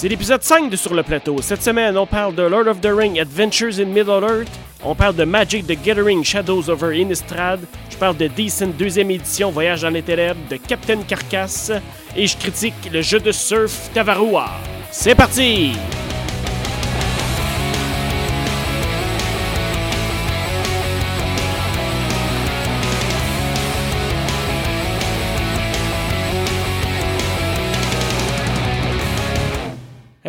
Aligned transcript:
C'est 0.00 0.08
l'épisode 0.08 0.44
5 0.44 0.70
de 0.70 0.76
Sur 0.76 0.94
le 0.94 1.02
plateau. 1.02 1.42
Cette 1.42 1.60
semaine, 1.60 1.98
on 1.98 2.06
parle 2.06 2.32
de 2.32 2.42
Lord 2.42 2.68
of 2.68 2.80
the 2.80 2.86
Ring 2.86 3.18
Adventures 3.18 3.80
in 3.80 3.86
Middle-earth. 3.86 4.48
On 4.84 4.94
parle 4.94 5.16
de 5.16 5.24
Magic 5.24 5.66
the 5.66 5.76
Gathering 5.84 6.22
Shadows 6.22 6.70
over 6.70 6.96
Innistrad. 6.96 7.58
Je 7.90 7.96
parle 7.96 8.16
de 8.16 8.28
Decent 8.28 8.68
deuxième 8.78 9.10
édition 9.10 9.50
Voyage 9.50 9.82
dans 9.82 9.90
les 9.90 10.02
ténèbres 10.02 10.38
de 10.48 10.56
Captain 10.56 11.02
Carcass. 11.02 11.72
Et 12.14 12.28
je 12.28 12.36
critique 12.36 12.88
le 12.92 13.02
jeu 13.02 13.18
de 13.18 13.32
surf 13.32 13.90
Tavarua. 13.92 14.48
C'est 14.92 15.16
parti! 15.16 15.72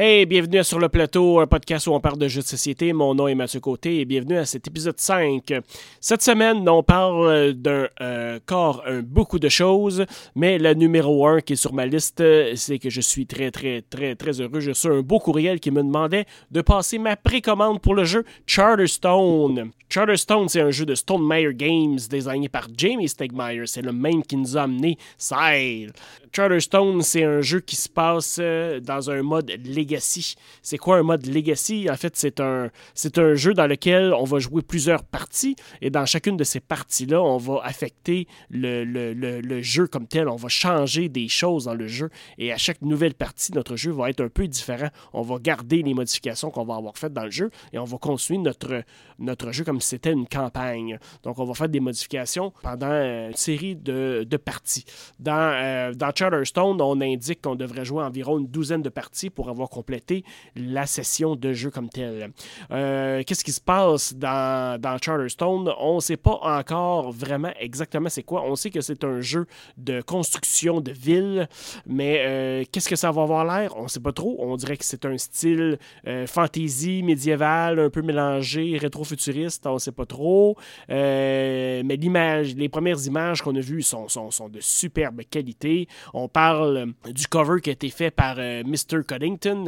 Hey, 0.02 0.26
bienvenue 0.26 0.64
Sur 0.64 0.80
le 0.80 0.88
Plateau, 0.88 1.42
un 1.42 1.48
podcast 1.48 1.86
où 1.88 1.92
on 1.92 2.00
parle 2.00 2.18
de 2.18 2.30
jeux 2.30 2.40
de 2.40 2.48
société. 2.48 2.94
Mon 2.94 3.16
nom 3.16 3.28
est 3.28 3.36
Mathieu 3.36 3.60
Côté 3.60 4.00
et 4.00 4.06
bienvenue 4.06 4.38
à 4.38 4.46
cet 4.46 4.66
épisode 4.66 4.98
5. 4.98 5.56
Cette 6.00 6.22
semaine, 6.22 6.70
on 6.70 6.84
parle 6.84 7.52
d'un 7.52 7.90
euh, 8.00 8.40
corps, 8.46 8.82
un, 8.88 9.02
beaucoup 9.02 9.40
de 9.40 9.50
choses, 9.50 10.06
mais 10.36 10.58
la 10.58 10.74
numéro 10.74 11.28
1 11.28 11.42
qui 11.42 11.52
est 11.52 11.58
sur 11.58 11.74
ma 11.74 11.86
liste, 11.86 12.24
c'est 12.56 12.80
que 12.80 12.90
je 12.90 13.02
suis 13.02 13.28
très, 13.28 13.52
très, 13.52 13.82
très, 13.82 14.16
très 14.16 14.40
heureux. 14.40 14.62
J'ai 14.62 14.72
reçu 14.72 14.88
un 14.88 15.02
beau 15.02 15.20
courriel 15.20 15.60
qui 15.60 15.70
me 15.70 15.84
demandait 15.84 16.24
de 16.50 16.62
passer 16.62 16.98
ma 16.98 17.18
précommande 17.18 17.82
pour 17.82 17.94
le 17.94 18.06
jeu 18.06 18.24
Charterstone. 18.46 19.72
Charterstone, 19.90 20.48
c'est 20.48 20.62
un 20.62 20.70
jeu 20.70 20.86
de 20.86 20.94
Stonemeyer 20.94 21.54
Games 21.54 21.98
designé 22.10 22.48
par 22.48 22.68
Jamie 22.78 23.10
Stegmaier. 23.10 23.66
C'est 23.66 23.82
le 23.82 23.92
même 23.92 24.24
qui 24.24 24.38
nous 24.38 24.56
a 24.56 24.62
amené 24.62 24.98
Sile. 25.18 25.92
Charterstone, 26.32 27.02
c'est 27.02 27.24
un 27.24 27.42
jeu 27.42 27.60
qui 27.60 27.76
se 27.76 27.90
passe 27.90 28.38
euh, 28.40 28.80
dans 28.80 29.10
un 29.10 29.24
mode 29.24 29.52
Legacy. 29.90 30.36
C'est 30.62 30.78
quoi 30.78 30.98
un 30.98 31.04
mode 31.04 31.26
Legacy? 31.26 31.88
En 31.90 31.96
fait, 31.96 32.16
c'est 32.16 32.40
un, 32.40 32.70
c'est 32.94 33.18
un 33.18 33.34
jeu 33.34 33.54
dans 33.54 33.66
lequel 33.66 34.14
on 34.14 34.24
va 34.24 34.40
jouer 34.40 34.62
plusieurs 34.62 35.04
parties 35.04 35.56
et 35.82 35.90
dans 35.90 36.06
chacune 36.06 36.38
de 36.38 36.44
ces 36.44 36.60
parties-là, 36.60 37.22
on 37.22 37.38
va 37.38 37.62
affecter 37.64 38.28
le, 38.50 38.84
le, 38.84 39.14
le, 39.14 39.62
jeu 39.62 39.88
comme 39.88 40.08
tel. 40.08 40.30
On 40.30 40.36
va 40.36 40.50
changer 40.50 41.10
des 41.10 41.28
choses 41.28 41.66
dans 41.66 41.74
le 41.74 41.88
jeu 41.88 42.10
et 42.38 42.52
à 42.52 42.58
chaque 42.58 42.82
nouvelle 42.82 43.16
partie, 43.16 43.52
notre 43.54 43.76
jeu 43.76 43.92
va 43.92 44.10
être 44.10 44.22
un 44.22 44.30
peu 44.30 44.48
différent. 44.48 44.90
On 45.14 45.22
va 45.22 45.38
garder 45.40 45.82
les 45.82 45.94
modifications 45.94 46.52
qu'on 46.52 46.66
va 46.66 46.76
avoir 46.76 46.98
faites 46.98 47.14
dans 47.14 47.26
le 47.26 47.32
jeu 47.32 47.50
et 47.74 47.80
on 47.80 47.86
va 47.86 47.98
construire 47.98 48.42
notre, 48.42 48.84
notre 49.18 49.52
jeu 49.52 49.64
comme 49.64 49.82
si 49.82 49.90
c'était 49.90 50.14
une 50.14 50.28
campagne. 50.28 51.00
Donc, 51.24 51.40
on 51.40 51.46
va 51.46 51.54
faire 51.54 51.70
des 51.70 51.80
modifications 51.80 52.54
pendant 52.62 52.92
une 52.92 53.36
série 53.36 53.76
de, 53.76 54.26
de 54.28 54.38
parties. 54.38 54.86
Dans, 55.20 55.54
euh, 55.54 55.94
dans 55.94 56.12
Charterstone, 56.14 56.82
on 56.82 57.02
indique 57.02 57.42
qu'on 57.42 57.56
devrait 57.56 57.86
jouer 57.86 58.04
environ 58.04 58.40
une 58.40 58.48
douzaine 58.48 58.82
de 58.82 58.90
parties 58.90 59.30
pour 59.30 59.50
avoir 59.50 59.70
complété 59.80 60.26
la 60.58 60.86
session 60.86 61.38
de 61.38 61.54
jeu 61.54 61.72
comme 61.72 61.88
telle. 61.88 62.32
Euh, 62.72 63.24
qu'est-ce 63.26 63.46
qui 63.46 63.54
se 63.54 63.62
passe 63.62 64.14
dans, 64.14 64.80
dans 64.80 64.98
Charterstone? 65.02 65.72
On 65.80 65.96
ne 65.96 66.00
sait 66.02 66.18
pas 66.18 66.38
encore 66.44 67.14
vraiment 67.14 67.54
exactement 67.58 68.10
c'est 68.10 68.24
quoi. 68.24 68.44
On 68.46 68.58
sait 68.58 68.72
que 68.72 68.82
c'est 68.82 69.06
un 69.06 69.22
jeu 69.22 69.46
de 69.78 70.02
construction 70.02 70.82
de 70.82 70.92
ville, 70.92 71.48
mais 71.86 72.24
euh, 72.26 72.64
qu'est-ce 72.70 72.90
que 72.90 72.98
ça 72.98 73.12
va 73.12 73.22
avoir 73.22 73.46
l'air? 73.46 73.74
On 73.78 73.84
ne 73.84 73.88
sait 73.88 74.02
pas 74.02 74.12
trop. 74.12 74.36
On 74.40 74.58
dirait 74.58 74.76
que 74.76 74.84
c'est 74.84 75.06
un 75.06 75.18
style 75.18 75.80
euh, 76.08 76.28
fantasy 76.28 77.02
médiéval, 77.02 77.80
un 77.80 77.90
peu 77.90 78.02
mélangé, 78.02 78.78
rétro-futuriste. 78.78 79.66
On 79.66 79.76
ne 79.76 79.80
sait 79.80 79.94
pas 79.94 80.06
trop. 80.06 80.58
mais 80.90 81.96
l'image, 81.96 82.54
les 82.56 82.68
premières 82.68 83.02
images 83.06 83.42
qu'on 83.42 83.56
a 83.56 83.62
vues 83.62 83.82
sont, 83.82 84.10
sont, 84.10 84.30
sont 84.30 84.50
de 84.50 84.60
superbe 84.60 85.22
qualité. 85.30 85.88
On 86.14 86.28
parle 86.28 86.94
du 87.10 87.28
cover 87.28 87.62
qui 87.62 87.70
a 87.70 87.74
été 87.74 87.90
fait 87.90 88.12
par 88.12 88.36
Mr. 88.36 89.04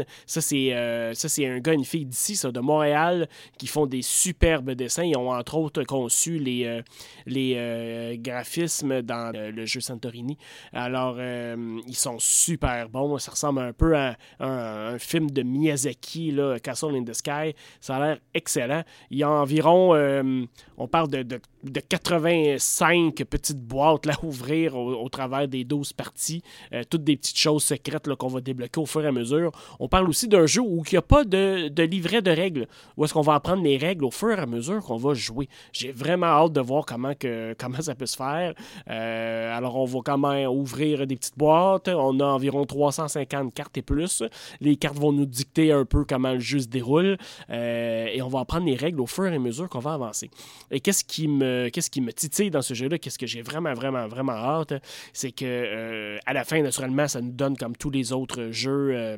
Cuddington. 0.01 0.05
Ça, 0.25 0.41
c'est 0.41 0.73
euh, 0.73 1.13
ça 1.13 1.29
c'est 1.29 1.45
un 1.47 1.59
gars, 1.59 1.73
une 1.73 1.85
fille 1.85 2.05
d'ici, 2.05 2.35
ça, 2.35 2.51
de 2.51 2.59
Montréal, 2.59 3.27
qui 3.57 3.67
font 3.67 3.85
des 3.85 4.01
superbes 4.01 4.71
dessins. 4.71 5.03
Ils 5.03 5.17
ont 5.17 5.31
entre 5.31 5.55
autres 5.55 5.83
conçu 5.83 6.37
les, 6.37 6.81
les 7.25 8.17
graphismes 8.21 9.01
dans 9.01 9.31
le 9.33 9.65
jeu 9.65 9.79
Santorini. 9.79 10.37
Alors, 10.73 11.17
ils 11.19 11.95
sont 11.95 12.17
super 12.19 12.89
bons. 12.89 13.17
Ça 13.17 13.31
ressemble 13.31 13.61
un 13.61 13.73
peu 13.73 13.95
à 13.95 14.15
un, 14.39 14.97
film 14.99 15.31
de 15.31 15.41
Miyazaki, 15.41 16.31
là, 16.31 16.59
Castle 16.59 16.95
in 16.95 17.03
the 17.03 17.13
Sky. 17.13 17.55
Ça 17.79 17.95
a 17.95 17.99
l'air 17.99 18.17
excellent. 18.33 18.83
Il 19.09 19.17
y 19.17 19.23
a 19.23 19.29
environ, 19.29 19.95
on 20.77 20.87
parle 20.87 21.09
de, 21.09 21.23
de, 21.23 21.39
de, 21.63 21.79
85 21.79 23.23
petites 23.25 23.61
boîtes 23.61 24.07
à 24.07 24.25
ouvrir 24.25 24.75
au, 24.75 25.09
travers 25.09 25.47
des 25.47 25.63
12 25.63 25.93
parties 25.93 26.43
euh, 26.73 26.83
toutes 26.89 27.03
des 27.03 27.17
petites 27.17 27.37
choses 27.37 27.63
secrètes 27.63 28.13
qu'on 28.15 28.27
va 28.27 28.41
débloquer 28.41 28.79
au 28.79 28.85
fur 28.85 29.03
et 29.03 29.07
à 29.07 29.11
mesure. 29.11 29.51
On 29.79 29.87
parle 29.91 30.09
aussi 30.09 30.27
d'un 30.27 30.47
jeu 30.47 30.61
où 30.61 30.83
il 30.87 30.93
n'y 30.93 30.97
a 30.97 31.01
pas 31.01 31.23
de, 31.25 31.81
livret 31.83 32.21
de 32.21 32.31
règles, 32.31 32.67
où 32.97 33.03
est-ce 33.03 33.13
qu'on 33.13 33.21
va 33.21 33.35
apprendre 33.35 33.61
les 33.61 33.77
règles 33.77 34.05
au 34.05 34.11
fur 34.11 34.31
et 34.31 34.41
à 34.41 34.45
mesure 34.45 34.81
qu'on 34.81 34.97
va 34.97 35.13
jouer. 35.13 35.49
J'ai 35.73 35.91
vraiment 35.91 36.27
hâte 36.27 36.53
de 36.53 36.61
voir 36.61 36.85
comment, 36.85 37.13
que, 37.13 37.53
comment 37.59 37.81
ça 37.81 37.93
peut 37.93 38.05
se 38.05 38.15
faire. 38.15 38.53
Euh, 38.89 39.57
alors, 39.57 39.75
on 39.75 39.85
va 39.85 39.99
quand 40.03 40.17
même 40.17 40.49
ouvrir 40.49 41.05
des 41.05 41.15
petites 41.15 41.37
boîtes. 41.37 41.89
On 41.89 42.19
a 42.19 42.25
environ 42.25 42.65
350 42.65 43.53
cartes 43.53 43.77
et 43.77 43.81
plus. 43.81 44.23
Les 44.61 44.77
cartes 44.77 44.97
vont 44.97 45.11
nous 45.11 45.25
dicter 45.25 45.71
un 45.71 45.85
peu 45.85 46.05
comment 46.05 46.33
le 46.33 46.39
jeu 46.39 46.59
se 46.59 46.67
déroule. 46.67 47.17
Euh, 47.49 48.07
et 48.11 48.21
on 48.21 48.29
va 48.29 48.39
apprendre 48.39 48.65
les 48.65 48.75
règles 48.75 49.01
au 49.01 49.07
fur 49.07 49.25
et 49.25 49.35
à 49.35 49.39
mesure 49.39 49.67
qu'on 49.67 49.79
va 49.79 49.93
avancer. 49.93 50.31
Et 50.71 50.79
qu'est-ce 50.79 51.03
qui 51.03 51.27
me, 51.27 51.69
qui 51.69 52.01
me 52.01 52.13
titille 52.13 52.49
dans 52.49 52.61
ce 52.61 52.73
jeu-là? 52.73 52.97
Qu'est-ce 52.97 53.19
que 53.19 53.27
j'ai 53.27 53.41
vraiment, 53.41 53.73
vraiment, 53.73 54.07
vraiment 54.07 54.33
hâte? 54.33 54.73
C'est 55.11 55.31
que 55.31 56.17
à 56.25 56.33
la 56.33 56.43
fin, 56.45 56.61
naturellement, 56.61 57.07
ça 57.07 57.19
nous 57.21 57.31
donne 57.31 57.57
comme 57.57 57.75
tous 57.75 57.89
les 57.89 58.13
autres 58.13 58.51
jeux 58.51 58.91
euh, 58.95 59.17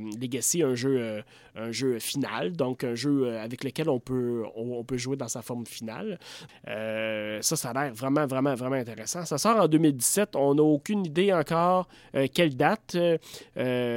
Un 0.64 0.76
jeu, 0.76 0.98
euh, 1.00 1.22
un 1.56 1.72
jeu 1.72 2.00
final, 2.00 2.54
donc 2.54 2.84
un 2.84 2.96
jeu 2.96 3.28
euh, 3.28 3.44
avec 3.44 3.64
lequel 3.64 3.90
on 3.90 4.00
peut, 4.00 4.44
on, 4.56 4.84
peut 4.84 4.98
jouer 4.98 5.16
dans 5.16 5.28
sa 5.28 5.42
forme 5.42 5.66
finale. 5.66 6.20
ça, 6.66 7.56
ça 7.56 7.70
a 7.70 7.74
l'air 7.74 7.94
vraiment, 7.94 8.26
vraiment, 8.26 8.56
vraiment 8.56 8.76
intéressant. 8.76 9.26
Ça 9.26 9.38
sort 9.38 9.58
en 9.58 9.68
2017. 9.68 10.36
On 10.36 10.56
n'a 10.56 10.64
aucune 10.64 11.06
idée 11.06 11.34
encore 11.34 11.88
quelle 12.34 12.56
date. 12.56 12.98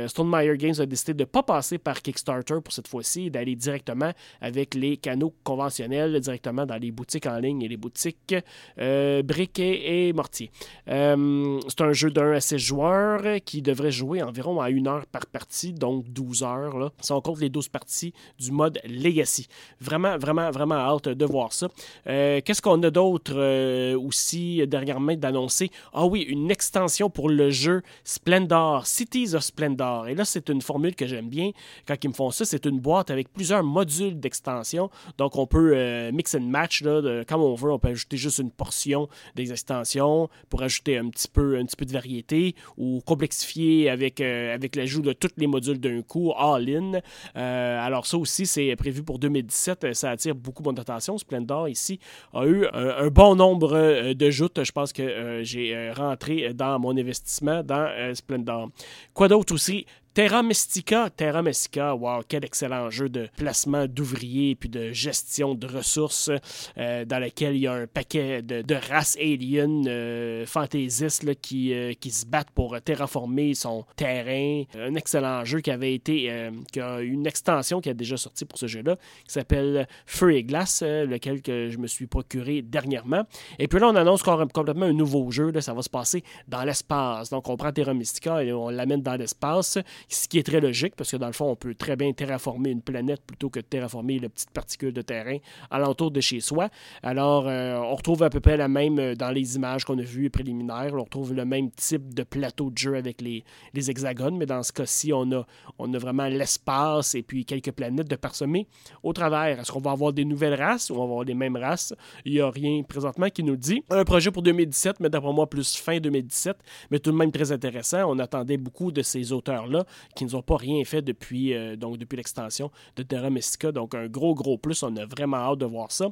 Stonemeyer 0.06 0.56
Games 0.56 0.74
a 0.78 0.86
décidé 0.86 1.14
de 1.14 1.22
ne 1.22 1.24
pas 1.24 1.42
passer 1.42 1.78
par 1.78 2.02
Kickstarter 2.02 2.56
pour 2.62 2.72
cette 2.72 2.88
fois-ci, 2.88 3.30
d'aller 3.30 3.56
directement 3.56 4.12
avec 4.40 4.74
les 4.74 4.96
canaux 4.96 5.34
conventionnels, 5.44 6.20
directement 6.20 6.66
dans 6.66 6.76
les 6.76 6.90
boutiques 6.90 7.26
en 7.26 7.38
ligne 7.38 7.62
et 7.62 7.68
les 7.68 7.76
boutiques 7.76 8.34
briquet 8.76 10.08
et 10.08 10.12
mortier. 10.12 10.50
c'est 10.86 11.80
un 11.80 11.92
jeu 11.92 12.10
d'un 12.10 12.32
à 12.32 12.40
6 12.40 12.58
joueurs 12.58 13.22
qui 13.44 13.62
devrait 13.62 13.90
jouer 13.90 14.22
environ 14.22 14.60
à 14.60 14.70
une 14.70 14.88
heure 14.88 15.06
par 15.06 15.26
partie, 15.26 15.72
donc 15.72 16.08
12 16.08 16.42
heures. 16.42 16.55
Là, 16.56 16.90
on 17.10 17.20
compte 17.20 17.40
les 17.40 17.50
12 17.50 17.68
parties 17.68 18.14
du 18.38 18.52
mode 18.52 18.80
Legacy. 18.84 19.46
Vraiment, 19.80 20.16
vraiment, 20.16 20.50
vraiment 20.50 20.76
hâte 20.76 21.08
de 21.08 21.24
voir 21.24 21.52
ça. 21.52 21.68
Euh, 22.06 22.40
qu'est-ce 22.44 22.62
qu'on 22.62 22.82
a 22.82 22.90
d'autre 22.90 23.34
euh, 23.36 23.98
aussi 23.98 24.66
dernièrement 24.66 25.14
d'annoncer? 25.14 25.70
Ah 25.92 26.06
oui, 26.06 26.22
une 26.22 26.50
extension 26.50 27.10
pour 27.10 27.28
le 27.28 27.50
jeu 27.50 27.82
Splendor, 28.04 28.86
Cities 28.86 29.34
of 29.34 29.42
Splendor. 29.42 30.08
Et 30.08 30.14
là, 30.14 30.24
c'est 30.24 30.48
une 30.48 30.62
formule 30.62 30.94
que 30.94 31.06
j'aime 31.06 31.28
bien. 31.28 31.50
Quand 31.86 31.96
ils 32.02 32.08
me 32.08 32.14
font 32.14 32.30
ça, 32.30 32.44
c'est 32.44 32.64
une 32.64 32.80
boîte 32.80 33.10
avec 33.10 33.32
plusieurs 33.32 33.62
modules 33.62 34.18
d'extension. 34.18 34.90
Donc, 35.18 35.36
on 35.36 35.46
peut 35.46 35.72
euh, 35.74 36.12
mix 36.12 36.34
and 36.34 36.40
match 36.40 36.82
là, 36.82 37.24
comme 37.28 37.42
on 37.42 37.54
veut. 37.54 37.70
On 37.70 37.78
peut 37.78 37.88
ajouter 37.88 38.16
juste 38.16 38.38
une 38.38 38.50
portion 38.50 39.08
des 39.34 39.52
extensions 39.52 40.28
pour 40.48 40.62
ajouter 40.62 40.96
un 40.96 41.08
petit 41.10 41.28
peu, 41.28 41.58
un 41.58 41.66
petit 41.66 41.76
peu 41.76 41.84
de 41.84 41.92
variété 41.92 42.54
ou 42.78 42.86
ou 42.86 43.00
complexifier 43.00 43.90
avec, 43.90 44.20
euh, 44.20 44.54
avec 44.54 44.76
l'ajout 44.76 45.02
de 45.02 45.12
tous 45.12 45.30
les 45.36 45.46
modules 45.46 45.80
d'un 45.80 46.02
coup, 46.02 46.32
Euh, 46.54 47.86
alors 47.86 48.06
ça 48.06 48.16
aussi, 48.16 48.46
c'est 48.46 48.74
prévu 48.76 49.02
pour 49.02 49.18
2017. 49.18 49.94
Ça 49.94 50.10
attire 50.10 50.34
beaucoup 50.34 50.62
mon 50.62 50.74
attention. 50.74 51.18
Splendor 51.18 51.68
ici 51.68 51.98
a 52.32 52.44
eu 52.46 52.66
un, 52.72 53.08
bon 53.08 53.34
nombre 53.34 53.76
euh, 53.76 54.14
de 54.14 54.30
joutes. 54.30 54.62
Je 54.62 54.72
pense 54.72 54.92
que 54.92 55.40
j'ai 55.42 55.92
rentré 55.92 56.52
dans 56.54 56.78
mon 56.78 56.96
investissement 56.96 57.62
dans 57.62 57.88
Splendor. 58.14 58.70
Quoi 59.14 59.28
d'autre 59.28 59.54
aussi? 59.54 59.86
Terra 60.16 60.42
Mystica, 60.42 61.10
Terra 61.10 61.42
Mystica, 61.42 61.94
wow, 61.94 62.22
quel 62.26 62.42
excellent 62.42 62.88
jeu 62.88 63.10
de 63.10 63.28
placement 63.36 63.86
d'ouvriers 63.86 64.54
puis 64.54 64.70
de 64.70 64.90
gestion 64.90 65.54
de 65.54 65.66
ressources 65.66 66.30
euh, 66.78 67.04
dans 67.04 67.18
lequel 67.18 67.54
il 67.54 67.60
y 67.60 67.66
a 67.66 67.74
un 67.74 67.86
paquet 67.86 68.40
de, 68.40 68.74
races 68.74 69.18
aliens 69.20 69.84
euh, 69.86 70.46
fantaisistes 70.46 71.38
qui, 71.42 71.74
euh, 71.74 71.92
qui 71.92 72.10
se 72.10 72.24
battent 72.24 72.50
pour 72.52 72.80
terraformer 72.80 73.52
son 73.52 73.84
terrain. 73.94 74.62
Un 74.78 74.94
excellent 74.94 75.44
jeu 75.44 75.60
qui 75.60 75.70
avait 75.70 75.92
été, 75.92 76.50
qui 76.72 76.80
a 76.80 77.00
une 77.00 77.26
extension 77.26 77.82
qui 77.82 77.90
a 77.90 77.94
déjà 77.94 78.16
sorti 78.16 78.46
pour 78.46 78.58
ce 78.58 78.68
jeu-là, 78.68 78.96
qui 79.26 79.34
s'appelle 79.34 79.86
Feu 80.06 80.32
et 80.32 80.44
Glace, 80.44 80.82
lequel 80.82 81.42
que 81.42 81.68
je 81.68 81.76
me 81.76 81.86
suis 81.86 82.06
procuré 82.06 82.62
dernièrement. 82.62 83.24
Et 83.58 83.68
puis 83.68 83.80
là, 83.80 83.88
on 83.88 83.96
annonce 83.96 84.22
complètement 84.22 84.86
un 84.86 84.94
nouveau 84.94 85.30
jeu. 85.30 85.52
Ça 85.60 85.74
va 85.74 85.82
se 85.82 85.90
passer 85.90 86.24
dans 86.48 86.64
l'espace. 86.64 87.28
Donc, 87.28 87.50
on 87.50 87.58
prend 87.58 87.70
Terra 87.70 87.92
Mystica 87.92 88.42
et 88.42 88.50
on 88.54 88.70
l'amène 88.70 89.02
dans 89.02 89.16
l'espace 89.16 89.78
ce 90.08 90.28
qui 90.28 90.38
est 90.38 90.44
très 90.44 90.60
logique 90.60 90.94
parce 90.96 91.10
que 91.10 91.16
dans 91.16 91.26
le 91.26 91.32
fond, 91.32 91.50
on 91.50 91.56
peut 91.56 91.74
très 91.74 91.96
bien 91.96 92.12
terraformer 92.12 92.70
une 92.70 92.82
planète 92.82 93.20
plutôt 93.26 93.50
que 93.50 93.60
de 93.60 93.64
terraformer 93.64 94.18
la 94.18 94.28
petite 94.28 94.50
particule 94.50 94.92
de 94.92 95.02
terrain 95.02 95.38
alentour 95.70 96.10
de 96.10 96.20
chez 96.20 96.40
soi. 96.40 96.68
Alors, 97.02 97.48
euh, 97.48 97.76
on 97.76 97.94
retrouve 97.94 98.22
à 98.22 98.30
peu 98.30 98.40
près 98.40 98.56
la 98.56 98.68
même 98.68 98.98
euh, 98.98 99.14
dans 99.14 99.30
les 99.30 99.56
images 99.56 99.84
qu'on 99.84 99.98
a 99.98 100.02
vues 100.02 100.30
préliminaires. 100.30 100.92
On 100.94 101.02
retrouve 101.02 101.34
le 101.34 101.44
même 101.44 101.70
type 101.70 102.14
de 102.14 102.22
plateau 102.22 102.70
de 102.70 102.78
jeu 102.78 102.96
avec 102.96 103.20
les, 103.20 103.44
les 103.74 103.90
hexagones, 103.90 104.36
mais 104.36 104.46
dans 104.46 104.62
ce 104.62 104.72
cas-ci, 104.72 105.12
on 105.12 105.30
a, 105.32 105.46
on 105.78 105.92
a 105.92 105.98
vraiment 105.98 106.28
l'espace 106.28 107.14
et 107.14 107.22
puis 107.22 107.44
quelques 107.44 107.72
planètes 107.72 108.08
de 108.08 108.16
parsemer 108.16 108.66
au 109.02 109.12
travers. 109.12 109.60
Est-ce 109.60 109.72
qu'on 109.72 109.80
va 109.80 109.90
avoir 109.90 110.12
des 110.12 110.24
nouvelles 110.24 110.54
races 110.54 110.90
ou 110.90 110.94
on 110.94 110.98
va 110.98 111.04
avoir 111.04 111.24
les 111.24 111.34
mêmes 111.34 111.56
races? 111.56 111.94
Il 112.24 112.32
n'y 112.32 112.40
a 112.40 112.50
rien 112.50 112.82
présentement 112.82 113.28
qui 113.28 113.42
nous 113.42 113.52
le 113.52 113.58
dit. 113.58 113.82
Un 113.90 114.04
projet 114.04 114.30
pour 114.30 114.42
2017, 114.42 115.00
mais 115.00 115.08
d'après 115.08 115.32
moi, 115.32 115.48
plus 115.48 115.76
fin 115.76 115.98
2017, 115.98 116.56
mais 116.90 116.98
tout 116.98 117.10
de 117.10 117.16
même 117.16 117.32
très 117.32 117.52
intéressant. 117.52 118.10
On 118.10 118.18
attendait 118.18 118.56
beaucoup 118.56 118.92
de 118.92 119.02
ces 119.02 119.32
auteurs-là 119.32 119.84
qui 120.14 120.24
nous 120.24 120.34
ont 120.34 120.42
pas 120.42 120.56
rien 120.56 120.84
fait 120.84 121.02
depuis, 121.02 121.54
euh, 121.54 121.76
donc 121.76 121.98
depuis 121.98 122.16
l'extension 122.16 122.70
de 122.96 123.02
Terra 123.02 123.30
Mystica. 123.30 123.72
Donc, 123.72 123.94
un 123.94 124.06
gros, 124.06 124.34
gros 124.34 124.58
plus. 124.58 124.82
On 124.82 124.96
a 124.96 125.06
vraiment 125.06 125.38
hâte 125.38 125.58
de 125.58 125.66
voir 125.66 125.92
ça. 125.92 126.10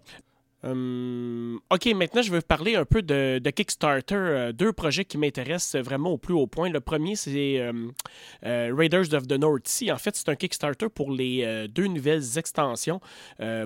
Hum, 0.65 1.61
ok, 1.69 1.87
maintenant 1.95 2.23
je 2.23 2.31
veux 2.31 2.41
parler 2.41 2.75
un 2.75 2.87
peu 2.87 3.03
de, 3.03 3.39
Kickstarter. 3.51 4.15
Euh, 4.15 4.53
deux 4.53 4.73
projets 4.73 5.05
qui 5.05 5.19
m'intéressent 5.19 5.83
vraiment 5.83 6.11
au 6.11 6.17
plus 6.17 6.33
haut 6.33 6.47
point. 6.47 6.71
Le 6.71 6.81
premier, 6.81 7.17
c'est 7.17 7.59
euh, 7.59 8.73
Raiders 8.75 9.13
of 9.13 9.27
the 9.27 9.33
North 9.33 9.69
Sea. 9.69 9.93
En 9.93 9.99
fait, 9.99 10.17
c'est 10.17 10.31
un 10.31 10.37
Kickstarter 10.37 10.89
pour 10.89 11.11
les 11.11 11.43
euh, 11.45 11.69
deux 11.69 11.87
nouvelles 11.87 12.39
extensions 12.39 13.01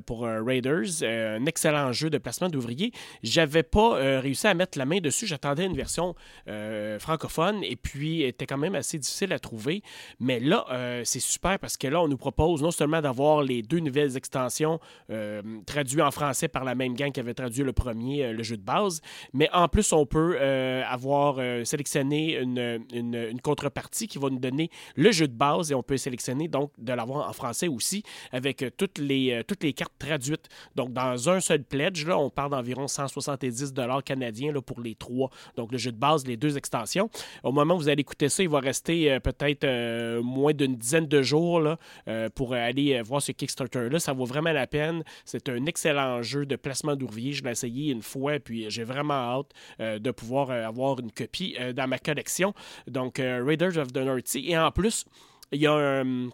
pour 0.06 0.22
Raiders. 0.22 1.02
un 1.02 1.44
excellent 1.46 1.92
jeu 1.92 2.10
de 2.10 2.18
placement 2.18 2.48
d'ouvriers. 2.48 2.92
J'avais 3.22 3.62
pas 3.62 4.20
réussi 4.20 4.46
à 4.46 4.54
mettre 4.54 4.78
la 4.78 4.84
main 4.84 4.98
dessus. 4.98 5.26
J'attendais 5.26 5.66
une 5.66 5.76
version 5.76 6.14
francophone 6.98 7.62
et 7.62 7.76
puis 7.76 8.22
était 8.22 8.46
quand 8.46 8.58
même 8.58 8.74
assez 8.74 8.98
difficile 8.98 9.32
à 9.32 9.38
trouver. 9.38 9.82
Mais 10.20 10.40
là, 10.40 10.66
c'est 11.04 11.20
super 11.20 11.58
parce 11.58 11.76
que 11.76 11.86
là, 11.86 12.00
on 12.00 12.08
nous 12.08 12.16
propose 12.16 12.62
non 12.62 12.70
seulement 12.70 13.00
d'avoir 13.00 13.42
les 13.42 13.62
deux 13.62 13.80
nouvelles 13.80 14.16
extensions 14.16 14.80
traduites 15.66 16.00
en 16.00 16.10
français 16.10 16.48
par 16.48 16.64
la 16.64 16.74
gang 16.94 17.12
qui 17.12 17.20
avait 17.20 17.34
traduit 17.34 17.64
le 17.64 17.72
premier, 17.72 18.24
euh, 18.24 18.32
le 18.32 18.42
jeu 18.42 18.56
de 18.56 18.62
base. 18.62 19.00
Mais 19.32 19.48
en 19.52 19.68
plus, 19.68 19.92
on 19.92 20.06
peut 20.06 20.36
euh, 20.40 20.82
avoir 20.86 21.36
euh, 21.38 21.64
sélectionné 21.64 22.36
une, 22.36 22.84
une, 22.92 23.40
contrepartie 23.42 24.08
qui 24.08 24.18
va 24.18 24.30
nous 24.30 24.38
donner 24.38 24.70
le 24.96 25.10
jeu 25.12 25.28
de 25.28 25.32
base 25.32 25.70
et 25.70 25.74
on 25.74 25.82
peut 25.82 25.96
sélectionner 25.96 26.48
donc 26.48 26.72
de 26.78 26.92
l'avoir 26.92 27.28
en 27.28 27.32
français 27.32 27.68
aussi 27.68 28.02
avec 28.32 28.64
toutes 28.76 28.98
les, 28.98 29.42
toutes 29.46 29.62
les 29.62 29.72
cartes 29.72 29.94
traduites. 29.98 30.48
Donc, 30.74 30.92
dans 30.92 31.28
un 31.28 31.40
seul 31.40 31.62
pledge, 31.62 32.04
là, 32.06 32.18
on 32.18 32.30
parle 32.30 32.50
d'environ 32.50 32.88
170 32.88 33.74
canadiens 34.04 34.52
là, 34.52 34.60
pour 34.60 34.80
les 34.80 34.94
trois. 34.94 35.30
Donc, 35.56 35.72
le 35.72 35.78
jeu 35.78 35.92
de 35.92 35.96
base, 35.96 36.26
les 36.26 36.36
deux 36.36 36.56
extensions. 36.56 37.08
Au 37.42 37.52
moment 37.52 37.74
où 37.74 37.78
vous 37.78 37.88
allez 37.88 38.00
écouter 38.00 38.28
ça, 38.28 38.42
il 38.42 38.48
va 38.48 38.60
rester 38.60 39.18
peut-être 39.20 40.20
moins 40.20 40.52
d'une 40.52 40.76
dizaine 40.76 41.06
de 41.06 41.22
jours 41.22 41.60
là, 41.60 41.78
pour 42.34 42.54
aller 42.54 43.00
voir 43.02 43.22
ce 43.22 43.32
Kickstarter-là. 43.32 43.98
Ça 43.98 44.12
vaut 44.12 44.24
vraiment 44.24 44.52
la 44.52 44.66
peine. 44.66 45.02
C'est 45.24 45.48
un 45.48 45.64
excellent 45.66 46.22
jeu 46.22 46.46
de 46.46 46.56
placement 46.56 46.77
d'ouvrier. 46.84 47.32
Je 47.32 47.42
l'ai 47.44 47.50
essayé 47.50 47.92
une 47.92 48.02
fois, 48.02 48.38
puis 48.38 48.70
j'ai 48.70 48.84
vraiment 48.84 49.14
hâte 49.14 49.52
euh, 49.80 49.98
de 49.98 50.10
pouvoir 50.10 50.50
euh, 50.50 50.66
avoir 50.66 50.98
une 51.00 51.12
copie 51.12 51.56
euh, 51.60 51.72
dans 51.72 51.88
ma 51.88 51.98
collection. 51.98 52.54
Donc, 52.86 53.18
Raiders 53.18 53.78
of 53.78 53.92
the 53.92 53.98
North. 53.98 54.36
Et 54.36 54.56
en 54.56 54.70
plus, 54.70 55.04
il 55.52 55.60
y 55.60 55.66
a 55.66 55.72
un 55.72 56.28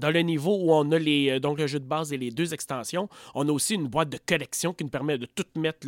dans 0.00 0.10
le 0.10 0.20
niveau 0.20 0.56
où 0.56 0.72
on 0.72 0.90
a 0.92 0.98
les, 0.98 1.30
euh, 1.30 1.40
donc 1.40 1.58
le 1.58 1.66
jeu 1.66 1.78
de 1.78 1.84
base 1.84 2.12
et 2.12 2.16
les 2.16 2.30
deux 2.30 2.52
extensions, 2.52 3.08
on 3.34 3.48
a 3.48 3.52
aussi 3.52 3.74
une 3.74 3.86
boîte 3.86 4.10
de 4.10 4.18
collection 4.18 4.72
qui 4.72 4.84
nous 4.84 4.90
permet 4.90 5.18
de 5.18 5.26
tout 5.26 5.44
mettre 5.56 5.86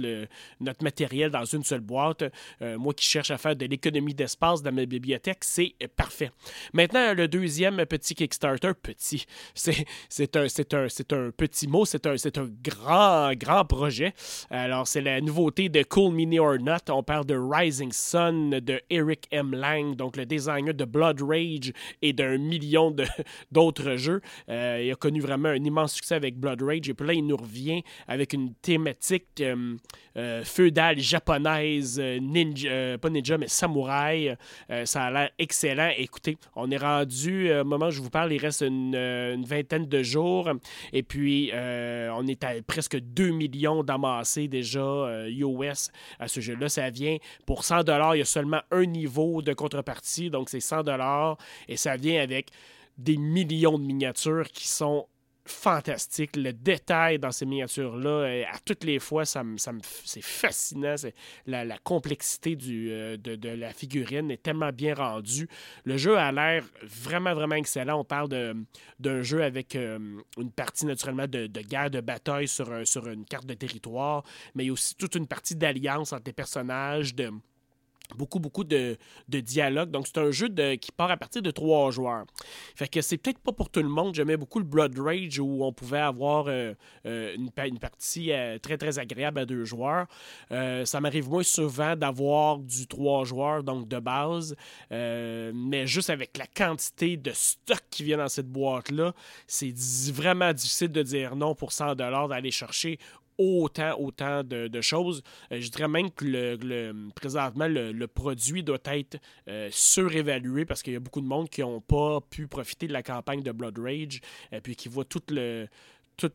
notre 0.60 0.84
matériel 0.84 1.30
dans 1.30 1.44
une 1.44 1.64
seule 1.64 1.80
boîte. 1.80 2.24
Euh, 2.62 2.78
moi 2.78 2.94
qui 2.94 3.04
cherche 3.04 3.30
à 3.30 3.38
faire 3.38 3.56
de 3.56 3.66
l'économie 3.66 4.14
d'espace 4.14 4.62
dans 4.62 4.72
ma 4.72 4.86
bibliothèque, 4.86 5.42
c'est 5.42 5.74
euh, 5.82 5.88
parfait. 5.94 6.30
Maintenant, 6.72 7.14
le 7.14 7.28
deuxième 7.28 7.84
petit 7.86 8.14
Kickstarter, 8.14 8.72
petit, 8.80 9.26
c'est, 9.54 10.36
un, 10.36 10.42
un, 10.42 10.46
un 10.46 11.30
petit 11.30 11.66
mot, 11.66 11.84
c'est 11.84 12.06
un, 12.06 12.14
un 12.14 12.50
grand, 12.62 13.32
grand 13.34 13.64
projet. 13.64 14.14
Alors, 14.50 14.86
c'est 14.86 15.00
la 15.00 15.20
nouveauté 15.20 15.68
de 15.68 15.82
Cool 15.82 16.14
Mini 16.14 16.38
or 16.38 16.58
Not. 16.60 16.90
On 16.90 17.02
parle 17.02 17.26
de 17.26 17.36
Rising 17.36 17.92
Sun 17.92 18.50
de 18.60 18.80
Eric 18.90 19.26
M. 19.30 19.52
Lang, 19.52 19.96
donc 19.96 20.16
le 20.16 20.26
designer 20.26 20.74
de 20.74 20.84
Blood 20.84 21.22
Rage 21.22 21.72
et 22.02 22.12
d'un 22.12 22.38
million 22.38 22.94
d'autres 23.52 23.95
jeu. 23.96 24.20
Euh, 24.48 24.82
il 24.84 24.90
a 24.90 24.94
connu 24.94 25.20
vraiment 25.20 25.48
un 25.48 25.62
immense 25.62 25.94
succès 25.94 26.14
avec 26.14 26.36
Blood 26.38 26.62
Rage. 26.62 26.88
Et 26.88 26.94
puis 26.94 27.06
là, 27.06 27.12
il 27.12 27.26
nous 27.26 27.36
revient 27.36 27.82
avec 28.06 28.32
une 28.32 28.54
thématique 28.54 29.26
euh, 29.40 29.76
euh, 30.16 30.44
feudale 30.44 30.98
japonaise, 30.98 32.00
ninja, 32.00 32.98
pas 32.98 33.10
ninja, 33.10 33.38
mais 33.38 33.48
samouraï. 33.48 34.36
ça 34.84 35.04
a 35.04 35.10
l'air 35.10 35.30
excellent. 35.38 35.90
Écoutez, 35.96 36.38
on 36.54 36.70
est 36.70 36.76
rendu, 36.76 37.52
au 37.52 37.64
moment 37.64 37.86
où 37.86 37.90
je 37.90 38.00
vous 38.00 38.10
parle, 38.10 38.32
il 38.32 38.38
reste 38.38 38.62
une, 38.62 39.44
vingtaine 39.44 39.86
de 39.86 40.02
jours. 40.02 40.50
Et 40.92 41.02
puis, 41.02 41.50
on 41.54 42.26
est 42.26 42.44
à 42.44 42.54
presque 42.66 42.98
2 42.98 43.30
millions 43.30 43.82
d'amassés 43.82 44.48
déjà 44.48 45.26
US 45.28 45.90
à 46.18 46.28
ce 46.28 46.40
jeu-là. 46.40 46.68
Ça 46.68 46.90
vient 46.90 47.16
pour 47.44 47.64
100 47.64 47.82
Il 48.14 48.18
y 48.18 48.22
a 48.22 48.24
seulement 48.24 48.60
un 48.70 48.86
niveau 48.86 49.42
de 49.42 49.52
contrepartie. 49.52 50.30
Donc, 50.30 50.48
c'est 50.48 50.60
100 50.60 50.82
Et 51.68 51.76
ça 51.76 51.96
vient 51.96 52.22
avec 52.22 52.50
des 52.98 53.16
millions 53.16 53.78
de 53.78 53.84
miniatures 53.84 54.48
qui 54.48 54.68
sont 54.68 55.06
fantastiques. 55.46 56.36
Le 56.36 56.52
détail 56.52 57.18
dans 57.18 57.30
ces 57.30 57.46
miniatures-là, 57.46 58.10
euh, 58.10 58.44
à 58.52 58.58
toutes 58.64 58.84
les 58.84 58.98
fois, 58.98 59.24
ça 59.24 59.42
c'est 60.04 60.22
fascinant. 60.22 60.94
La, 61.46 61.78
complexité 61.78 62.56
euh, 62.66 63.16
de, 63.16 63.48
la 63.48 63.72
figurine 63.72 64.30
est 64.30 64.42
tellement 64.42 64.70
bien 64.70 64.94
rendue. 64.94 65.48
Le 65.84 65.96
jeu 65.96 66.16
a 66.16 66.32
l'air 66.32 66.64
vraiment, 66.82 67.34
vraiment 67.34 67.54
excellent. 67.54 68.00
On 68.00 68.04
parle 68.04 68.28
d'un 68.98 69.22
jeu 69.22 69.42
avec 69.42 69.76
euh, 69.76 69.98
une 70.38 70.50
partie 70.50 70.86
naturellement 70.86 71.26
de, 71.26 71.46
guerre, 71.46 71.90
de 71.90 72.00
bataille 72.00 72.48
sur, 72.48 72.86
sur 72.86 73.06
une 73.06 73.24
carte 73.24 73.46
de 73.46 73.54
territoire, 73.54 74.24
mais 74.54 74.64
il 74.64 74.66
y 74.68 74.70
a 74.70 74.72
aussi 74.72 74.94
toute 74.96 75.14
une 75.14 75.26
partie 75.26 75.56
d'alliance 75.56 76.12
entre 76.12 76.24
les 76.26 76.32
personnages, 76.32 77.14
de 77.14 77.30
beaucoup, 78.14 78.38
beaucoup 78.38 78.64
de, 78.64 78.96
de 79.28 79.40
dialogue. 79.40 79.90
Donc, 79.90 80.06
c'est 80.06 80.18
un 80.18 80.30
jeu 80.30 80.48
qui 80.80 80.92
part 80.92 81.10
à 81.10 81.16
partir 81.16 81.42
de 81.42 81.50
trois 81.50 81.90
joueurs. 81.90 82.24
Fait 82.74 82.88
que 82.88 83.00
c'est 83.00 83.16
peut-être 83.16 83.38
pas 83.38 83.52
pour 83.52 83.70
tout 83.70 83.82
le 83.82 83.88
monde. 83.88 84.14
J'aimais 84.14 84.36
beaucoup 84.36 84.58
le 84.58 84.64
Blood 84.64 84.98
Rage 84.98 85.38
où 85.38 85.64
on 85.64 85.72
pouvait 85.72 85.98
avoir 85.98 86.46
euh, 86.48 86.74
euh, 87.06 87.34
une, 87.34 87.50
une, 87.64 87.78
partie 87.78 88.32
euh, 88.32 88.58
très, 88.58 88.76
très 88.76 88.98
agréable 88.98 89.40
à 89.40 89.46
deux 89.46 89.64
joueurs. 89.64 90.06
ça 90.50 91.00
m'arrive 91.00 91.28
moins 91.28 91.42
souvent 91.42 91.96
d'avoir 91.96 92.58
du 92.58 92.86
trois 92.86 93.24
joueurs, 93.24 93.62
donc 93.62 93.88
de 93.88 93.98
base. 93.98 94.56
mais 94.90 95.86
juste 95.86 96.10
avec 96.10 96.36
la 96.38 96.46
quantité 96.46 97.16
de 97.16 97.32
stock 97.32 97.82
qui 97.90 98.04
vient 98.04 98.18
dans 98.18 98.28
cette 98.28 98.48
boîte-là, 98.48 99.14
c'est 99.46 99.74
vraiment 100.12 100.52
difficile 100.52 100.92
de 100.92 101.02
dire 101.02 101.36
non 101.36 101.54
pour 101.54 101.72
100 101.72 101.94
d'aller 101.94 102.50
chercher 102.50 102.98
autant, 103.38 103.98
autant 103.98 104.42
de, 104.42 104.80
choses. 104.80 105.22
Euh, 105.52 105.60
je 105.60 105.70
dirais 105.70 105.88
même 105.88 106.10
que 106.10 106.24
le, 106.24 107.10
présentement, 107.14 107.68
le, 107.68 108.06
produit 108.06 108.62
doit 108.62 108.78
être 108.84 109.18
euh, 109.48 109.68
surévalué 109.72 110.64
parce 110.64 110.82
qu'il 110.82 110.92
y 110.92 110.96
a 110.96 111.00
beaucoup 111.00 111.20
de 111.20 111.26
monde 111.26 111.48
qui 111.48 111.60
n'ont 111.60 111.80
pas 111.80 112.20
pu 112.20 112.46
profiter 112.46 112.86
de 112.86 112.92
la 112.92 113.02
campagne 113.02 113.42
de 113.42 113.52
Blood 113.52 113.78
Rage 113.78 114.20
et 114.52 114.60
puis 114.60 114.76
qui 114.76 114.88
voient 114.88 115.04
tout 115.04 115.22
le 115.30 115.68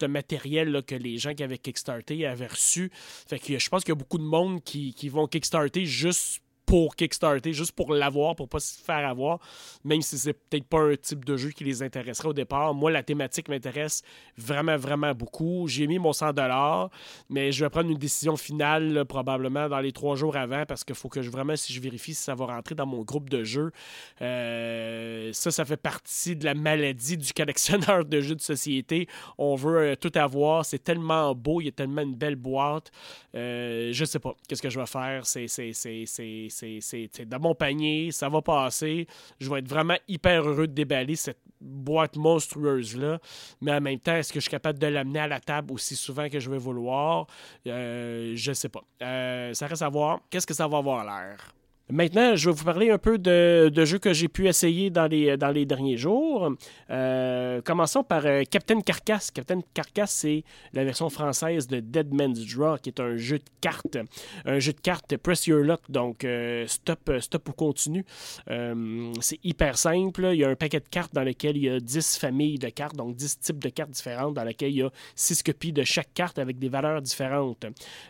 matériel 0.08 0.84
que 0.86 0.96
les 0.96 1.18
gens 1.18 1.34
qui 1.34 1.44
avaient 1.44 1.58
Kickstarté 1.58 2.26
avaient 2.26 2.48
reçu. 2.48 2.92
Fait 2.94 3.40
je 3.60 3.70
pense 3.70 3.84
qu'il 3.84 3.92
y 3.92 3.94
a 3.94 3.96
beaucoup 3.96 4.20
de 4.20 4.24
monde 4.24 4.64
qui, 4.64 4.94
qui 4.94 5.10
vont 5.10 5.28
Kickstarter 5.28 5.86
juste 5.86 6.42
pour 6.72 6.96
Kickstarter, 6.96 7.52
juste 7.52 7.74
pour 7.74 7.94
l'avoir, 7.94 8.34
pour 8.34 8.48
pas 8.48 8.62
se 8.62 8.82
faire 8.82 9.06
avoir, 9.06 9.40
même 9.84 10.02
si 10.02 10.18
c'est 10.18 10.32
peut-être 10.32 10.64
pas 10.64 10.80
un 10.80 10.96
type 10.96 11.26
de 11.26 11.36
jeu 11.36 11.50
qui 11.50 11.66
les 11.66 11.84
intéresserait 11.84 12.30
au 12.30 12.34
départ. 12.34 12.74
Moi, 12.74 12.92
la 12.92 13.04
thématique 13.04 13.50
m'intéresse 13.50 14.04
vraiment, 14.38 14.78
vraiment 14.78 15.14
beaucoup. 15.14 15.68
J'ai 15.68 15.86
mis 15.86 16.00
mon 16.00 16.12
100$, 16.12 16.90
mais 17.30 17.52
je 17.52 17.66
vais 17.66 17.70
prendre 17.70 17.90
une 17.90 17.98
décision 17.98 18.38
finale 18.38 19.04
probablement 19.04 19.68
dans 19.68 19.82
les 19.82 19.92
trois 19.92 20.16
jours 20.16 20.38
avant 20.38 20.66
parce 20.66 20.86
qu'il 20.86 20.96
faut 20.96 21.10
que 21.10 21.22
je 21.22 21.30
vraiment, 21.30 21.58
si 21.58 21.74
je 21.74 21.82
vérifie 21.82 22.14
si 22.14 22.24
ça 22.24 22.36
va 22.36 22.46
rentrer 22.46 22.74
dans 22.74 22.86
mon 22.86 23.02
groupe 23.02 23.30
de 23.30 23.44
jeux. 23.44 23.74
Euh, 24.22 25.34
ça, 25.34 25.52
ça 25.52 25.66
fait 25.66 25.76
partie 25.76 26.38
de 26.38 26.46
la 26.46 26.54
maladie 26.54 27.18
du 27.18 27.34
collectionneur 27.34 28.06
de 28.06 28.22
jeux 28.22 28.36
de 28.36 28.42
société. 28.42 29.10
On 29.38 29.56
veut 29.56 29.78
euh, 29.78 29.96
tout 29.98 30.14
avoir. 30.16 30.64
C'est 30.64 30.82
tellement 30.82 31.36
beau, 31.36 31.60
il 31.60 31.66
y 31.66 31.68
a 31.68 31.74
tellement 31.74 32.04
une 32.04 32.16
belle 32.16 32.38
boîte. 32.38 32.94
Euh, 33.36 33.90
je 33.92 34.06
sais 34.06 34.20
pas 34.20 34.36
qu'est-ce 34.48 34.62
que 34.62 34.70
je 34.70 34.80
vais 34.80 34.86
faire. 34.86 35.26
C'est 35.26 35.48
c'est 36.80 37.26
dans 37.26 37.40
mon 37.40 37.56
panier, 37.56 38.12
ça 38.12 38.30
va 38.30 38.42
passer. 38.42 39.08
Je 39.40 39.50
vais 39.50 39.60
être 39.60 39.68
vraiment 39.68 39.98
hyper 40.08 40.48
heureux 40.48 40.68
de 40.68 40.74
déballer 40.74 41.16
cette 41.16 41.40
boîte 41.60 42.16
monstrueuse-là. 42.16 43.20
Mais 43.62 43.74
en 43.74 43.82
même 43.82 44.00
temps, 44.00 44.16
est-ce 44.16 44.34
que 44.34 44.40
je 44.40 44.44
suis 44.44 44.52
capable 44.52 44.80
de 44.80 44.88
l'amener 44.88 45.20
à 45.20 45.28
la 45.28 45.40
table 45.40 45.74
aussi 45.74 45.96
souvent 45.96 46.30
que 46.30 46.40
je 46.40 46.50
vais 46.50 46.58
vouloir? 46.58 47.28
Euh, 47.68 48.34
je 48.36 48.54
sais 48.54 48.70
pas. 48.70 48.84
Euh, 49.02 49.54
ça 49.54 49.68
reste 49.68 49.82
à 49.82 49.90
voir. 49.90 50.22
Qu'est-ce 50.30 50.48
que 50.48 50.54
ça 50.54 50.68
va 50.68 50.78
avoir 50.80 51.04
l'air? 51.06 51.54
Maintenant, 51.92 52.38
je 52.38 52.50
vais 52.50 52.56
vous 52.56 52.64
parler 52.64 52.90
un 52.90 52.98
peu 52.98 53.18
de, 53.18 53.70
jeux 53.84 54.00
que 54.00 54.14
j'ai 54.14 54.30
pu 54.30 54.48
essayer 54.48 54.90
dans 54.90 55.08
les, 55.08 55.66
derniers 55.66 55.98
jours. 55.98 56.50
Euh, 56.90 57.60
commençons 57.66 58.02
par 58.02 58.26
euh, 58.26 58.44
Captain 58.50 58.80
Carcass. 58.80 59.30
Captain 59.30 59.60
Carcass, 59.74 60.12
c'est 60.12 60.46
la 60.72 60.86
version 60.86 61.10
française 61.10 61.68
de 61.68 61.82
Dead 61.82 62.14
Man's 62.14 62.46
Draw, 62.48 62.78
qui 62.82 62.90
est 62.90 63.02
un 63.02 63.18
jeu 63.18 63.40
de 63.40 63.44
cartes. 63.60 63.98
Un 64.46 64.60
jeu 64.60 64.72
de 64.72 64.80
cartes 64.80 65.18
Press 65.18 65.48
Your 65.48 65.66
Luck, 65.66 65.82
donc 65.90 66.24
euh, 66.24 66.66
stop, 66.66 67.12
stop 67.20 67.50
ou 67.50 67.52
continue. 67.52 68.06
c'est 68.48 69.40
hyper 69.44 69.78
simple. 69.78 70.30
Il 70.32 70.40
y 70.40 70.46
a 70.46 70.50
un 70.50 70.56
paquet 70.56 70.80
de 70.80 70.88
cartes 70.90 71.14
dans 71.14 71.24
lequel 71.24 71.58
il 71.58 71.64
y 71.64 71.70
a 71.70 71.82
10 71.82 72.18
familles 72.18 72.58
de 72.58 72.70
cartes, 72.70 72.96
donc 72.96 73.18
10 73.18 73.40
types 73.40 73.60
de 73.60 73.70
cartes 73.70 73.92
différentes, 73.92 74.34
dans 74.36 74.46
lesquelles 74.46 74.72
il 74.72 74.78
y 74.78 74.84
a 74.84 74.92
6 75.16 75.44
copies 75.44 75.74
de 75.74 75.84
chaque 75.84 76.14
carte 76.14 76.40
avec 76.40 76.58
des 76.58 76.70
valeurs 76.70 77.02
différentes. 77.02 77.66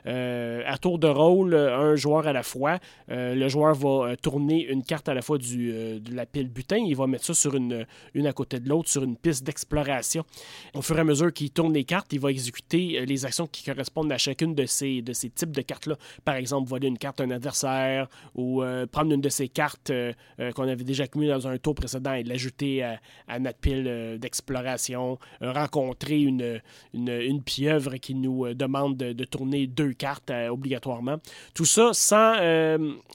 à 0.05 0.77
tour 0.79 0.99
de 0.99 1.07
rôle, 1.07 1.55
un 1.55 1.95
joueur 1.95 2.27
à 2.27 2.33
la 2.33 2.43
fois. 2.43 2.77
le 3.07 3.47
joueur 3.47 3.70
va 3.73 4.15
tourner 4.17 4.67
une 4.67 4.83
carte 4.83 5.09
à 5.09 5.13
la 5.13 5.21
fois 5.21 5.37
du, 5.37 5.71
de 5.71 6.15
la 6.15 6.25
pile 6.25 6.49
butin. 6.49 6.77
Il 6.77 6.95
va 6.95 7.07
mettre 7.07 7.25
ça 7.25 7.33
sur 7.33 7.55
une, 7.55 7.85
une 8.13 8.27
à 8.27 8.33
côté 8.33 8.59
de 8.59 8.69
l'autre 8.69 8.89
sur 8.89 9.03
une 9.03 9.15
piste 9.15 9.43
d'exploration. 9.43 10.25
Au 10.73 10.81
fur 10.81 10.97
et 10.97 11.01
à 11.01 11.03
mesure 11.03 11.33
qu'il 11.33 11.51
tourne 11.51 11.73
les 11.73 11.83
cartes, 11.83 12.11
il 12.13 12.19
va 12.19 12.31
exécuter 12.31 12.99
euh, 12.99 13.05
les 13.05 13.25
actions 13.25 13.47
qui 13.47 13.63
correspondent 13.63 14.11
à 14.11 14.17
chacune 14.17 14.55
de 14.55 14.65
ces, 14.65 15.01
de 15.01 15.13
ces 15.13 15.29
types 15.29 15.51
de 15.51 15.61
cartes-là. 15.61 15.95
Par 16.25 16.35
exemple, 16.35 16.69
voler 16.69 16.87
une 16.87 16.97
carte 16.97 17.21
à 17.21 17.23
un 17.23 17.31
adversaire 17.31 18.07
ou 18.35 18.63
euh, 18.63 18.85
prendre 18.85 19.11
une 19.13 19.21
de 19.21 19.29
ces 19.29 19.47
cartes 19.47 19.89
euh, 19.89 20.13
qu'on 20.55 20.67
avait 20.67 20.83
déjà 20.83 21.03
accumulées 21.03 21.31
dans 21.31 21.47
un 21.47 21.57
tour 21.57 21.75
précédent 21.75 22.13
et 22.13 22.23
l'ajouter 22.23 22.83
à, 22.83 23.39
notre 23.39 23.59
pile 23.59 24.17
d'exploration. 24.19 25.17
rencontrer 25.41 26.21
une, 26.21 26.61
une, 26.93 27.41
pieuvre 27.43 27.95
qui 27.97 28.15
nous 28.15 28.53
demande 28.53 28.97
de, 28.97 29.25
tourner 29.25 29.67
deux 29.67 29.93
cartes 29.93 30.31
obligatoirement. 30.49 31.17
Tout 31.53 31.65
ça 31.65 31.91
sans, 31.93 32.35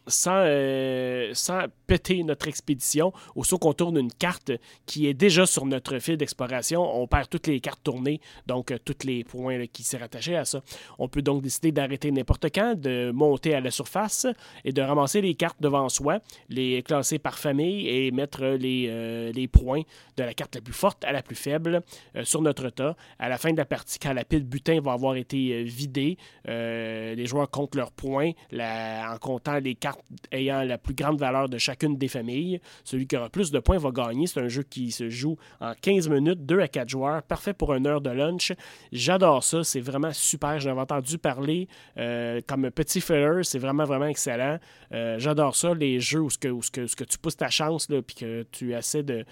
sans, 0.06 0.45
sans 1.34 1.66
péter 1.86 2.22
notre 2.24 2.48
expédition. 2.48 3.12
Au 3.34 3.44
saut 3.44 3.58
qu'on 3.58 3.72
tourne 3.72 3.98
une 3.98 4.12
carte 4.12 4.52
qui 4.86 5.06
est 5.06 5.14
déjà 5.14 5.46
sur 5.46 5.66
notre 5.66 5.98
fil 5.98 6.16
d'exploration, 6.16 6.82
on 6.82 7.06
perd 7.06 7.28
toutes 7.28 7.46
les 7.46 7.60
cartes 7.60 7.82
tournées, 7.82 8.20
donc 8.46 8.70
euh, 8.70 8.78
tous 8.84 9.06
les 9.06 9.24
points 9.24 9.66
qui 9.66 9.82
s'est 9.82 9.96
rattachés 9.96 10.36
à 10.36 10.44
ça. 10.44 10.62
On 10.98 11.08
peut 11.08 11.22
donc 11.22 11.42
décider 11.42 11.72
d'arrêter 11.72 12.10
n'importe 12.10 12.46
quand, 12.54 12.74
de 12.78 13.10
monter 13.12 13.54
à 13.54 13.60
la 13.60 13.70
surface 13.70 14.26
et 14.64 14.72
de 14.72 14.82
ramasser 14.82 15.20
les 15.20 15.34
cartes 15.34 15.60
devant 15.60 15.88
soi, 15.88 16.20
les 16.48 16.82
classer 16.82 17.18
par 17.18 17.38
famille 17.38 17.88
et 17.88 18.10
mettre 18.10 18.44
les, 18.44 18.86
euh, 18.88 19.32
les 19.32 19.48
points 19.48 19.82
de 20.16 20.22
la 20.22 20.34
carte 20.34 20.54
la 20.56 20.60
plus 20.60 20.74
forte 20.74 21.04
à 21.04 21.12
la 21.12 21.22
plus 21.22 21.36
faible 21.36 21.82
euh, 22.16 22.24
sur 22.24 22.42
notre 22.42 22.70
tas. 22.70 22.96
À 23.18 23.28
la 23.28 23.38
fin 23.38 23.52
de 23.52 23.56
la 23.56 23.64
partie, 23.64 23.98
quand 23.98 24.12
la 24.12 24.24
pile 24.24 24.44
butin 24.44 24.80
va 24.80 24.92
avoir 24.92 25.16
été 25.16 25.62
vidée, 25.64 26.16
les 26.46 27.26
joueurs 27.26 27.50
comptent 27.50 27.74
leurs 27.74 27.92
points 27.92 28.32
en 28.52 29.18
comptant 29.18 29.58
les 29.58 29.74
cartes 29.74 30.00
ayant 30.32 30.62
la 30.62 30.78
plus 30.78 30.94
grande 30.94 31.18
valeur 31.18 31.48
de 31.48 31.58
chacune 31.58 31.96
des 31.96 32.08
familles. 32.08 32.60
Celui 32.84 33.06
qui 33.06 33.16
aura 33.16 33.28
plus 33.28 33.50
de 33.50 33.58
points 33.58 33.78
va 33.78 33.90
gagner. 33.90 34.26
C'est 34.26 34.40
un 34.40 34.48
jeu 34.48 34.62
qui 34.62 34.90
se 34.90 35.08
joue 35.08 35.36
en 35.60 35.72
15 35.80 36.08
minutes, 36.08 36.44
2 36.44 36.60
à 36.60 36.68
4 36.68 36.88
joueurs, 36.88 37.22
parfait 37.22 37.52
pour 37.52 37.74
une 37.74 37.86
heure 37.86 38.00
de 38.00 38.10
lunch. 38.10 38.52
J'adore 38.92 39.44
ça, 39.44 39.64
c'est 39.64 39.80
vraiment 39.80 40.12
super. 40.12 40.58
J'en 40.60 40.72
avais 40.72 40.80
entendu 40.80 41.18
parler 41.18 41.68
euh, 41.98 42.40
comme 42.46 42.70
petit 42.70 43.00
filler, 43.00 43.42
c'est 43.42 43.58
vraiment, 43.58 43.84
vraiment 43.84 44.06
excellent. 44.06 44.58
Euh, 44.92 45.18
j'adore 45.18 45.56
ça, 45.56 45.74
les 45.74 46.00
jeux 46.00 46.20
où, 46.20 46.30
ce 46.30 46.38
que, 46.38 46.48
que 46.70 47.04
tu 47.04 47.18
pousses 47.18 47.36
ta 47.36 47.50
chance, 47.50 47.88
puis 48.06 48.16
que 48.16 48.46
tu 48.50 48.74
essaies 48.74 49.02
de 49.02 49.24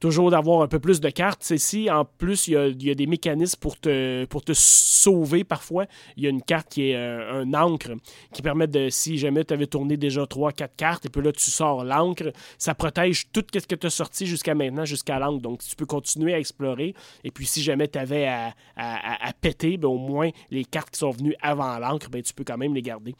toujours 0.00 0.30
d'avoir 0.30 0.62
un 0.62 0.68
peu 0.68 0.78
plus 0.78 1.00
de 1.00 1.10
cartes. 1.10 1.48
Ici, 1.50 1.90
en 1.90 2.04
plus, 2.04 2.48
il 2.48 2.82
y 2.82 2.90
a, 2.90 2.94
des 2.94 3.06
mécanismes 3.06 3.58
pour 3.58 3.78
te, 3.78 4.24
pour 4.26 4.42
te 4.42 4.52
sauver 4.54 5.44
parfois. 5.44 5.86
Il 6.16 6.24
y 6.24 6.26
a 6.26 6.30
une 6.30 6.42
carte 6.42 6.68
qui 6.68 6.90
est 6.90 6.96
euh, 6.96 7.42
un 7.42 7.54
encre 7.54 7.92
qui 8.32 8.42
permet 8.42 8.66
de, 8.66 8.88
si 8.90 9.18
jamais 9.18 9.44
tu 9.44 9.54
avais 9.54 9.66
tourné 9.66 9.96
déjà 9.96 10.22
3-4 10.22 10.68
cartes, 10.76 11.06
et 11.06 11.08
puis 11.08 11.22
là, 11.22 11.32
tu 11.32 11.50
sors 11.50 11.84
l'encre, 11.84 12.32
ça 12.58 12.74
protège 12.74 13.30
tout 13.32 13.44
ce 13.52 13.66
que 13.66 13.74
tu 13.74 13.86
as 13.86 13.90
sorti 13.90 14.26
jusqu'à 14.26 14.54
maintenant, 14.54 14.84
jusqu'à 14.84 15.18
l'encre. 15.18 15.40
Donc, 15.40 15.62
tu 15.62 15.76
peux 15.76 15.86
continuer 15.86 16.34
à 16.34 16.38
explorer. 16.38 16.94
Et 17.24 17.30
puis, 17.30 17.46
si 17.46 17.62
jamais 17.62 17.88
tu 17.88 17.98
avais 17.98 18.26
à, 18.26 18.54
à, 18.76 19.32
péter, 19.40 19.76
ben, 19.76 19.88
au 19.88 19.98
moins, 19.98 20.30
les 20.50 20.64
cartes 20.64 20.90
qui 20.90 20.98
sont 20.98 21.10
venues 21.10 21.34
avant 21.40 21.78
l'encre, 21.78 22.08
ben, 22.10 22.22
tu 22.22 22.34
peux 22.34 22.44
quand 22.44 22.58
même 22.58 22.74
les 22.74 22.82
garder. 22.82 23.14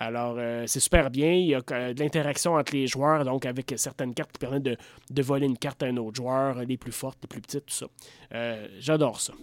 Alors, 0.00 0.36
euh, 0.38 0.64
c'est 0.66 0.80
super 0.80 1.10
bien. 1.10 1.32
Il 1.32 1.46
y 1.46 1.54
a 1.54 1.60
euh, 1.72 1.92
de 1.92 2.00
l'interaction 2.00 2.54
entre 2.54 2.74
les 2.74 2.86
joueurs, 2.86 3.24
donc 3.24 3.44
avec 3.46 3.74
certaines 3.76 4.14
cartes 4.14 4.32
qui 4.32 4.38
permettent 4.38 4.78
de, 5.10 5.22
voler 5.22 5.46
une 5.46 5.58
carte 5.58 5.82
à 5.82 5.86
un 5.86 5.96
autre 5.96 6.16
joueurs, 6.16 6.64
les 6.64 6.76
plus 6.76 6.92
fortes, 6.92 7.18
les 7.22 7.28
plus 7.28 7.40
petites, 7.40 7.66
tout 7.66 7.74
ça. 7.74 7.86
Euh, 8.32 8.68
j'adore 8.78 9.20
ça. 9.20 9.34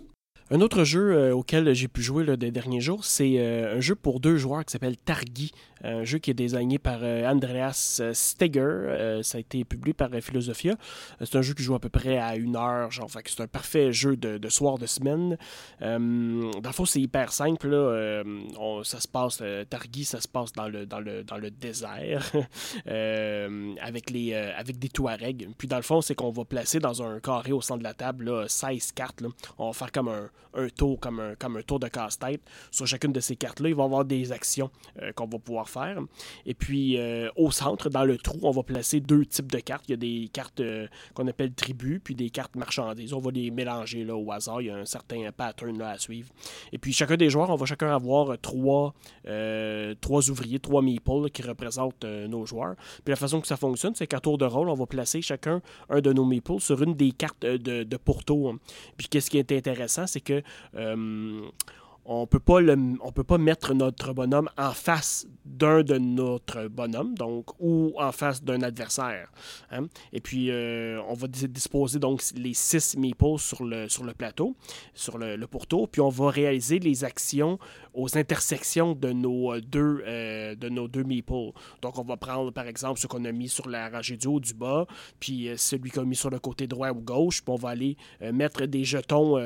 Un 0.51 0.61
autre 0.61 0.83
jeu 0.83 1.11
euh, 1.11 1.33
auquel 1.33 1.73
j'ai 1.73 1.87
pu 1.87 2.03
jouer 2.03 2.23
là, 2.23 2.37
des 2.37 2.51
derniers 2.51 2.79
jours, 2.79 3.03
c'est 3.03 3.39
euh, 3.39 3.77
un 3.77 3.81
jeu 3.81 3.95
pour 3.95 4.19
deux 4.19 4.37
joueurs 4.37 4.63
qui 4.63 4.73
s'appelle 4.73 4.95
Targi. 4.95 5.51
Un 5.85 6.03
jeu 6.03 6.17
qui 6.17 6.31
est 6.31 6.35
désigné 6.35 6.79
par 6.79 7.01
Andreas 7.03 8.01
Steger. 8.13 9.21
ça 9.23 9.37
a 9.37 9.41
été 9.41 9.63
publié 9.63 9.93
par 9.93 10.09
Philosophia. 10.21 10.75
c'est 11.19 11.35
un 11.35 11.41
jeu 11.41 11.53
qui 11.53 11.63
joue 11.63 11.75
à 11.75 11.79
peu 11.79 11.89
près 11.89 12.17
à 12.17 12.35
une 12.35 12.55
heure. 12.55 12.91
Genre, 12.91 13.09
c'est 13.09 13.41
un 13.41 13.47
parfait 13.47 13.91
jeu 13.91 14.15
de, 14.15 14.49
soir 14.49 14.77
de 14.77 14.85
semaine. 14.85 15.37
dans 15.81 15.99
le 15.99 16.73
fond, 16.73 16.85
c'est 16.85 17.01
hyper 17.01 17.31
simple. 17.31 17.69
Là. 17.69 18.23
ça 18.83 18.99
se 18.99 19.07
passe, 19.07 19.43
Targi, 19.69 20.05
ça 20.05 20.21
se 20.21 20.27
passe 20.27 20.51
dans 20.53 20.67
le, 20.67 20.85
dans 20.85 20.99
le, 20.99 21.23
dans 21.23 21.37
le 21.37 21.51
désert 21.51 22.31
avec, 22.85 24.09
les, 24.09 24.33
avec 24.33 24.79
des 24.79 24.89
Touaregs. 24.89 25.49
Puis 25.57 25.67
dans 25.67 25.77
le 25.77 25.83
fond, 25.83 26.01
c'est 26.01 26.15
qu'on 26.15 26.31
va 26.31 26.45
placer 26.45 26.79
dans 26.79 27.03
un 27.03 27.19
carré 27.19 27.51
au 27.51 27.61
centre 27.61 27.79
de 27.79 27.83
la 27.83 27.93
table 27.93 28.25
là, 28.25 28.45
16 28.47 28.91
cartes. 28.93 29.23
On 29.57 29.67
va 29.67 29.73
faire 29.73 29.91
comme 29.91 30.09
un 30.09 30.29
un 30.55 30.69
tour 30.69 30.99
comme 30.99 31.19
un, 31.19 31.35
comme 31.35 31.57
un 31.57 31.61
tour 31.61 31.79
de 31.79 31.87
casse-tête. 31.87 32.41
Sur 32.71 32.87
chacune 32.87 33.11
de 33.11 33.19
ces 33.19 33.35
cartes-là, 33.35 33.69
il 33.69 33.75
va 33.75 33.83
y 33.83 33.85
avoir 33.85 34.05
des 34.05 34.31
actions 34.31 34.71
euh, 35.01 35.11
qu'on 35.13 35.27
va 35.27 35.37
pouvoir 35.37 35.69
faire. 35.69 35.74
Et 36.45 36.53
puis, 36.53 36.97
euh, 36.97 37.29
au 37.35 37.51
centre, 37.51 37.89
dans 37.89 38.03
le 38.03 38.17
trou, 38.17 38.39
on 38.43 38.51
va 38.51 38.63
placer 38.63 38.99
deux 38.99 39.25
types 39.25 39.51
de 39.51 39.59
cartes. 39.59 39.85
Il 39.87 39.91
y 39.91 39.93
a 39.93 39.97
des 39.97 40.29
cartes 40.31 40.59
euh, 40.59 40.87
qu'on 41.13 41.27
appelle 41.27 41.53
tribus, 41.53 41.99
puis 42.03 42.15
des 42.15 42.29
cartes 42.29 42.55
marchandises. 42.55 43.13
On 43.13 43.19
va 43.19 43.31
les 43.31 43.51
mélanger 43.51 44.09
au 44.09 44.31
hasard. 44.31 44.61
Il 44.61 44.67
y 44.67 44.69
a 44.69 44.75
un 44.75 44.85
certain 44.85 45.31
pattern 45.31 45.81
à 45.81 45.97
suivre. 45.97 46.29
Et 46.71 46.77
puis, 46.77 46.93
chacun 46.93 47.17
des 47.17 47.29
joueurs, 47.29 47.49
on 47.49 47.55
va 47.55 47.65
chacun 47.65 47.93
avoir 47.93 48.37
trois, 48.39 48.93
trois 50.01 50.29
ouvriers, 50.29 50.59
trois 50.59 50.81
meeples 50.81 51.29
qui 51.31 51.41
représentent 51.41 52.05
nos 52.05 52.45
joueurs. 52.45 52.75
Puis, 53.03 53.11
la 53.11 53.15
façon 53.15 53.41
que 53.41 53.47
ça 53.47 53.57
fonctionne, 53.57 53.95
c'est 53.95 54.07
qu'à 54.07 54.19
tour 54.19 54.37
de 54.37 54.45
rôle, 54.45 54.69
on 54.69 54.75
va 54.75 54.85
placer 54.85 55.21
chacun 55.21 55.61
un 55.89 56.01
de 56.01 56.13
nos 56.13 56.25
meeples 56.25 56.59
sur 56.59 56.81
une 56.81 56.93
des 56.93 57.11
cartes 57.11 57.45
de, 57.45 57.83
de 57.83 57.97
pourtour. 57.97 58.55
Puis, 58.97 59.07
qu'est-ce 59.07 59.29
qui 59.29 59.37
est 59.37 59.51
intéressant, 59.51 60.07
c'est 60.07 60.21
que 60.21 60.41
euh, 60.75 61.41
on 62.05 62.27
peut 62.27 62.39
pas 62.39 62.59
peut 63.13 63.23
pas 63.23 63.37
mettre 63.37 63.73
notre 63.73 64.13
bonhomme 64.13 64.49
en 64.57 64.71
face 64.71 65.27
d'un 65.43 65.83
de 65.83 65.97
notre 65.97 66.67
bonhomme, 66.67 67.15
donc 67.15 67.47
ou 67.59 67.93
en 67.97 68.11
face 68.11 68.43
d'un 68.43 68.61
adversaire. 68.61 69.31
Hein. 69.71 69.87
Et 70.13 70.21
puis 70.21 70.51
euh, 70.51 71.01
on 71.07 71.13
va 71.13 71.27
disposer 71.27 71.99
donc 71.99 72.21
les 72.35 72.53
six 72.53 72.95
meeples 72.97 73.39
sur 73.39 73.63
le 73.63 73.89
sur 73.89 74.03
le 74.03 74.13
plateau, 74.13 74.55
sur 74.93 75.17
le, 75.17 75.45
pourtour, 75.47 75.89
puis 75.89 76.01
on 76.01 76.09
va 76.09 76.29
réaliser 76.29 76.79
les 76.79 77.03
actions 77.03 77.57
aux 77.93 78.17
intersections 78.17 78.93
de 78.93 79.11
nos 79.11 79.59
deux 79.59 80.03
de 80.05 80.69
nos 80.69 80.87
deux 80.87 81.03
meeples. 81.03 81.51
Donc 81.81 81.97
on 81.97 82.03
va 82.03 82.17
prendre 82.17 82.51
par 82.51 82.67
exemple 82.67 82.99
ce 82.99 83.07
qu'on 83.07 83.25
a 83.25 83.31
mis 83.31 83.49
sur 83.49 83.67
la 83.67 83.89
rangée 83.89 84.17
du 84.17 84.27
haut 84.27 84.39
du 84.39 84.53
bas, 84.53 84.85
puis 85.19 85.49
celui 85.57 85.89
qu'on 85.89 86.01
a 86.01 86.05
mis 86.05 86.15
sur 86.15 86.29
le 86.29 86.39
côté 86.39 86.67
droit 86.67 86.91
ou 86.91 87.01
gauche, 87.01 87.41
puis 87.41 87.51
on 87.51 87.57
va 87.57 87.69
aller 87.69 87.97
mettre 88.31 88.65
des 88.65 88.83
jetons 88.83 89.37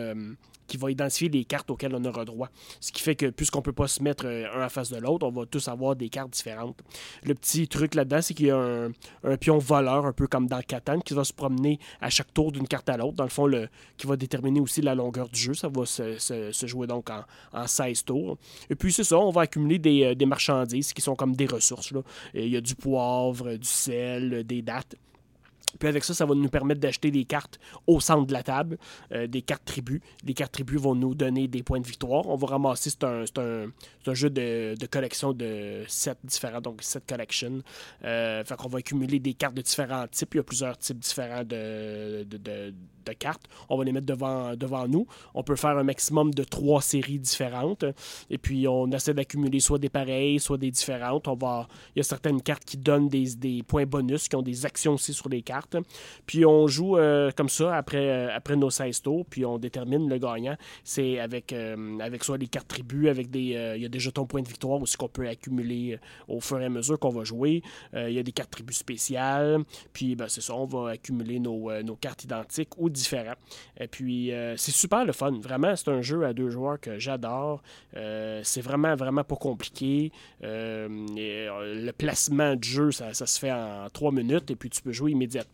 qui 0.69 0.77
va 0.77 0.91
identifier 0.91 1.27
les 1.27 1.43
cartes 1.43 1.69
auxquelles 1.69 1.93
on 1.95 2.05
aura 2.05 2.23
droit. 2.23 2.49
Ce 2.79 2.91
qui 2.91 3.01
fait 3.01 3.15
que 3.15 3.25
puisqu'on 3.25 3.59
ne 3.59 3.63
peut 3.63 3.73
pas 3.73 3.87
se 3.87 4.01
mettre 4.01 4.25
euh, 4.25 4.45
un 4.55 4.65
en 4.65 4.69
face 4.69 4.91
de 4.91 4.97
l'autre, 4.97 5.25
on 5.25 5.31
va 5.31 5.45
tous 5.45 5.67
avoir 5.67 5.95
des 5.95 6.09
cartes 6.09 6.29
différentes. 6.29 6.77
Le 7.23 7.33
petit 7.33 7.67
truc 7.67 7.95
là-dedans, 7.95 8.21
c'est 8.21 8.33
qu'il 8.33 8.47
y 8.47 8.51
a 8.51 8.87
un, 9.23 9.37
pion 9.37 9.57
voleur, 9.57 10.05
un 10.05 10.13
peu 10.13 10.27
comme 10.27 10.47
dans 10.47 10.61
Catan, 10.61 10.99
qui 10.99 11.13
va 11.13 11.23
se 11.23 11.33
promener 11.33 11.79
à 11.99 12.09
chaque 12.09 12.33
tour 12.33 12.51
d'une 12.51 12.67
carte 12.67 12.87
à 12.87 12.97
l'autre. 12.97 13.15
Dans 13.15 13.23
le 13.23 13.29
fond, 13.29 13.49
qui 13.97 14.05
va 14.05 14.15
déterminer 14.15 14.59
aussi 14.59 14.81
la 14.81 14.93
longueur 14.95 15.27
du 15.27 15.39
jeu. 15.39 15.53
Ça 15.53 15.67
va 15.67 15.85
se, 15.85 16.51
jouer 16.67 16.87
donc 16.87 17.09
en, 17.09 17.67
16 17.67 18.05
tours. 18.05 18.37
Et 18.69 18.75
puis 18.75 18.93
c'est 18.93 19.03
ça, 19.03 19.17
on 19.17 19.31
va 19.31 19.41
accumuler 19.41 19.79
des, 19.79 20.03
euh, 20.03 20.25
marchandises 20.25 20.93
qui 20.93 21.01
sont 21.01 21.15
comme 21.15 21.35
des 21.35 21.47
ressources. 21.47 21.91
Il 22.33 22.47
y 22.47 22.57
a 22.57 22.61
du 22.61 22.75
poivre, 22.75 23.55
du 23.55 23.67
sel, 23.67 24.43
des 24.43 24.61
dates. 24.61 24.95
Puis 25.77 25.87
avec 25.87 26.03
ça, 26.03 26.13
ça 26.13 26.25
va 26.25 26.33
nous 26.33 26.49
permettre 26.49 26.79
d'acheter 26.79 27.11
des 27.11 27.25
cartes 27.25 27.59
au 27.85 27.99
centre 27.99 28.25
de 28.25 28.33
la 28.33 28.43
table, 28.43 28.77
euh, 29.11 29.27
des 29.27 29.41
cartes 29.41 29.65
tribus. 29.65 30.01
Les 30.23 30.33
cartes 30.33 30.51
tribus 30.51 30.79
vont 30.79 30.95
nous 30.95 31.13
donner 31.13 31.47
des 31.47 31.63
points 31.63 31.79
de 31.79 31.85
victoire. 31.85 32.27
On 32.27 32.35
va 32.35 32.47
ramasser, 32.47 32.89
c'est 32.89 33.03
un, 33.03 33.23
un, 33.37 34.13
jeu 34.13 34.29
de, 34.29 34.75
collection 34.87 35.33
de 35.33 35.83
7 35.87 36.17
différents, 36.23 36.61
donc 36.61 36.81
7 36.81 37.03
collections. 37.07 37.61
Euh, 38.03 38.43
fait 38.43 38.55
qu'on 38.55 38.69
va 38.69 38.79
accumuler 38.79 39.19
des 39.19 39.33
cartes 39.33 39.53
de 39.53 39.61
différents 39.61 40.07
types. 40.07 40.33
Il 40.33 40.37
y 40.37 40.39
a 40.39 40.43
plusieurs 40.43 40.77
types 40.77 40.99
différents 40.99 41.43
de, 41.43 42.23
de, 42.23 42.73
cartes. 43.17 43.49
On 43.69 43.77
va 43.79 43.83
les 43.83 43.91
mettre 43.91 44.05
devant, 44.05 44.55
devant 44.55 44.87
nous. 44.87 45.07
On 45.33 45.41
peut 45.41 45.55
faire 45.55 45.75
un 45.75 45.83
maximum 45.83 46.31
de 46.31 46.43
trois 46.43 46.79
séries 46.79 47.17
différentes. 47.17 47.83
Et 48.29 48.37
puis 48.37 48.67
on 48.67 48.85
essaie 48.91 49.15
d'accumuler 49.15 49.59
soit 49.59 49.79
des 49.79 49.89
pareilles, 49.89 50.39
soit 50.39 50.59
des 50.59 50.69
différentes. 50.69 51.27
On 51.27 51.33
va, 51.33 51.67
il 51.95 51.99
y 51.99 52.01
a 52.01 52.03
certaines 52.03 52.39
cartes 52.39 52.63
qui 52.63 52.77
donnent 52.77 53.09
des, 53.09 53.35
des 53.35 53.63
points 53.63 53.87
bonus, 53.87 54.27
qui 54.27 54.35
ont 54.35 54.43
des 54.43 54.67
actions 54.67 54.93
aussi 54.93 55.15
sur 55.15 55.27
les 55.27 55.41
cartes 55.41 55.58
Puis 56.25 56.45
on 56.45 56.67
joue 56.67 56.97
comme 57.35 57.49
ça 57.49 57.75
après, 57.75 58.31
après 58.31 58.55
nos 58.55 58.69
16 58.69 59.01
tours, 59.01 59.25
puis 59.25 59.45
on 59.45 59.57
détermine 59.57 60.09
le 60.09 60.17
gagnant. 60.17 60.55
C'est 60.83 61.19
avec, 61.19 61.53
avec 61.53 62.23
soit 62.23 62.37
des 62.37 62.47
cartes 62.47 62.67
tribus, 62.67 63.09
avec 63.09 63.29
des. 63.29 63.73
Il 63.75 63.81
y 63.81 63.85
a 63.85 63.89
des 63.89 63.99
jetons 63.99 64.25
points 64.25 64.41
de 64.41 64.47
victoire 64.47 64.81
aussi 64.81 64.97
qu'on 64.97 65.07
peut 65.07 65.27
accumuler 65.27 65.99
au 66.27 66.39
fur 66.39 66.59
et 66.61 66.65
à 66.65 66.69
mesure 66.69 66.99
qu'on 66.99 67.09
va 67.09 67.23
jouer. 67.23 67.61
Il 67.93 68.11
y 68.11 68.19
a 68.19 68.23
des 68.23 68.31
cartes 68.31 68.51
tribus 68.51 68.77
spéciales. 68.77 69.63
Puis 69.93 70.15
ben, 70.15 70.27
c'est 70.27 70.41
ça, 70.41 70.55
on 70.55 70.65
va 70.65 70.91
accumuler 70.91 71.39
nos, 71.39 71.71
nos 71.81 71.95
cartes 71.95 72.23
identiques 72.23 72.77
ou 72.77 72.89
différentes. 72.89 73.37
Et 73.79 73.87
puis 73.87 74.31
c'est 74.57 74.71
super 74.71 75.05
le 75.05 75.13
fun. 75.13 75.31
Vraiment, 75.39 75.75
c'est 75.75 75.89
un 75.89 76.01
jeu 76.01 76.23
à 76.25 76.33
deux 76.33 76.49
joueurs 76.49 76.79
que 76.79 76.99
j'adore. 76.99 77.61
c'est 77.93 78.61
vraiment, 78.61 78.95
vraiment 78.95 79.23
pas 79.23 79.35
compliqué. 79.35 80.11
le 80.41 81.91
placement 81.91 82.55
de 82.55 82.63
jeu, 82.63 82.91
ça, 82.91 83.13
se 83.13 83.39
fait 83.39 83.51
en 83.51 83.87
trois 83.91 84.11
minutes 84.11 84.51
et 84.51 84.55
puis 84.55 84.69
tu 84.69 84.81
peux 84.81 84.91
jouer 84.91 85.11
immédiatement. 85.11 85.48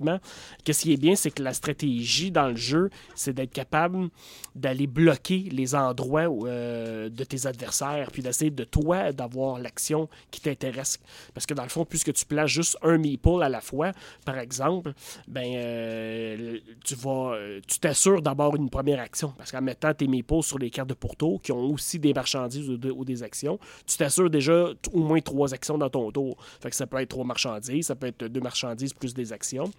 Qu'est-ce 0.64 0.82
qui 0.82 0.94
est 0.94 0.98
bien, 0.98 1.16
c'est 1.16 1.32
que 1.32 1.44
la 1.44 1.54
stratégie 1.54 2.32
dans 2.32 2.48
le 2.50 2.56
jeu, 2.56 2.90
c'est 3.16 3.34
d'être 3.34 3.54
capable 3.54 4.10
d'aller 4.56 4.88
bloquer 4.88 5.50
les 5.52 5.76
endroits 5.76 6.30
euh, 6.30 7.10
de 7.10 7.24
tes 7.24 7.46
adversaires, 7.46 8.10
puis 8.12 8.22
d'essayer 8.22 8.52
de 8.52 8.64
toi 8.64 9.12
d'avoir 9.12 9.60
l'action 9.60 10.10
qui 10.32 10.42
t'intéresse. 10.42 11.00
Parce 11.34 11.46
que 11.46 11.54
dans 11.54 11.64
le 11.64 11.70
fond, 11.70 11.86
puisque 11.86 12.14
tu 12.14 12.26
places 12.26 12.50
juste 12.50 12.78
un 12.82 12.98
meeple 12.98 13.44
à 13.44 13.50
la 13.50 13.62
fois, 13.62 13.92
par 14.26 14.38
exemple, 14.38 14.94
ben 15.28 15.46
euh, 15.56 16.60
tu 16.84 16.96
vas, 16.96 17.38
tu 17.68 17.80
t'assures 17.80 18.22
d'avoir 18.22 18.56
une 18.56 18.70
première 18.70 19.00
action. 19.00 19.34
Parce 19.38 19.52
qu'en 19.52 19.62
mettant 19.62 19.94
tes 19.94 20.08
meeples 20.08 20.44
sur 20.44 20.60
les 20.60 20.70
cartes 20.70 20.90
de 20.90 20.94
pourtour, 20.94 21.42
qui 21.42 21.52
ont 21.52 21.66
aussi 21.66 22.00
des 22.00 22.14
marchandises 22.14 22.70
ou, 22.70 23.06
des 23.06 23.24
actions, 23.24 23.60
tu 23.86 23.98
t'assures 23.98 24.30
déjà 24.30 24.70
au 24.94 25.00
moins 25.00 25.22
trois 25.22 25.54
actions 25.54 25.78
dans 25.78 25.90
ton 25.90 26.12
tour. 26.12 26.38
Fait 26.62 26.70
que 26.70 26.76
ça 26.76 26.88
peut 26.88 26.98
être 26.98 27.10
trois 27.10 27.26
marchandises, 27.26 27.88
ça 27.88 27.96
peut 27.96 28.08
être 28.08 28.26
deux 28.26 28.42
marchandises 28.42 28.94
plus 28.94 29.14
des 29.14 29.34
actions. 29.34 29.72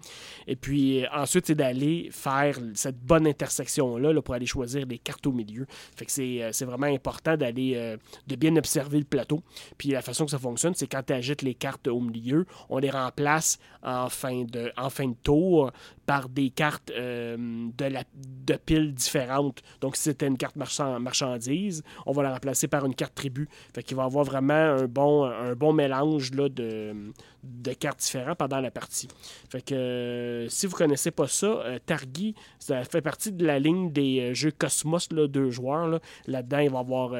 Et 0.47 0.55
puis 0.55 1.03
euh, 1.03 1.07
ensuite, 1.13 1.47
c'est 1.47 1.55
d'aller 1.55 2.09
faire 2.11 2.57
cette 2.73 2.99
bonne 2.99 3.27
intersection-là 3.27 4.21
pour 4.21 4.33
aller 4.33 4.45
choisir 4.45 4.85
les 4.85 4.97
cartes 4.97 5.27
au 5.27 5.31
milieu. 5.31 5.65
Fait 5.95 6.05
que 6.05 6.11
c'est, 6.11 6.43
euh, 6.43 6.65
vraiment 6.65 6.87
important 6.87 7.37
d'aller 7.37 7.73
euh, 7.75 7.97
de 8.27 8.35
bien 8.35 8.55
observer 8.55 8.97
le 8.99 9.05
plateau. 9.05 9.41
Puis 9.77 9.89
la 9.89 10.01
façon 10.01 10.25
que 10.25 10.31
ça 10.31 10.39
fonctionne, 10.39 10.73
c'est 10.75 10.87
quand 10.87 11.03
tu 11.05 11.13
agites 11.13 11.41
les 11.41 11.53
cartes 11.53 11.87
au 11.87 11.99
milieu, 11.99 12.45
on 12.69 12.77
les 12.77 12.89
remplace 12.89 13.59
en 13.83 14.09
fin 14.09 14.43
de, 14.43 14.71
en 14.77 14.89
fin 14.89 15.07
de 15.07 15.15
tour 15.23 15.71
par 16.05 16.29
des 16.29 16.49
cartes 16.49 16.89
de, 16.89 17.85
la, 17.85 18.03
de 18.15 18.53
piles 18.55 18.93
différentes. 18.93 19.61
Donc, 19.81 19.97
si 19.97 20.03
c'était 20.03 20.27
une 20.27 20.37
carte 20.37 20.55
marchandise, 20.55 21.83
on 22.05 22.13
va 22.13 22.23
la 22.23 22.33
remplacer 22.33 22.67
par 22.67 22.85
une 22.85 22.95
carte 22.95 23.15
tribu. 23.15 23.49
Fait 23.73 23.83
qu'il 23.83 23.97
va 23.97 24.03
avoir 24.03 24.23
vraiment 24.23 24.53
un 24.53 24.85
bon, 24.85 25.25
un 25.25 25.53
bon 25.53 25.73
mélange 25.73 26.31
là, 26.31 26.47
de, 26.47 27.11
de 27.47 27.73
cartes 27.73 27.99
différentes 27.99 28.37
pendant 28.37 28.59
la 28.59 28.71
partie. 28.71 29.07
Fait 29.49 29.61
que 29.61 29.75
euh, 29.75 30.49
si 30.49 30.67
vous 30.67 30.75
connaissez 30.75 31.11
pas 31.11 31.27
ça, 31.27 31.47
euh, 31.47 31.79
Targi, 31.85 32.35
ça 32.59 32.83
fait 32.83 33.01
partie 33.01 33.31
de 33.31 33.45
la 33.45 33.59
ligne 33.59 33.91
des 33.91 34.19
euh, 34.19 34.33
jeux 34.33 34.51
Cosmos, 34.51 35.11
là, 35.11 35.27
deux 35.27 35.49
joueurs. 35.49 35.99
Là-dedans, 36.27 36.59
il 36.59 36.69
va 36.69 36.77
y 36.77 36.81
avoir 36.81 37.11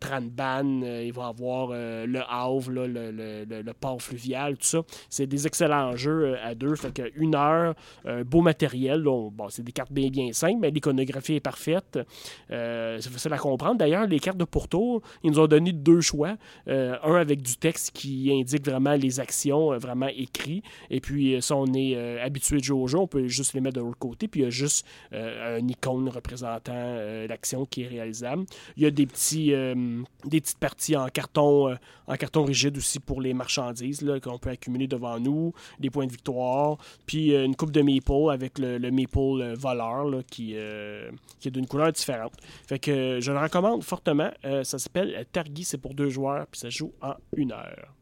Tranban, 0.00 0.82
il 0.82 1.12
va 1.12 1.22
y 1.22 1.26
avoir 1.26 1.68
le 1.70 2.20
Havre, 2.28 2.70
le, 2.70 2.86
le, 2.86 3.72
port 3.72 4.00
fluvial, 4.00 4.56
tout 4.56 4.64
ça. 4.64 4.82
C'est 5.08 5.26
des 5.26 5.46
excellents 5.46 5.96
jeux 5.96 6.36
à 6.42 6.54
deux. 6.54 6.74
Fait 6.76 6.92
que 6.92 7.10
une 7.16 7.34
heure, 7.34 7.74
beau 8.26 8.40
matériel. 8.40 9.02
bon, 9.02 9.32
c'est 9.48 9.62
des 9.62 9.72
cartes 9.72 9.92
bien, 9.92 10.08
bien 10.08 10.32
simples, 10.32 10.58
mais 10.60 10.70
l'iconographie 10.70 11.34
est 11.34 11.40
parfaite. 11.40 11.98
c'est 12.48 13.10
facile 13.10 13.32
à 13.32 13.38
comprendre. 13.38 13.76
D'ailleurs, 13.76 14.06
les 14.06 14.20
cartes 14.20 14.38
de 14.38 14.44
pourtour, 14.44 15.02
ils 15.22 15.30
nous 15.30 15.40
ont 15.40 15.46
donné 15.46 15.72
deux 15.72 16.00
choix. 16.00 16.36
un 16.66 17.14
avec 17.14 17.42
du 17.42 17.56
texte 17.56 17.92
qui 17.92 18.30
indique 18.32 18.64
vraiment 18.64 18.94
les 18.94 19.20
actions 19.20 19.53
euh, 19.54 19.78
vraiment 19.78 20.08
écrit. 20.08 20.62
Et 20.90 21.00
puis, 21.00 21.34
euh, 21.34 21.40
si 21.40 21.52
on 21.52 21.66
est 21.66 21.96
euh, 21.96 22.24
habitué 22.24 22.58
de 22.58 22.64
jeu, 22.64 22.98
on 22.98 23.06
peut 23.06 23.26
juste 23.28 23.54
les 23.54 23.60
mettre 23.60 23.76
de 23.76 23.80
l'autre 23.80 23.98
côté. 23.98 24.28
Puis, 24.28 24.40
il 24.40 24.44
y 24.44 24.46
a 24.46 24.50
juste 24.50 24.86
un 25.12 25.66
icône 25.68 26.08
représentant 26.08 26.72
l'action 27.28 27.66
qui 27.66 27.82
est 27.82 27.86
réalisable. 27.86 28.44
Il 28.76 28.82
y 28.82 28.86
a 28.86 28.90
des, 28.90 29.06
petits, 29.06 29.50
des 29.50 30.40
petites 30.40 30.58
parties 30.58 30.96
en 30.96 31.08
carton, 31.08 31.76
en 32.06 32.16
carton 32.16 32.44
rigide 32.44 32.76
aussi 32.76 33.00
pour 33.00 33.20
les 33.20 33.34
marchandises 33.34 34.04
qu'on 34.22 34.38
peut 34.38 34.50
accumuler 34.50 34.86
devant 34.86 35.18
nous, 35.18 35.52
des 35.78 35.90
points 35.90 36.06
de 36.06 36.12
victoire. 36.12 36.78
Puis, 37.06 37.34
une 37.34 37.56
coupe 37.56 37.70
de 37.70 37.82
maple 37.82 38.30
avec 38.32 38.58
le, 38.58 38.78
le 38.78 38.90
maple 38.90 39.54
voleur 39.54 40.06
qui, 40.30 40.54
qui 41.40 41.48
est 41.48 41.52
d'une 41.52 41.66
couleur 41.66 41.92
différente. 41.92 42.34
Fait 42.66 42.78
que 42.78 43.18
je 43.20 43.32
le 43.32 43.38
recommande 43.38 43.82
fortement. 43.82 44.30
ça 44.42 44.78
s'appelle 44.78 45.26
Targi, 45.32 45.64
c'est 45.64 45.78
pour 45.78 45.94
deux 45.94 46.08
joueurs, 46.08 46.46
puis 46.46 46.60
ça 46.60 46.70
joue 46.70 46.92
en 47.00 47.14
une 47.36 47.52
heure. 47.52 47.94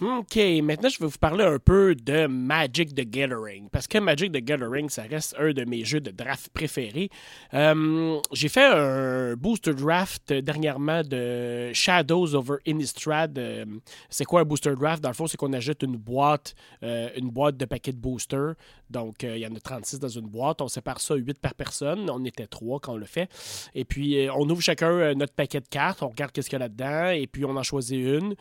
OK, 0.00 0.36
maintenant 0.64 0.88
je 0.88 0.98
vais 0.98 1.06
vous 1.06 1.18
parler 1.18 1.44
un 1.44 1.60
peu 1.60 1.94
de 1.94 2.26
Magic 2.26 2.96
the 2.96 3.08
Gathering. 3.08 3.68
Parce 3.70 3.86
que 3.86 3.98
Magic 3.98 4.32
the 4.32 4.38
Gathering, 4.38 4.88
ça 4.88 5.02
reste 5.02 5.36
un 5.38 5.52
de 5.52 5.64
mes 5.64 5.84
jeux 5.84 6.00
de 6.00 6.10
draft 6.10 6.48
préférés. 6.52 7.10
Euh, 7.54 8.18
j'ai 8.32 8.48
fait 8.48 8.64
un 8.64 9.34
booster 9.34 9.72
draft 9.72 10.32
dernièrement 10.32 11.02
de 11.02 11.72
Shadows 11.72 12.34
over 12.34 12.56
Innistrad. 12.66 13.38
Euh, 13.38 13.64
c'est 14.10 14.24
quoi 14.24 14.40
un 14.40 14.44
booster 14.44 14.74
draft? 14.74 15.00
Dans 15.00 15.10
le 15.10 15.14
fond, 15.14 15.28
c'est 15.28 15.36
qu'on 15.36 15.52
achète 15.52 15.84
une 15.84 15.96
boîte, 15.96 16.56
euh, 16.82 17.10
une 17.16 17.30
boîte 17.30 17.56
de 17.56 17.64
paquets 17.64 17.92
de 17.92 17.98
boosters. 17.98 18.54
Donc, 18.90 19.22
il 19.22 19.38
y 19.38 19.46
en 19.46 19.54
a 19.54 19.60
36 19.60 20.00
dans 20.00 20.08
une 20.08 20.26
boîte. 20.26 20.60
On 20.60 20.68
sépare 20.68 21.00
ça 21.00 21.14
8 21.14 21.38
par 21.38 21.54
personne. 21.54 22.10
On 22.10 22.24
était 22.24 22.46
3 22.46 22.80
quand 22.80 22.94
on 22.94 22.96
le 22.96 23.06
fait. 23.06 23.28
Et 23.74 23.84
puis, 23.84 24.28
on 24.34 24.48
ouvre 24.48 24.60
chacun 24.60 25.14
notre 25.14 25.32
paquet 25.32 25.60
de 25.60 25.68
cartes. 25.68 26.02
On 26.02 26.08
regarde 26.08 26.32
qu'est-ce 26.32 26.50
qu'il 26.50 26.58
y 26.58 26.62
a 26.62 26.66
là-dedans. 26.66 27.10
Et 27.10 27.26
puis, 27.26 27.44
on 27.44 27.56
en 27.56 27.62
choisit 27.62 27.98
une 27.98 28.34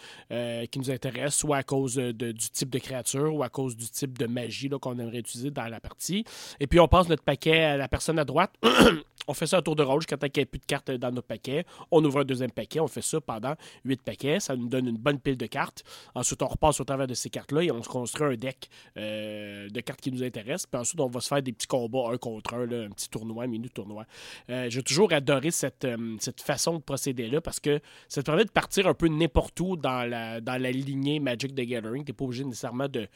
qui 0.67 0.79
nous 0.79 0.91
intéresse 0.91 1.42
soit 1.43 1.57
à 1.57 1.63
cause 1.63 1.95
du 1.97 2.49
type 2.51 2.69
de 2.69 2.79
créature 2.79 3.35
ou 3.35 3.43
à 3.43 3.49
cause 3.49 3.75
du 3.75 3.89
type 3.89 4.17
de 4.17 4.25
magie 4.25 4.69
qu'on 4.69 4.97
aimerait 4.97 5.19
utiliser 5.19 5.51
dans 5.51 5.67
la 5.67 5.79
partie. 5.79 6.23
Et 6.59 6.67
puis 6.67 6.79
on 6.79 6.87
passe 6.87 7.09
notre 7.09 7.23
paquet 7.23 7.63
à 7.63 7.77
la 7.77 7.87
personne 7.87 8.17
à 8.17 8.25
droite. 8.25 8.53
on 9.27 9.33
fait 9.33 9.47
ça 9.47 9.57
à 9.57 9.61
tour 9.61 9.75
de 9.75 9.83
rôle 9.83 10.01
jusqu'à 10.01 10.17
temps 10.17 10.27
qu'il 10.27 10.41
n'y 10.41 10.43
ait 10.43 10.45
plus 10.45 10.59
de 10.59 10.65
cartes 10.65 10.91
dans 10.91 11.11
notre 11.11 11.27
paquet. 11.27 11.65
On 11.91 12.03
ouvre 12.03 12.21
un 12.21 12.25
deuxième 12.25 12.51
paquet. 12.51 12.79
On 12.79 12.87
fait 12.87 13.01
ça 13.01 13.19
pendant 13.21 13.55
huit 13.85 14.01
paquets. 14.01 14.39
Ça 14.39 14.55
nous 14.55 14.67
donne 14.67 14.87
une 14.87 14.97
bonne 14.97 15.19
pile 15.19 15.37
de 15.37 15.45
cartes. 15.45 15.83
Ensuite, 16.15 16.41
on 16.41 16.47
repasse 16.47 16.79
au 16.79 16.83
travers 16.83 17.07
de 17.07 17.13
ces 17.13 17.29
cartes-là 17.29 17.63
et 17.63 17.71
on 17.71 17.81
se 17.83 17.89
construit 17.89 18.27
un 18.27 18.35
deck 18.35 18.69
euh, 18.97 19.69
de 19.69 19.79
cartes 19.81 20.01
qui 20.01 20.11
nous 20.11 20.23
intéressent. 20.23 20.67
Puis 20.67 20.79
ensuite, 20.79 20.99
on 20.99 21.07
va 21.07 21.19
se 21.19 21.27
faire 21.27 21.41
des 21.41 21.51
petits 21.51 21.67
combats 21.67 22.09
un 22.11 22.17
contre 22.17 22.53
un, 22.55 22.63
un 22.63 22.89
petit 22.89 23.09
tournoi, 23.09 23.45
un 23.45 23.47
mini 23.47 23.69
tournoi. 23.69 24.05
Euh, 24.49 24.69
j'ai 24.69 24.83
toujours 24.83 25.13
adoré 25.13 25.51
cette, 25.51 25.85
euh, 25.85 26.15
cette 26.19 26.41
façon 26.41 26.77
de 26.77 26.83
procéder-là 26.83 27.41
parce 27.41 27.59
que 27.59 27.79
ça 28.07 28.21
te 28.21 28.25
permet 28.25 28.45
de 28.45 28.51
partir 28.51 28.87
un 28.87 28.93
peu 28.93 29.07
n'importe 29.07 29.59
où 29.59 29.75
dans 29.75 30.09
la, 30.09 30.41
dans 30.41 30.61
la 30.61 30.71
lignée 30.71 31.19
Magic 31.33 31.55
the 31.55 31.61
Gathering. 31.61 32.03
Tu 32.03 32.11
n'es 32.11 32.15
pas 32.15 32.25
obligé 32.25 32.43
nécessairement 32.43 32.87
de, 32.87 33.07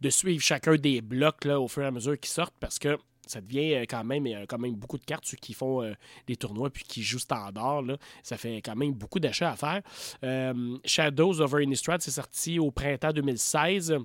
de 0.00 0.10
suivre 0.10 0.42
chacun 0.42 0.76
des 0.76 1.00
blocs 1.00 1.44
là, 1.44 1.60
au 1.60 1.68
fur 1.68 1.82
et 1.82 1.86
à 1.86 1.90
mesure 1.90 2.18
qu'ils 2.18 2.30
sortent 2.30 2.54
parce 2.60 2.78
que 2.78 2.98
ça 3.26 3.40
devient 3.40 3.74
euh, 3.74 3.84
quand 3.88 4.04
même, 4.04 4.26
quand 4.48 4.58
même 4.58 4.74
beaucoup 4.74 4.98
de 4.98 5.04
cartes, 5.04 5.24
ceux 5.24 5.36
qui 5.36 5.54
font 5.54 5.82
euh, 5.82 5.94
des 6.26 6.36
tournois 6.36 6.70
puis 6.70 6.84
qui 6.84 7.02
jouent 7.02 7.18
standard. 7.18 7.82
Là, 7.82 7.96
ça 8.22 8.36
fait 8.36 8.56
quand 8.56 8.76
même 8.76 8.92
beaucoup 8.92 9.20
d'achats 9.20 9.52
à 9.52 9.56
faire. 9.56 9.80
Euh, 10.24 10.76
Shadows 10.84 11.40
over 11.40 11.62
Innistrad, 11.62 12.02
c'est 12.02 12.10
sorti 12.10 12.58
au 12.58 12.70
printemps 12.70 13.12
2016. 13.12 13.96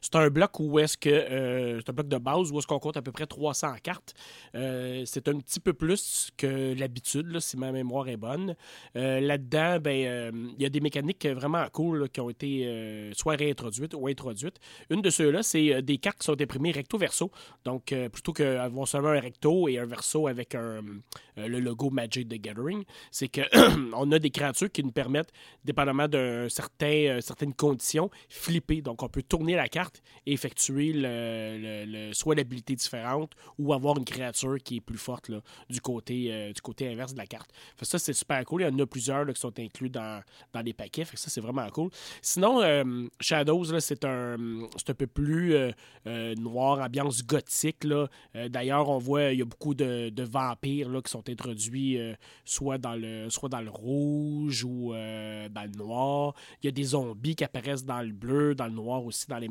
C'est 0.00 0.14
un 0.16 0.28
bloc 0.28 0.60
où 0.60 0.78
est-ce 0.78 0.96
que 0.96 1.08
euh, 1.08 1.80
c'est 1.80 1.90
un 1.90 1.92
bloc 1.92 2.08
de 2.08 2.18
base 2.18 2.50
où 2.52 2.58
est-ce 2.58 2.66
qu'on 2.66 2.78
compte 2.78 2.96
à 2.96 3.02
peu 3.02 3.12
près 3.12 3.26
300 3.26 3.74
cartes. 3.82 4.14
Euh, 4.54 5.02
c'est 5.06 5.28
un 5.28 5.38
petit 5.38 5.60
peu 5.60 5.72
plus 5.72 6.30
que 6.36 6.74
l'habitude, 6.78 7.38
si 7.40 7.56
ma 7.56 7.72
mémoire 7.72 8.08
est 8.08 8.16
bonne. 8.16 8.54
Euh, 8.96 9.20
là-dedans, 9.20 9.78
ben 9.80 10.32
il 10.56 10.62
y 10.62 10.66
a 10.66 10.68
des 10.68 10.80
mécaniques 10.80 11.26
vraiment 11.26 11.64
cool 11.72 12.08
qui 12.10 12.20
ont 12.20 12.30
été 12.30 13.10
soit 13.14 13.36
réintroduites 13.36 13.94
ou 13.94 14.08
introduites. 14.08 14.56
Une 14.90 15.02
de 15.02 15.10
ceux-là, 15.10 15.42
c'est 15.42 15.82
des 15.82 15.98
cartes 15.98 16.18
qui 16.18 16.26
sont 16.26 16.40
imprimées 16.40 16.72
recto 16.72 16.98
verso. 16.98 17.30
Donc 17.64 17.94
plutôt 18.12 18.32
qu'avoir 18.32 18.88
seulement 18.88 19.08
un 19.08 19.20
recto 19.20 19.68
et 19.68 19.78
un 19.78 19.86
verso 19.86 20.26
avec 20.26 20.54
le 20.54 21.58
logo 21.60 21.90
Magic 21.90 22.28
the 22.28 22.40
Gathering, 22.40 22.84
c'est 23.10 23.28
que 23.28 23.42
on 23.94 24.10
a 24.12 24.18
des 24.18 24.30
créatures 24.30 24.70
qui 24.70 24.82
nous 24.82 24.92
permettent, 24.92 25.32
dépendamment 25.64 26.08
d'un 26.08 26.48
certain 26.48 27.20
certaines 27.20 27.54
conditions, 27.54 28.10
flipper. 28.28 28.82
Donc 28.82 29.02
on 29.02 29.08
peut 29.08 29.22
tourner 29.22 29.54
la 29.54 29.67
carte 29.68 30.02
et 30.26 30.32
effectuer 30.32 30.92
le, 30.94 32.12
soit 32.12 32.34
l'habilité 32.34 32.74
différente 32.74 33.32
ou 33.58 33.72
avoir 33.72 33.98
une 33.98 34.04
créature 34.04 34.56
qui 34.62 34.76
est 34.76 34.80
plus 34.80 34.98
forte 34.98 35.30
du, 35.68 35.80
côté, 35.80 36.28
euh, 36.32 36.52
du 36.52 36.60
côté 36.60 36.90
inverse 36.90 37.12
de 37.12 37.18
la 37.18 37.26
carte. 37.26 37.50
ça, 37.82 37.98
c'est 37.98 38.12
super 38.12 38.44
cool. 38.44 38.62
Il 38.62 38.68
y 38.68 38.68
en 38.68 38.78
a 38.78 38.86
plusieurs 38.86 39.26
qui 39.26 39.40
sont 39.40 39.58
inclus 39.58 39.90
dans, 39.90 40.22
dans 40.52 40.60
les 40.60 40.72
paquets. 40.72 41.04
Fait 41.04 41.16
ça, 41.16 41.30
c'est 41.30 41.40
vraiment 41.40 41.68
cool. 41.70 41.90
Sinon, 42.22 42.60
euh, 42.62 43.06
Shadows, 43.20 43.78
c'est 43.80 44.04
un, 44.04 44.36
un 44.36 44.94
peu 44.94 45.06
plus 45.06 45.54
euh, 45.54 46.34
noir, 46.36 46.80
ambiance 46.80 47.24
gothique. 47.24 47.86
D'ailleurs, 48.34 48.88
on 48.88 48.98
voit 48.98 49.32
il 49.32 49.38
y 49.38 49.42
a 49.42 49.44
beaucoup 49.44 49.74
de, 49.74 50.12
vampires 50.22 50.88
là, 50.88 51.00
qui 51.00 51.10
sont 51.10 51.28
introduits 51.28 51.98
soit, 52.44 52.78
dans 52.78 52.94
le, 52.94 53.30
soit 53.30 53.48
dans 53.48 53.60
le 53.60 53.70
rouge 53.70 54.64
ou 54.64 54.92
dans 54.92 55.64
le 55.64 55.78
noir. 55.78 56.34
Il 56.62 56.66
y 56.66 56.68
a 56.68 56.72
des 56.72 56.84
zombies 56.84 57.34
qui 57.34 57.44
apparaissent 57.44 57.84
dans 57.84 58.02
le 58.02 58.12
bleu, 58.12 58.54
dans 58.54 58.66
le 58.66 58.72
noir 58.72 59.04
aussi, 59.04 59.26
dans 59.26 59.38
les 59.38 59.48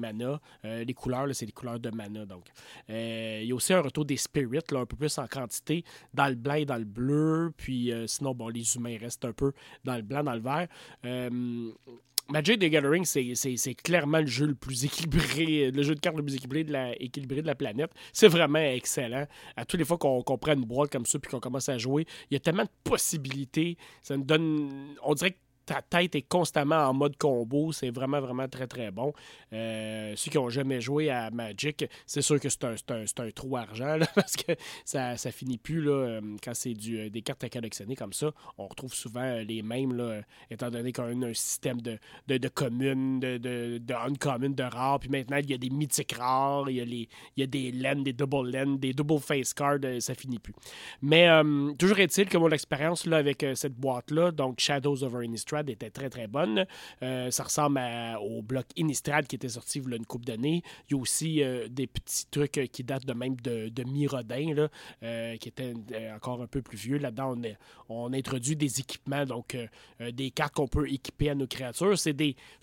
Euh, 0.65 0.83
les 0.83 0.93
couleurs, 0.93 1.27
c'est 1.33 1.45
les 1.45 1.51
couleurs 1.51 1.79
de 1.79 1.89
mana. 1.89 2.25
Donc. 2.25 2.45
Euh, 2.89 3.39
il 3.41 3.47
y 3.47 3.51
a 3.51 3.55
aussi 3.55 3.73
un 3.73 3.81
retour 3.81 4.05
des 4.05 4.17
spirits, 4.17 4.59
un 4.71 4.85
peu 4.85 4.95
plus 4.95 5.17
en 5.17 5.27
quantité, 5.27 5.83
dans 6.13 6.27
le 6.27 6.35
blanc 6.35 6.55
et 6.55 6.65
dans 6.65 6.77
le 6.77 6.85
bleu. 6.85 7.51
Puis 7.57 7.91
euh, 7.91 8.07
sinon, 8.07 8.33
bon, 8.33 8.49
les 8.49 8.75
humains 8.75 8.97
restent 8.99 9.25
un 9.25 9.33
peu 9.33 9.53
dans 9.83 9.95
le 9.95 10.01
blanc, 10.01 10.23
dans 10.23 10.33
le 10.33 10.41
vert 10.41 10.67
Magic 12.29 12.59
the 12.59 12.65
Gathering, 12.65 13.05
c'est 13.05 13.75
clairement 13.75 14.19
le 14.19 14.27
jeu 14.27 14.47
le 14.47 14.55
plus 14.55 14.83
équilibré, 14.83 15.71
le 15.71 15.81
jeu 15.81 15.95
de 15.95 15.99
cartes 16.01 16.17
le 16.17 16.23
plus 16.23 16.35
équilibré 16.35 16.65
de 16.65 16.73
la, 16.73 16.91
de 16.93 17.47
la 17.47 17.55
planète. 17.55 17.91
C'est 18.11 18.27
vraiment 18.27 18.59
excellent. 18.59 19.25
À 19.55 19.63
toutes 19.63 19.79
les 19.79 19.85
fois 19.85 19.97
qu'on 19.97 20.23
prend 20.23 20.53
une 20.53 20.65
boîte 20.65 20.91
comme 20.91 21.05
ça 21.05 21.19
puis 21.19 21.31
qu'on 21.31 21.39
commence 21.39 21.69
à 21.69 21.77
jouer, 21.77 22.05
il 22.29 22.33
y 22.33 22.37
a 22.37 22.41
tellement 22.41 22.63
de 22.63 22.69
possibilités. 22.83 23.77
Ça 24.01 24.17
nous 24.17 24.25
donne. 24.25 24.93
On 25.03 25.13
dirait 25.13 25.31
que 25.31 25.37
ta 25.67 25.81
tête 25.81 26.15
est 26.15 26.21
constamment 26.23 26.77
en 26.87 26.93
mode 26.93 27.17
combo. 27.17 27.71
C'est 27.73 27.91
vraiment, 27.91 28.21
vraiment 28.21 28.47
très, 28.47 28.67
très 28.67 28.89
bon. 28.89 29.13
Euh, 29.53 30.13
ceux 30.15 30.31
qui 30.31 30.37
n'ont 30.37 30.49
jamais 30.49 30.79
joué 30.81 31.09
à 31.09 31.29
Magic, 31.29 31.85
c'est 32.05 32.21
sûr 32.21 32.39
que 32.39 32.47
c'est 32.49 32.63
un, 32.63 32.75
un, 32.89 33.03
un, 33.23 33.31
trou 33.31 33.57
argent 33.57 33.99
parce 34.15 34.35
que 34.37 34.53
ça, 34.85 35.11
ne 35.11 35.31
finit 35.31 35.57
plus 35.57 35.81
là, 35.81 35.91
euh, 35.91 36.21
quand 36.41 36.53
c'est 36.55 36.73
euh, 36.89 37.09
des 37.09 37.21
cartes 37.21 37.43
à 37.43 37.49
collectionner 37.49 37.95
comme 37.95 38.13
ça. 38.13 38.31
On 38.57 38.67
retrouve 38.67 38.93
souvent 38.93 39.39
les 39.45 39.61
mêmes, 39.61 39.93
là, 39.93 40.21
étant 40.49 40.69
donné 40.69 40.93
qu'on 40.93 41.21
a 41.21 41.27
un 41.27 41.33
système 41.33 41.81
de, 41.81 41.99
de, 42.27 42.47
communes, 42.47 43.19
de, 43.19 43.37
de, 43.37 43.77
de 43.77 44.47
de 44.47 44.63
rares. 44.63 44.99
Puis 45.01 45.09
maintenant, 45.09 45.37
il 45.37 45.51
y 45.51 45.53
a 45.53 45.57
des 45.57 45.69
mythiques 45.69 46.13
rares, 46.13 46.69
il 46.69 46.77
y 46.77 46.81
a, 46.81 46.85
les, 46.85 47.09
il 47.35 47.41
y 47.41 47.43
a 47.43 47.47
des 47.47 47.71
laines, 47.71 48.03
des 48.03 48.13
double 48.13 48.49
laines, 48.49 48.77
des 48.77 48.93
double 48.93 49.19
face 49.19 49.53
cards. 49.53 49.79
ça 49.99 50.15
finit 50.15 50.39
plus. 50.39 50.53
Mais 51.01 51.27
toujours 51.77 51.99
est-il 51.99 52.29
que 52.29 52.37
mon 52.37 52.51
expérience 52.51 53.05
avec 53.07 53.45
cette 53.55 53.75
boîte-là, 53.75 54.31
donc 54.31 54.59
Shadows 54.59 55.03
of 55.03 55.13
Innistrad, 55.13 55.56
était 55.65 55.89
très 55.89 56.09
très 56.09 56.27
bonne. 56.27 56.65
Euh, 57.03 57.31
ça 57.31 57.43
ressemble 57.43 57.79
au 58.21 58.41
bloc 58.41 58.65
Innistrad 58.75 59.27
qui 59.27 59.35
était 59.35 59.49
sorti 59.49 59.79
il 59.79 59.89
y 59.89 59.93
a 59.93 59.97
une 59.97 60.05
couple 60.05 60.25
d'années. 60.25 60.63
Il 60.89 60.95
y 60.95 60.99
a 60.99 61.01
aussi 61.01 61.43
euh, 61.43 61.67
des 61.69 61.87
petits 61.87 62.25
trucs 62.29 62.59
qui 62.71 62.83
datent 62.83 63.05
de 63.05 63.13
même 63.13 63.35
de, 63.37 63.69
de 63.69 63.83
Mirodin, 63.83 64.53
là, 64.53 64.67
euh, 65.03 65.37
qui 65.37 65.49
étaient 65.49 65.73
encore 66.15 66.41
un 66.41 66.47
peu 66.47 66.61
plus 66.61 66.77
vieux. 66.77 66.97
Là-dedans, 66.97 67.35
on, 67.89 68.13
introduit 68.13 68.55
des 68.55 68.79
équipements, 68.79 69.25
donc 69.25 69.57
des 69.99 70.31
cartes 70.31 70.55
qu'on 70.55 70.67
peut 70.67 70.89
équiper 70.89 71.29
à 71.29 71.35
nos 71.35 71.45
créatures. 71.45 71.97
C'est 71.97 72.15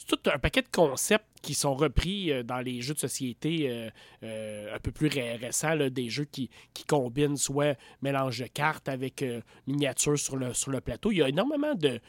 tout 0.07 0.19
un 0.27 0.39
paquet 0.39 0.63
de 0.63 0.69
concepts 0.73 1.34
qui 1.45 1.55
sont 1.55 1.75
repris 1.75 2.33
dans 2.45 2.61
les 2.61 2.81
jeux 2.81 2.95
de 2.95 2.99
société 2.99 3.91
un 4.23 4.79
peu 4.83 4.91
plus 4.91 5.09
récents, 5.09 5.77
des 5.91 6.09
jeux 6.09 6.25
qui, 6.25 6.49
qui, 6.73 6.85
combinent 6.85 7.37
soit 7.37 7.79
mélange 8.03 8.39
de 8.39 8.47
cartes 8.47 8.89
avec 8.89 9.25
miniatures 9.67 10.19
sur 10.19 10.37
le, 10.37 10.55
sur 10.55 10.71
le 10.71 10.81
plateau. 10.81 11.13
Il 11.13 11.19
y 11.19 11.23
a 11.23 11.29
énormément 11.29 11.75
de, 11.75 12.01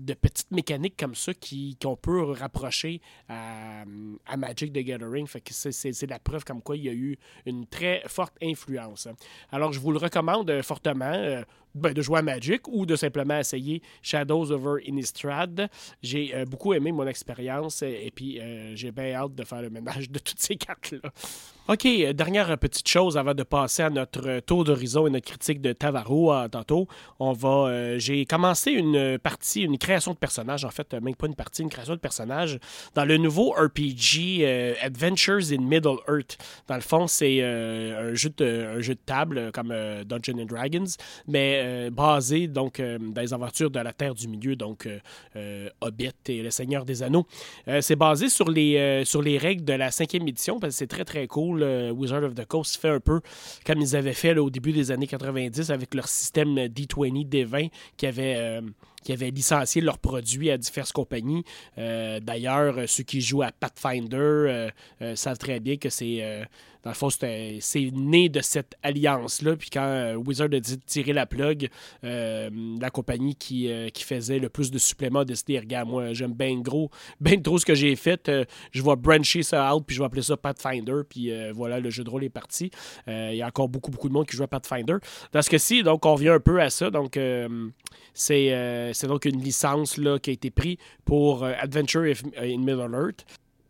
de 0.00 0.14
petites 0.14 0.50
mécaniques 0.50 0.96
comme 0.96 1.14
ça 1.14 1.32
qu'on 1.80 1.96
peut 1.96 2.32
rapprocher 2.32 3.00
à, 3.28 3.84
Magic 4.36 4.72
the 4.72 4.78
Gathering. 4.78 5.26
Fait 5.26 5.42
c'est 5.50 6.06
la 6.08 6.18
preuve 6.18 6.44
comme 6.44 6.62
quoi 6.62 6.76
il 6.76 6.84
y 6.84 6.88
a 6.88 6.92
eu 6.92 7.18
une 7.46 7.66
très 7.66 8.02
forte 8.06 8.34
influence. 8.42 9.08
Alors, 9.50 9.72
je 9.72 9.80
vous 9.80 9.92
le 9.92 9.98
recommande 9.98 10.50
euh, 10.50 10.62
fortement. 10.62 11.42
Euh, 11.78 11.80
ben, 11.80 11.92
de 11.92 12.02
jouer 12.02 12.18
à 12.18 12.22
Magic 12.22 12.66
ou 12.68 12.86
de 12.86 12.96
simplement 12.96 13.38
essayer 13.38 13.82
Shadows 14.02 14.50
over 14.50 14.82
Innistrad. 14.86 15.68
J'ai 16.02 16.34
euh, 16.34 16.44
beaucoup 16.44 16.74
aimé 16.74 16.92
mon 16.92 17.06
expérience 17.06 17.82
et 17.82 18.12
puis 18.14 18.40
j'ai 18.74 18.92
bien 18.92 19.14
hâte 19.14 19.34
de 19.34 19.44
faire 19.44 19.62
le 19.62 19.70
ménage 19.70 20.10
de 20.10 20.18
toutes 20.18 20.40
ces 20.40 20.56
cartes-là. 20.56 21.10
OK, 21.70 21.86
dernière 22.14 22.56
petite 22.56 22.88
chose 22.88 23.18
avant 23.18 23.34
de 23.34 23.42
passer 23.42 23.82
à 23.82 23.90
notre 23.90 24.40
tour 24.40 24.64
d'horizon 24.64 25.06
et 25.06 25.10
notre 25.10 25.26
critique 25.26 25.60
de 25.60 25.74
Tavaro 25.74 26.32
tantôt. 26.48 26.88
On 27.18 27.34
va. 27.34 27.98
j'ai 27.98 28.24
commencé 28.24 28.70
une 28.70 29.18
partie, 29.18 29.64
une 29.64 29.76
création 29.76 30.12
de 30.12 30.16
personnage, 30.16 30.64
en 30.64 30.70
fait, 30.70 30.94
même 30.94 31.14
pas 31.14 31.26
une 31.26 31.34
partie, 31.34 31.60
une 31.60 31.68
création 31.68 31.92
de 31.92 32.00
personnage 32.00 32.58
dans 32.94 33.04
le 33.04 33.18
nouveau 33.18 33.50
RPG 33.50 34.40
euh, 34.40 34.74
Adventures 34.80 35.52
in 35.52 35.60
Middle 35.60 35.98
Earth. 36.08 36.38
Dans 36.68 36.76
le 36.76 36.80
fond, 36.80 37.06
c'est 37.06 37.40
euh, 37.42 38.12
un, 38.12 38.14
jeu 38.14 38.30
de, 38.34 38.78
un 38.78 38.80
jeu 38.80 38.94
de 38.94 39.00
table 39.04 39.36
euh, 39.36 39.50
comme 39.50 39.68
Dungeons 40.06 40.40
and 40.40 40.46
Dragons, 40.46 40.96
mais 41.26 41.90
basé 41.90 42.46
donc 42.46 42.80
dans 42.80 43.20
les 43.20 43.34
aventures 43.34 43.70
de 43.70 43.80
la 43.80 43.92
Terre 43.92 44.14
du 44.14 44.26
Milieu, 44.26 44.56
donc 44.56 44.88
Hobbit 45.82 46.12
et 46.28 46.42
le 46.42 46.50
Seigneur 46.50 46.86
des 46.86 47.02
Anneaux. 47.02 47.26
c'est 47.80 47.96
basé 47.96 48.30
sur 48.30 48.50
les, 48.50 49.04
sur 49.04 49.20
les 49.20 49.36
règles 49.36 49.64
de 49.64 49.74
la 49.74 49.90
cinquième 49.90 50.26
édition, 50.26 50.58
parce 50.58 50.72
que 50.72 50.78
c'est 50.78 50.86
très 50.86 51.04
très 51.04 51.26
cool. 51.26 51.57
Wizard 51.92 52.24
of 52.24 52.34
the 52.34 52.44
Coast 52.44 52.80
fait 52.80 52.88
un 52.88 53.00
peu 53.00 53.20
comme 53.66 53.80
ils 53.80 53.96
avaient 53.96 54.14
fait 54.14 54.36
au 54.38 54.50
début 54.50 54.72
des 54.72 54.90
années 54.90 55.06
90 55.06 55.70
avec 55.70 55.94
leur 55.94 56.08
système 56.08 56.54
D20, 56.56 57.28
D20 57.28 57.70
qui 57.96 58.06
avait 58.06 58.60
qui 59.02 59.12
avaient 59.12 59.30
licencié 59.30 59.80
leurs 59.80 59.98
produits 59.98 60.50
à 60.50 60.58
diverses 60.58 60.92
compagnies. 60.92 61.44
Euh, 61.78 62.20
d'ailleurs, 62.20 62.76
ceux 62.86 63.04
qui 63.04 63.20
jouent 63.20 63.42
à 63.42 63.52
Pathfinder 63.52 64.16
euh, 64.16 64.70
euh, 65.02 65.16
savent 65.16 65.38
très 65.38 65.60
bien 65.60 65.76
que 65.76 65.88
c'est 65.88 66.46
dans 66.84 66.90
le 66.90 66.94
fond, 66.94 67.08
c'est 67.10 67.90
né 67.92 68.28
de 68.28 68.40
cette 68.40 68.76
alliance-là. 68.82 69.56
Puis 69.56 69.70
quand 69.70 69.84
euh, 69.84 70.14
Wizard 70.14 70.48
a 70.52 70.60
dit 70.60 70.76
de 70.76 70.82
tirer 70.84 71.12
la 71.12 71.26
plug, 71.26 71.68
euh, 72.04 72.50
la 72.80 72.90
compagnie 72.90 73.34
qui, 73.34 73.70
euh, 73.70 73.88
qui, 73.88 74.04
faisait 74.04 74.38
le 74.38 74.48
plus 74.48 74.70
de 74.70 74.78
suppléments 74.78 75.20
a 75.20 75.24
décidé 75.24 75.58
regarde, 75.58 75.88
moi, 75.88 76.12
j'aime 76.12 76.32
bien 76.32 76.58
gros, 76.60 76.90
bien 77.20 77.40
trop 77.40 77.58
ce 77.58 77.66
que 77.66 77.74
j'ai 77.74 77.96
fait. 77.96 78.30
je 78.72 78.82
vais 78.82 78.96
brancher 78.96 79.42
ça 79.42 79.74
out, 79.74 79.84
puis 79.86 79.96
je 79.96 80.00
vais 80.00 80.06
appeler 80.06 80.22
ça 80.22 80.36
Pathfinder. 80.36 81.02
Puis 81.08 81.30
voilà, 81.52 81.80
le 81.80 81.90
jeu 81.90 82.04
de 82.04 82.10
rôle 82.10 82.24
est 82.24 82.30
parti. 82.30 82.70
Il 83.06 83.34
y 83.34 83.42
a 83.42 83.46
encore 83.46 83.68
beaucoup, 83.68 83.90
beaucoup 83.90 84.08
de 84.08 84.14
monde 84.14 84.26
qui 84.26 84.36
joue 84.36 84.44
à 84.44 84.48
Pathfinder. 84.48 84.96
Dans 85.32 85.42
ce 85.42 85.50
cas-ci, 85.50 85.82
donc, 85.82 86.06
on 86.06 86.14
revient 86.14 86.30
un 86.30 86.40
peu 86.40 86.60
à 86.60 86.70
ça. 86.70 86.90
Donc, 86.90 87.18
c'est 88.14 88.92
donc 89.02 89.24
une 89.24 89.42
licence 89.42 90.00
qui 90.22 90.30
a 90.30 90.32
été 90.32 90.50
prise 90.50 90.76
pour 91.04 91.44
Adventure 91.44 92.04
in 92.36 92.58
Middle 92.58 92.94
Earth 92.94 93.24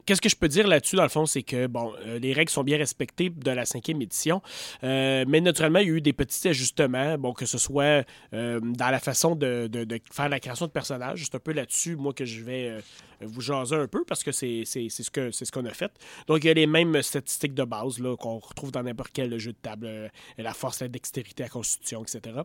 qu'est-ce 0.08 0.22
que 0.22 0.30
je 0.30 0.36
peux 0.36 0.48
dire 0.48 0.66
là-dessus, 0.66 0.96
dans 0.96 1.02
le 1.02 1.10
fond, 1.10 1.26
c'est 1.26 1.42
que, 1.42 1.66
bon, 1.66 1.92
euh, 2.06 2.18
les 2.18 2.32
règles 2.32 2.50
sont 2.50 2.64
bien 2.64 2.78
respectées 2.78 3.28
de 3.28 3.50
la 3.50 3.66
cinquième 3.66 4.00
édition, 4.00 4.40
euh, 4.82 5.26
mais 5.28 5.42
naturellement, 5.42 5.80
il 5.80 5.88
y 5.88 5.90
a 5.90 5.94
eu 5.96 6.00
des 6.00 6.14
petits 6.14 6.48
ajustements, 6.48 7.18
bon, 7.18 7.34
que 7.34 7.44
ce 7.44 7.58
soit 7.58 8.06
euh, 8.32 8.58
dans 8.62 8.88
la 8.88 9.00
façon 9.00 9.34
de, 9.34 9.68
faire 10.10 10.30
la 10.30 10.40
création 10.40 10.64
de 10.64 10.70
personnages. 10.70 11.24
C'est 11.24 11.34
un 11.34 11.40
peu 11.40 11.52
là-dessus, 11.52 11.96
moi, 11.96 12.14
que 12.14 12.24
je 12.24 12.42
vais 12.42 12.78
vous 13.20 13.40
jaser 13.40 13.76
un 13.76 13.86
peu, 13.86 14.04
parce 14.04 14.22
que 14.22 14.32
c'est 14.32 14.64
ce 14.64 15.10
qu'on 15.10 15.30
ce 15.32 15.66
a 15.68 15.74
fait. 15.74 15.92
Donc, 16.26 16.44
il 16.44 16.48
y 16.48 16.50
a 16.50 16.54
les 16.54 16.66
mêmes 16.66 17.00
statistiques 17.02 17.54
de 17.54 17.64
base 17.64 18.02
qu'on 18.18 18.38
retrouve 18.38 18.72
dans 18.72 18.82
n'importe 18.82 19.10
quel 19.12 19.38
jeu 19.38 19.52
de 19.52 19.58
table, 19.60 20.10
la 20.36 20.54
force, 20.54 20.80
la 20.80 20.88
dextérité, 20.88 21.44
la 21.44 21.48
constitution, 21.48 22.02
etc. 22.02 22.40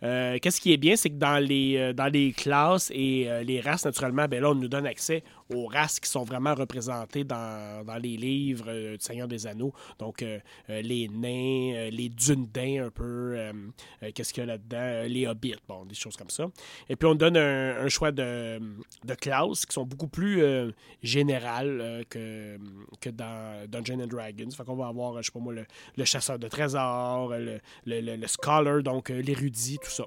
Qu'est-ce 0.00 0.60
qui 0.60 0.72
est 0.72 0.76
bien, 0.76 0.96
c'est 0.96 1.10
que 1.10 1.16
dans 1.16 1.38
les, 1.38 1.92
dans 1.94 2.12
les 2.12 2.32
classes 2.32 2.90
et 2.94 3.28
les 3.44 3.60
races, 3.60 3.84
naturellement, 3.84 4.26
ben 4.28 4.42
là, 4.42 4.50
on 4.50 4.54
nous 4.54 4.68
donne 4.68 4.86
accès 4.86 5.22
aux 5.54 5.66
races 5.66 6.00
qui 6.00 6.08
sont 6.08 6.24
vraiment 6.24 6.54
représentées 6.54 7.24
dans, 7.24 7.84
les 8.00 8.16
livres 8.16 8.66
euh, 8.68 8.96
du 8.96 9.04
Seigneur 9.04 9.28
des 9.28 9.46
Anneaux. 9.46 9.72
Donc, 9.98 10.22
euh, 10.22 10.38
euh, 10.70 10.80
les 10.82 11.08
nains, 11.08 11.90
les 11.90 12.08
dunedins 12.08 12.86
un 12.86 12.90
peu, 12.90 13.36
qu'est-ce 14.14 14.32
qu'il 14.32 14.42
y 14.42 14.44
a 14.44 14.46
là-dedans, 14.46 15.02
les 15.06 15.26
hobbits, 15.26 15.56
bon, 15.68 15.84
des 15.84 15.94
choses 15.94 16.16
comme 16.16 16.30
ça. 16.30 16.46
Et 16.88 16.96
puis, 16.96 17.08
on 17.08 17.14
donne 17.14 17.36
un, 17.36 17.88
choix 17.88 18.12
de, 18.12 18.60
de, 19.04 19.14
classes 19.14 19.66
qui 19.66 19.72
sont 19.72 19.84
beaucoup 19.84 20.08
plus 20.10 20.42
générales 21.02 22.04
que, 22.08 22.58
que 23.00 23.10
dans 23.10 23.66
Dungeons 23.68 24.00
and 24.00 24.06
Dragons. 24.06 24.50
Fait 24.50 24.64
qu'on 24.64 24.76
va 24.76 24.88
avoir, 24.88 25.22
je 25.22 25.26
sais 25.26 25.32
pas 25.32 25.40
moi, 25.40 25.54
le, 25.96 26.04
chasseur 26.04 26.38
de 26.38 26.48
trésors, 26.48 27.30
le, 27.30 27.60
le 27.86 28.26
scholar, 28.26 28.82
donc 28.82 29.08
l'érudit, 29.08 29.78
tout 29.78 29.90
ça. 29.90 30.04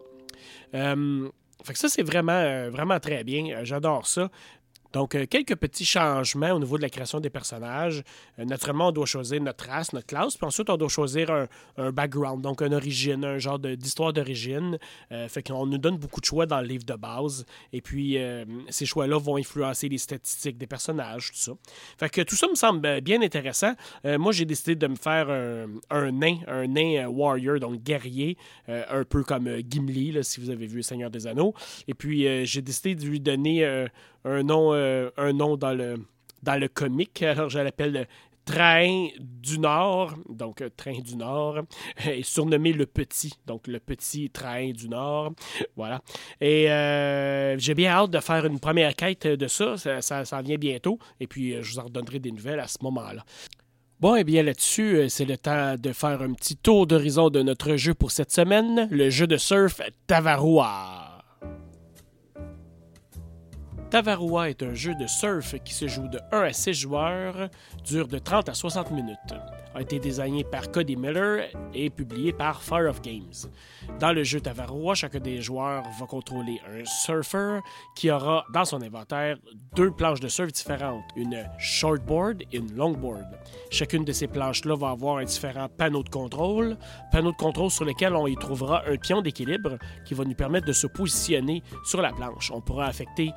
fait 0.71 1.73
que 1.73 1.79
ça, 1.79 1.89
c'est 1.89 2.03
vraiment, 2.03 2.69
vraiment 2.69 2.99
très 2.99 3.23
bien. 3.23 3.63
J'adore 3.63 4.07
ça. 4.07 4.29
Donc, 4.93 5.15
euh, 5.15 5.25
quelques 5.25 5.55
petits 5.55 5.85
changements 5.85 6.51
au 6.51 6.59
niveau 6.59 6.77
de 6.77 6.83
la 6.83 6.89
création 6.89 7.19
des 7.19 7.31
personnages. 7.31 8.03
Euh, 8.37 8.45
naturellement, 8.45 8.89
on 8.89 8.91
doit 8.91 9.07
choisir 9.07 9.41
notre 9.41 9.67
race, 9.67 9.91
notre 9.91 10.05
classe, 10.05 10.37
puis 10.37 10.45
ensuite, 10.45 10.69
on 10.69 10.77
doit 10.77 10.87
choisir 10.87 11.31
un, 11.77 11.91
background, 11.91 12.41
donc 12.41 12.61
une 12.61 12.73
origine, 12.73 13.25
un 13.25 13.39
genre 13.39 13.57
d'histoire 13.59 14.13
d'origine. 14.13 14.77
Euh, 15.11 15.27
fait 15.27 15.41
qu'on 15.41 15.65
nous 15.65 15.79
donne 15.79 15.97
beaucoup 15.97 16.21
de 16.21 16.25
choix 16.25 16.45
dans 16.45 16.61
le 16.61 16.67
livre 16.67 16.85
de 16.85 16.93
base. 16.93 17.45
Et 17.71 17.81
puis, 17.81 18.17
ces 18.69 18.85
choix-là 18.85 19.17
vont 19.17 19.37
influencer 19.37 19.89
les 19.89 19.97
statistiques 19.97 20.57
des 20.57 20.67
personnages, 20.67 21.31
tout 21.31 21.39
ça. 21.39 21.53
Fait 21.97 22.09
que 22.09 22.21
tout 22.21 22.35
ça 22.35 22.47
me 22.47 22.55
semble 22.55 23.01
bien 23.01 23.21
intéressant. 23.21 23.73
moi, 24.03 24.31
j'ai 24.31 24.45
décidé 24.45 24.75
de 24.75 24.87
me 24.87 24.95
faire 24.95 25.29
un, 25.89 26.11
nain, 26.11 26.37
un 26.47 26.67
nain 26.67 27.07
warrior, 27.07 27.59
donc 27.59 27.81
guerrier, 27.81 28.37
un 28.67 29.03
peu 29.03 29.23
comme 29.23 29.49
Gimli, 29.67 30.23
si 30.23 30.39
vous 30.39 30.49
avez 30.49 30.67
vu 30.67 30.83
Seigneur 30.83 31.09
des 31.09 31.25
Anneaux. 31.25 31.53
Et 31.87 31.93
puis, 31.93 32.45
j'ai 32.45 32.61
décidé 32.61 32.95
de 32.95 33.05
lui 33.05 33.19
donner 33.19 33.87
un 34.25 34.43
nom, 34.43 34.73
euh, 34.73 35.09
un 35.17 35.33
nom 35.33 35.57
dans 35.57 35.73
le, 35.73 35.95
dans 36.41 36.59
le 36.59 36.67
comique. 36.67 37.21
Alors, 37.23 37.49
je 37.49 37.59
l'appelle 37.59 38.07
Train 38.45 39.07
du 39.19 39.57
Nord, 39.59 40.15
donc 40.27 40.61
euh, 40.61 40.69
Train 40.75 40.99
du 40.99 41.15
Nord, 41.15 41.59
et 42.05 42.23
surnommé 42.23 42.73
le 42.73 42.85
Petit, 42.85 43.33
donc 43.45 43.67
le 43.67 43.79
Petit 43.79 44.29
Train 44.29 44.71
du 44.71 44.89
Nord. 44.89 45.33
Voilà. 45.75 46.01
Et 46.41 46.69
euh, 46.71 47.57
j'ai 47.57 47.73
bien 47.73 47.91
hâte 47.91 48.11
de 48.11 48.19
faire 48.19 48.45
une 48.45 48.59
première 48.59 48.95
quête 48.95 49.27
de 49.27 49.47
ça. 49.47 49.77
Ça, 49.77 50.25
ça, 50.25 50.41
vient 50.41 50.57
bientôt. 50.57 50.99
Et 51.19 51.27
puis, 51.27 51.55
je 51.61 51.73
vous 51.73 51.79
en 51.79 51.83
redonnerai 51.83 52.19
des 52.19 52.31
nouvelles 52.31 52.59
à 52.59 52.67
ce 52.67 52.77
moment-là. 52.81 53.23
Bon, 53.99 54.17
et 54.17 54.21
eh 54.21 54.23
bien 54.25 54.43
là-dessus, 54.43 55.05
c'est 55.07 55.23
le 55.23 55.37
temps 55.37 55.75
de 55.77 55.93
faire 55.93 56.21
un 56.21 56.33
petit 56.33 56.57
tour 56.57 56.87
d'horizon 56.87 57.29
de 57.29 57.41
notre 57.41 57.77
jeu 57.77 57.93
pour 57.93 58.11
cette 58.11 58.33
semaine, 58.33 58.89
le 58.91 59.09
jeu 59.09 59.27
de 59.27 59.37
surf 59.37 59.79
Tavaroa. 60.07 61.02
Tavarua 63.93 64.49
est 64.49 64.63
un 64.63 64.73
jeu 64.73 64.95
de 64.95 65.05
surf 65.05 65.53
qui 65.63 65.71
se 65.71 65.87
joue 65.87 66.07
de 66.07 66.19
1 66.31 66.41
à 66.41 66.51
6 66.51 66.73
joueurs, 66.73 67.47
dure 67.85 68.07
de 68.07 68.17
30 68.17 68.49
à 68.49 68.55
60 68.55 68.89
minutes. 68.89 69.35
A 69.75 69.81
été 69.81 69.99
désigné 69.99 70.43
par 70.43 70.71
Cody 70.71 70.95
Miller 70.95 71.47
et 71.75 71.91
publié 71.91 72.33
par 72.33 72.63
Fire 72.63 72.89
of 72.89 73.03
Games. 73.03 73.51
Dans 73.99 74.11
le 74.11 74.23
jeu 74.23 74.41
Tavarua, 74.41 74.95
chacun 74.95 75.19
des 75.19 75.43
joueurs 75.43 75.83
va 75.99 76.05
contrôler 76.07 76.59
un 76.67 76.83
surfer 76.85 77.59
qui 77.95 78.09
aura 78.09 78.45
dans 78.51 78.65
son 78.65 78.81
inventaire 78.81 79.37
deux 79.75 79.91
planches 79.91 80.19
de 80.19 80.27
surf 80.27 80.51
différentes, 80.51 81.03
une 81.15 81.45
shortboard 81.59 82.41
et 82.51 82.57
une 82.57 82.75
longboard. 82.75 83.27
Chacune 83.69 84.05
de 84.05 84.11
ces 84.11 84.25
planches-là 84.25 84.75
va 84.75 84.89
avoir 84.89 85.17
un 85.17 85.25
différent 85.25 85.67
panneau 85.69 86.01
de 86.01 86.09
contrôle, 86.09 86.77
panneau 87.11 87.31
de 87.31 87.37
contrôle 87.37 87.69
sur 87.69 87.85
lequel 87.85 88.15
on 88.15 88.25
y 88.25 88.35
trouvera 88.35 88.83
un 88.87 88.97
pion 88.97 89.21
d'équilibre 89.21 89.77
qui 90.05 90.15
va 90.15 90.23
nous 90.23 90.33
permettre 90.33 90.65
de 90.65 90.73
se 90.73 90.87
positionner 90.87 91.61
sur 91.85 92.01
la 92.01 92.11
planche. 92.11 92.51
On 92.51 92.61
pourra 92.61 92.85
affecter 92.85 93.31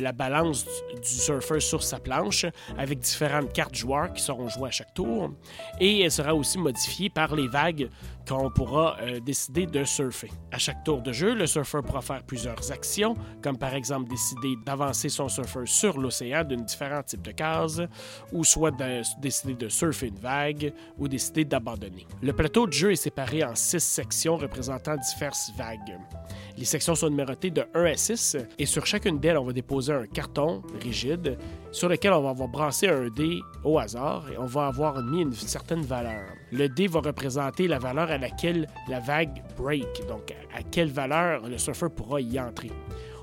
la 0.00 0.12
balance 0.12 0.64
du 0.94 1.08
surfer 1.08 1.60
sur 1.60 1.82
sa 1.82 1.98
planche 1.98 2.46
avec 2.78 2.98
différentes 2.98 3.52
cartes 3.52 3.74
joueurs 3.74 4.12
qui 4.12 4.22
seront 4.22 4.48
jouées 4.48 4.68
à 4.68 4.72
chaque 4.72 4.94
tour. 4.94 5.30
Et 5.80 6.02
elle 6.02 6.10
sera 6.10 6.34
aussi 6.34 6.58
modifiée 6.58 7.10
par 7.10 7.34
les 7.34 7.48
vagues 7.48 7.88
qu'on 8.26 8.50
pourra 8.50 8.96
euh, 9.00 9.20
décider 9.20 9.66
de 9.66 9.84
surfer. 9.84 10.30
À 10.52 10.58
chaque 10.58 10.84
tour 10.84 11.02
de 11.02 11.12
jeu, 11.12 11.34
le 11.34 11.46
surfer 11.46 11.80
pourra 11.84 12.00
faire 12.00 12.22
plusieurs 12.22 12.72
actions, 12.72 13.14
comme 13.42 13.58
par 13.58 13.74
exemple 13.74 14.08
décider 14.08 14.54
d'avancer 14.64 15.08
son 15.08 15.28
surfer 15.28 15.66
sur 15.66 15.98
l'océan 15.98 16.44
d'une 16.44 16.64
différents 16.64 17.02
types 17.02 17.22
de 17.22 17.32
cases, 17.32 17.80
ou 18.32 18.44
soit 18.44 18.70
de 18.70 19.02
décider 19.20 19.54
de 19.54 19.68
surfer 19.68 20.08
une 20.08 20.18
vague, 20.18 20.72
ou 20.98 21.08
décider 21.08 21.44
d'abandonner. 21.44 22.06
Le 22.22 22.32
plateau 22.32 22.66
de 22.66 22.72
jeu 22.72 22.92
est 22.92 22.96
séparé 22.96 23.44
en 23.44 23.54
six 23.54 23.82
sections 23.82 24.36
représentant 24.36 24.96
diverses 24.96 25.52
vagues. 25.56 25.98
Les 26.56 26.64
sections 26.64 26.94
sont 26.94 27.10
numérotées 27.10 27.50
de 27.50 27.64
1 27.74 27.84
à 27.84 27.96
6, 27.96 28.36
et 28.58 28.66
sur 28.66 28.86
chacune 28.86 29.18
d'elles, 29.18 29.38
on 29.38 29.44
va 29.44 29.52
déposer 29.52 29.92
un 29.92 30.06
carton 30.06 30.62
rigide 30.82 31.36
sur 31.74 31.88
lequel 31.88 32.12
on 32.12 32.22
va 32.22 32.30
avoir 32.30 32.48
brassé 32.48 32.86
un 32.86 33.08
dé 33.08 33.40
au 33.64 33.80
hasard 33.80 34.30
et 34.32 34.38
on 34.38 34.46
va 34.46 34.68
avoir 34.68 35.02
mis 35.02 35.22
une 35.22 35.32
certaine 35.32 35.82
valeur. 35.82 36.22
Le 36.52 36.68
dé 36.68 36.86
va 36.86 37.00
représenter 37.00 37.66
la 37.66 37.80
valeur 37.80 38.12
à 38.12 38.16
laquelle 38.16 38.68
la 38.88 39.00
vague 39.00 39.42
break, 39.58 40.06
donc 40.06 40.32
à 40.56 40.62
quelle 40.62 40.90
valeur 40.90 41.48
le 41.48 41.58
surfeur 41.58 41.90
pourra 41.90 42.20
y 42.20 42.38
entrer. 42.38 42.70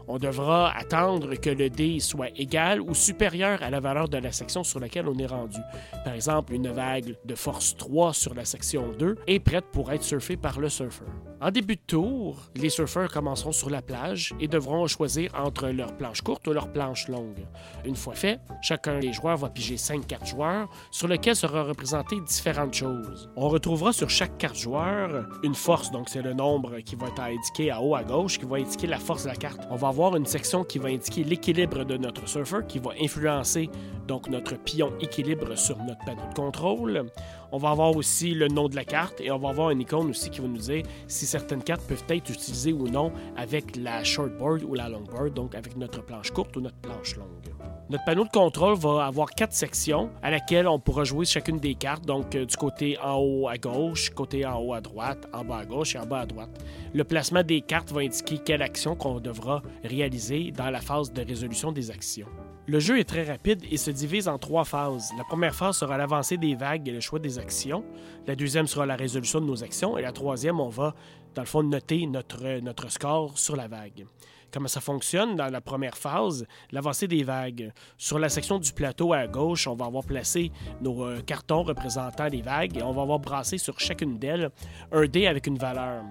On 0.08 0.18
devra 0.18 0.76
attendre 0.76 1.36
que 1.36 1.50
le 1.50 1.70
dé 1.70 2.00
soit 2.00 2.30
égal 2.36 2.82
ou 2.82 2.94
supérieur 2.94 3.62
à 3.62 3.70
la 3.70 3.80
valeur 3.80 4.10
de 4.10 4.18
la 4.18 4.32
section 4.32 4.64
sur 4.64 4.80
laquelle 4.80 5.08
on 5.08 5.18
est 5.18 5.26
rendu. 5.26 5.60
Par 6.04 6.14
exemple, 6.14 6.54
une 6.54 6.70
vague 6.70 7.16
de 7.26 7.36
force 7.36 7.76
3 7.78 8.14
sur 8.14 8.34
la 8.34 8.46
section 8.46 8.92
2 8.98 9.18
est 9.28 9.40
prête 9.40 9.66
pour 9.72 9.92
être 9.92 10.04
surfée 10.04 10.38
par 10.38 10.60
le 10.60 10.70
surfeur. 10.70 11.08
En 11.42 11.50
début 11.50 11.76
de 11.76 11.82
tour, 11.88 12.38
les 12.56 12.70
surfeurs 12.70 13.12
commenceront 13.12 13.52
sur 13.52 13.70
la 13.72 13.82
plage 13.82 14.34
et 14.40 14.48
devront 14.48 14.86
choisir 14.86 15.32
entre 15.34 15.70
leur 15.70 15.98
planche 15.98 16.22
courte 16.22 16.48
ou 16.48 16.54
leur 16.54 16.72
planche 16.72 17.08
longue. 17.08 17.48
Une 17.84 17.96
fois 17.96 18.14
fait, 18.14 18.40
chacun 18.62 19.00
des 19.00 19.12
joueurs 19.12 19.38
va 19.38 19.50
piger 19.50 19.78
5 19.78 20.06
cartes 20.06 20.28
joueurs 20.28 20.70
sur 20.92 21.08
lesquelles 21.08 21.36
sera 21.36 21.64
représenté 21.64 22.20
différentes 22.22 22.76
choses. 22.76 23.30
On 23.36 23.50
retrouvera 23.50 23.92
sur 23.92 24.10
chaque 24.10 24.38
carte 24.38 24.56
joueur 24.56 25.28
une 25.42 25.56
force, 25.56 25.90
donc 25.90 26.10
c'est 26.10 26.22
le 26.22 26.34
nombre 26.34 26.80
qui 26.82 26.96
va 26.96 27.08
être 27.08 27.22
indiqué 27.22 27.74
en 27.74 27.80
haut 27.80 27.96
à 27.96 28.04
gauche, 28.04 28.38
qui 28.38 28.46
va 28.46 28.58
indiquer 28.58 28.88
la 28.88 29.00
force 29.00 29.24
de 29.24 29.30
la 29.30 29.36
carte. 29.36 29.68
Avoir 29.91 30.15
une 30.15 30.25
section 30.25 30.63
qui 30.63 30.80
va 30.80 30.88
indiquer 30.88 31.25
l'équilibre 31.25 31.84
de 31.84 31.97
notre 31.97 32.25
surfeur, 32.25 32.65
qui 32.65 32.80
va 32.80 32.91
influencer 33.01 33.69
donc 34.08 34.30
notre 34.30 34.56
pion 34.56 34.93
équilibre 35.01 35.58
sur 35.58 35.77
notre 35.84 35.99
panneau 36.06 36.21
de 36.30 36.34
contrôle. 36.34 37.12
On 37.51 37.58
va 37.58 37.71
avoir 37.71 37.93
aussi 37.97 38.34
le 38.34 38.47
nom 38.47 38.69
de 38.69 38.75
la 38.77 38.86
carte 38.86 39.19
et 39.19 39.30
on 39.32 39.38
va 39.38 39.49
avoir 39.49 39.69
une 39.71 39.82
icône 39.82 40.10
aussi 40.10 40.30
qui 40.30 40.39
va 40.39 40.47
nous 40.47 40.58
dire 40.58 40.84
si 41.08 41.25
certaines 41.25 41.62
cartes 41.62 41.86
peuvent 41.88 42.06
être 42.08 42.30
utilisées 42.30 42.71
ou 42.71 42.88
non 42.88 43.12
avec 43.36 43.75
la 43.75 44.01
shortboard 44.01 44.63
ou 44.63 44.75
la 44.75 44.88
longboard, 44.88 45.34
donc 45.34 45.56
avec 45.56 45.75
notre 45.75 46.01
planche 46.01 46.32
courte 46.32 46.56
ou 46.56 46.62
notre 46.62 46.77
planche 46.77 47.17
longue. 47.17 47.61
Notre 47.91 48.06
panneau 48.06 48.23
de 48.23 48.30
contrôle 48.30 48.77
va 48.77 49.06
avoir 49.06 49.32
quatre 49.32 49.51
sections 49.51 50.12
à 50.23 50.32
laquelle 50.32 50.65
on 50.65 50.80
pourra 50.80 51.04
jouer 51.04 51.25
chacune 51.25 51.60
des 51.60 51.75
cartes, 51.75 52.06
donc 52.06 52.36
euh, 52.36 52.45
du 52.45 52.56
côté 52.56 52.97
en 53.04 53.17
haut 53.17 53.49
à 53.49 53.58
gauche, 53.58 54.12
côté 54.12 54.45
en 54.45 54.62
haut 54.62 54.73
à 54.73 54.80
droite, 54.80 55.27
en 55.34 55.43
bas 55.43 55.58
à 55.58 55.65
gauche 55.65 55.95
et 55.95 55.99
en 55.99 56.06
bas 56.06 56.21
à 56.21 56.25
droite. 56.25 56.63
Le 56.93 57.04
placement 57.04 57.43
des 57.43 57.60
cartes 57.60 57.91
va 57.91 57.99
indiquer 57.99 58.38
quelle 58.38 58.62
action 58.62 58.95
qu'on 58.95 59.19
devra 59.19 59.62
réaliser 59.84 60.54
dans 60.54 60.69
la 60.69 60.80
phase 60.80 61.12
de 61.12 61.21
résolution 61.21 61.73
des 61.73 61.91
actions. 61.91 62.30
Le 62.65 62.80
jeu 62.80 62.97
est 62.97 63.04
très 63.10 63.25
rapide 63.25 63.62
et 63.69 63.75
se 63.75 63.91
divise 63.91 64.30
en 64.30 64.38
trois 64.38 64.63
phases. 64.63 65.12
La 65.17 65.25
première 65.25 65.54
phase 65.54 65.75
sera 65.75 65.97
l'avancée 65.97 66.38
des 66.38 66.56
vagues 66.56 66.88
et 66.88 66.91
le 66.93 67.01
choix 67.01 67.19
des 67.19 67.39
actions. 67.39 67.84
La 68.25 68.38
deuxième 68.38 68.67
sera 68.67 68.86
la 68.86 68.95
résolution 68.95 69.41
de 69.41 69.47
nos 69.47 69.65
actions. 69.65 69.97
Et 69.97 70.01
la 70.01 70.13
troisième, 70.13 70.62
on 70.62 70.69
va, 70.69 70.95
dans 71.36 71.41
le 71.41 71.47
fond, 71.47 71.62
noter 71.62 72.06
notre, 72.06 72.62
notre 72.62 72.89
score 72.89 73.38
sur 73.38 73.58
la 73.58 73.67
vague. 73.67 74.06
Comment 74.54 74.68
ça 74.68 74.82
fonctionne 74.82 75.38
dans 75.38 75.48
la 75.48 75.62
première 75.62 75.98
phase? 75.98 76.46
L'avancée 76.72 77.08
des 77.08 77.24
vagues. 77.24 77.72
Sur 77.98 78.20
la 78.20 78.28
section 78.28 78.60
du 78.60 78.74
plateau 78.74 79.14
à 79.14 79.26
gauche, 79.26 79.66
on 79.66 79.76
va 79.76 79.86
avoir 79.86 80.04
placé 80.04 80.52
nos 80.82 81.06
euh, 81.06 81.22
cartons 81.22 81.64
représentant 81.64 82.28
les 82.28 82.42
vagues 82.42 82.78
et 82.78 82.84
on 82.84 82.92
va 82.92 83.04
avoir 83.04 83.20
brassé 83.20 83.58
sur 83.58 83.80
chacune 83.80 84.20
d'elles 84.20 84.50
un 84.92 85.06
dé 85.06 85.28
avec 85.28 85.48
une 85.48 85.58
valeur. 85.58 86.04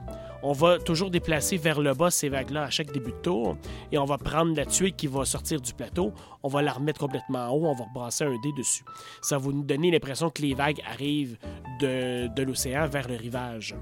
On 0.42 0.53
va 0.53 0.79
toujours 0.79 1.11
déplacer 1.11 1.59
vers 1.59 1.83
le 1.83 1.92
bas 1.92 2.11
ces 2.11 2.31
vagues-là 2.31 2.62
à 2.62 2.70
chaque 2.70 2.92
début 2.92 3.12
de 3.12 3.18
tour 3.18 3.57
et 3.92 3.98
on 3.98 4.07
va 4.07 4.16
prendre 4.16 4.57
la 4.57 4.64
tuile 4.64 4.94
qui 4.94 5.07
va 5.07 5.26
sortir 5.26 5.61
du 5.61 5.74
plateau, 5.74 6.14
on 6.42 6.48
va 6.48 6.62
la 6.62 6.72
remettre 6.72 7.00
complètement 7.00 7.40
en 7.40 7.50
haut, 7.50 7.66
on 7.66 7.74
va 7.74 7.85
brasser 7.92 8.24
un 8.24 8.38
dé 8.42 8.53
dessus. 8.57 8.85
Ça 9.20 9.37
va 9.37 9.50
nous 9.53 9.64
donner 9.64 9.90
l'impression 9.90 10.31
que 10.31 10.40
les 10.40 10.55
vagues 10.55 10.81
arrivent 10.90 11.37
de, 11.79 12.29
de 12.35 12.42
l'océan 12.42 12.88
vers 12.88 13.07
le 13.07 13.16
rivage. 13.16 13.74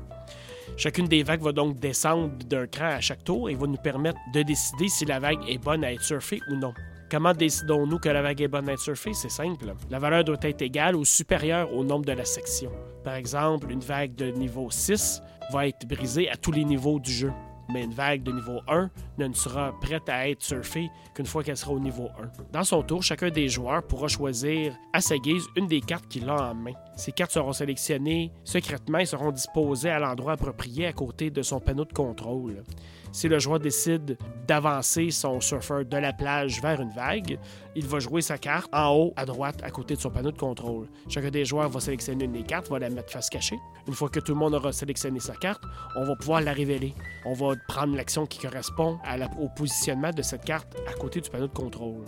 Chacune 0.78 1.08
des 1.08 1.24
vagues 1.24 1.42
va 1.42 1.50
donc 1.50 1.80
descendre 1.80 2.32
d'un 2.46 2.68
cran 2.68 2.90
à 2.90 3.00
chaque 3.00 3.24
tour 3.24 3.50
et 3.50 3.56
va 3.56 3.66
nous 3.66 3.78
permettre 3.78 4.20
de 4.32 4.42
décider 4.42 4.86
si 4.86 5.04
la 5.04 5.18
vague 5.18 5.40
est 5.48 5.58
bonne 5.58 5.82
à 5.82 5.92
être 5.92 6.04
surfée 6.04 6.40
ou 6.48 6.54
non. 6.54 6.72
Comment 7.10 7.32
décidons-nous 7.32 7.98
que 7.98 8.08
la 8.08 8.22
vague 8.22 8.40
est 8.40 8.46
bonne 8.46 8.68
à 8.68 8.74
être 8.74 8.80
surfée? 8.80 9.12
C'est 9.12 9.28
simple. 9.28 9.74
La 9.90 9.98
valeur 9.98 10.22
doit 10.22 10.36
être 10.40 10.62
égale 10.62 10.94
ou 10.94 11.04
supérieure 11.04 11.74
au 11.74 11.82
nombre 11.82 12.04
de 12.04 12.12
la 12.12 12.24
section. 12.24 12.70
Par 13.02 13.16
exemple, 13.16 13.72
une 13.72 13.80
vague 13.80 14.14
de 14.14 14.30
niveau 14.30 14.70
6 14.70 15.20
va 15.52 15.66
être 15.66 15.84
brisée 15.84 16.30
à 16.30 16.36
tous 16.36 16.52
les 16.52 16.64
niveaux 16.64 17.00
du 17.00 17.10
jeu 17.10 17.32
mais 17.68 17.84
une 17.84 17.92
vague 17.92 18.22
de 18.22 18.32
niveau 18.32 18.60
1 18.68 18.90
ne 19.18 19.32
sera 19.32 19.78
prête 19.80 20.08
à 20.08 20.28
être 20.28 20.42
surfée 20.42 20.90
qu'une 21.14 21.26
fois 21.26 21.42
qu'elle 21.42 21.56
sera 21.56 21.72
au 21.72 21.80
niveau 21.80 22.08
1. 22.20 22.44
Dans 22.52 22.64
son 22.64 22.82
tour, 22.82 23.02
chacun 23.02 23.30
des 23.30 23.48
joueurs 23.48 23.82
pourra 23.82 24.08
choisir 24.08 24.74
à 24.92 25.00
sa 25.00 25.18
guise 25.18 25.46
une 25.56 25.66
des 25.66 25.80
cartes 25.80 26.08
qu'il 26.08 26.28
a 26.28 26.50
en 26.50 26.54
main. 26.54 26.72
Ces 26.96 27.12
cartes 27.12 27.32
seront 27.32 27.52
sélectionnées 27.52 28.32
secrètement 28.44 28.98
et 28.98 29.06
seront 29.06 29.32
disposées 29.32 29.90
à 29.90 29.98
l'endroit 29.98 30.32
approprié 30.32 30.86
à 30.86 30.92
côté 30.92 31.30
de 31.30 31.42
son 31.42 31.60
panneau 31.60 31.84
de 31.84 31.92
contrôle. 31.92 32.64
Si 33.12 33.28
le 33.28 33.38
joueur 33.38 33.58
décide 33.58 34.16
d'avancer 34.46 35.10
son 35.10 35.40
surfeur 35.40 35.84
de 35.84 35.96
la 35.96 36.12
plage 36.12 36.60
vers 36.62 36.80
une 36.80 36.90
vague, 36.90 37.38
il 37.74 37.86
va 37.86 37.98
jouer 37.98 38.22
sa 38.22 38.38
carte 38.38 38.68
en 38.72 38.94
haut 38.94 39.12
à 39.16 39.24
droite 39.24 39.60
à 39.62 39.70
côté 39.70 39.94
de 39.94 40.00
son 40.00 40.10
panneau 40.10 40.30
de 40.30 40.38
contrôle. 40.38 40.88
Chacun 41.08 41.30
des 41.30 41.44
joueurs 41.44 41.68
va 41.68 41.80
sélectionner 41.80 42.24
une 42.24 42.32
des 42.32 42.42
cartes, 42.42 42.68
va 42.68 42.78
la 42.78 42.90
mettre 42.90 43.10
face 43.12 43.30
cachée. 43.30 43.58
Une 43.86 43.94
fois 43.94 44.08
que 44.08 44.20
tout 44.20 44.32
le 44.32 44.38
monde 44.38 44.54
aura 44.54 44.72
sélectionné 44.72 45.20
sa 45.20 45.34
carte, 45.34 45.62
on 45.96 46.04
va 46.04 46.14
pouvoir 46.16 46.40
la 46.40 46.52
révéler. 46.52 46.94
On 47.24 47.32
va 47.32 47.54
prendre 47.66 47.96
l'action 47.96 48.26
qui 48.26 48.38
correspond 48.38 48.98
au 49.40 49.48
positionnement 49.48 50.10
de 50.10 50.22
cette 50.22 50.44
carte 50.44 50.76
à 50.88 50.92
côté 50.94 51.20
du 51.20 51.30
panneau 51.30 51.48
de 51.48 51.52
contrôle 51.52 52.04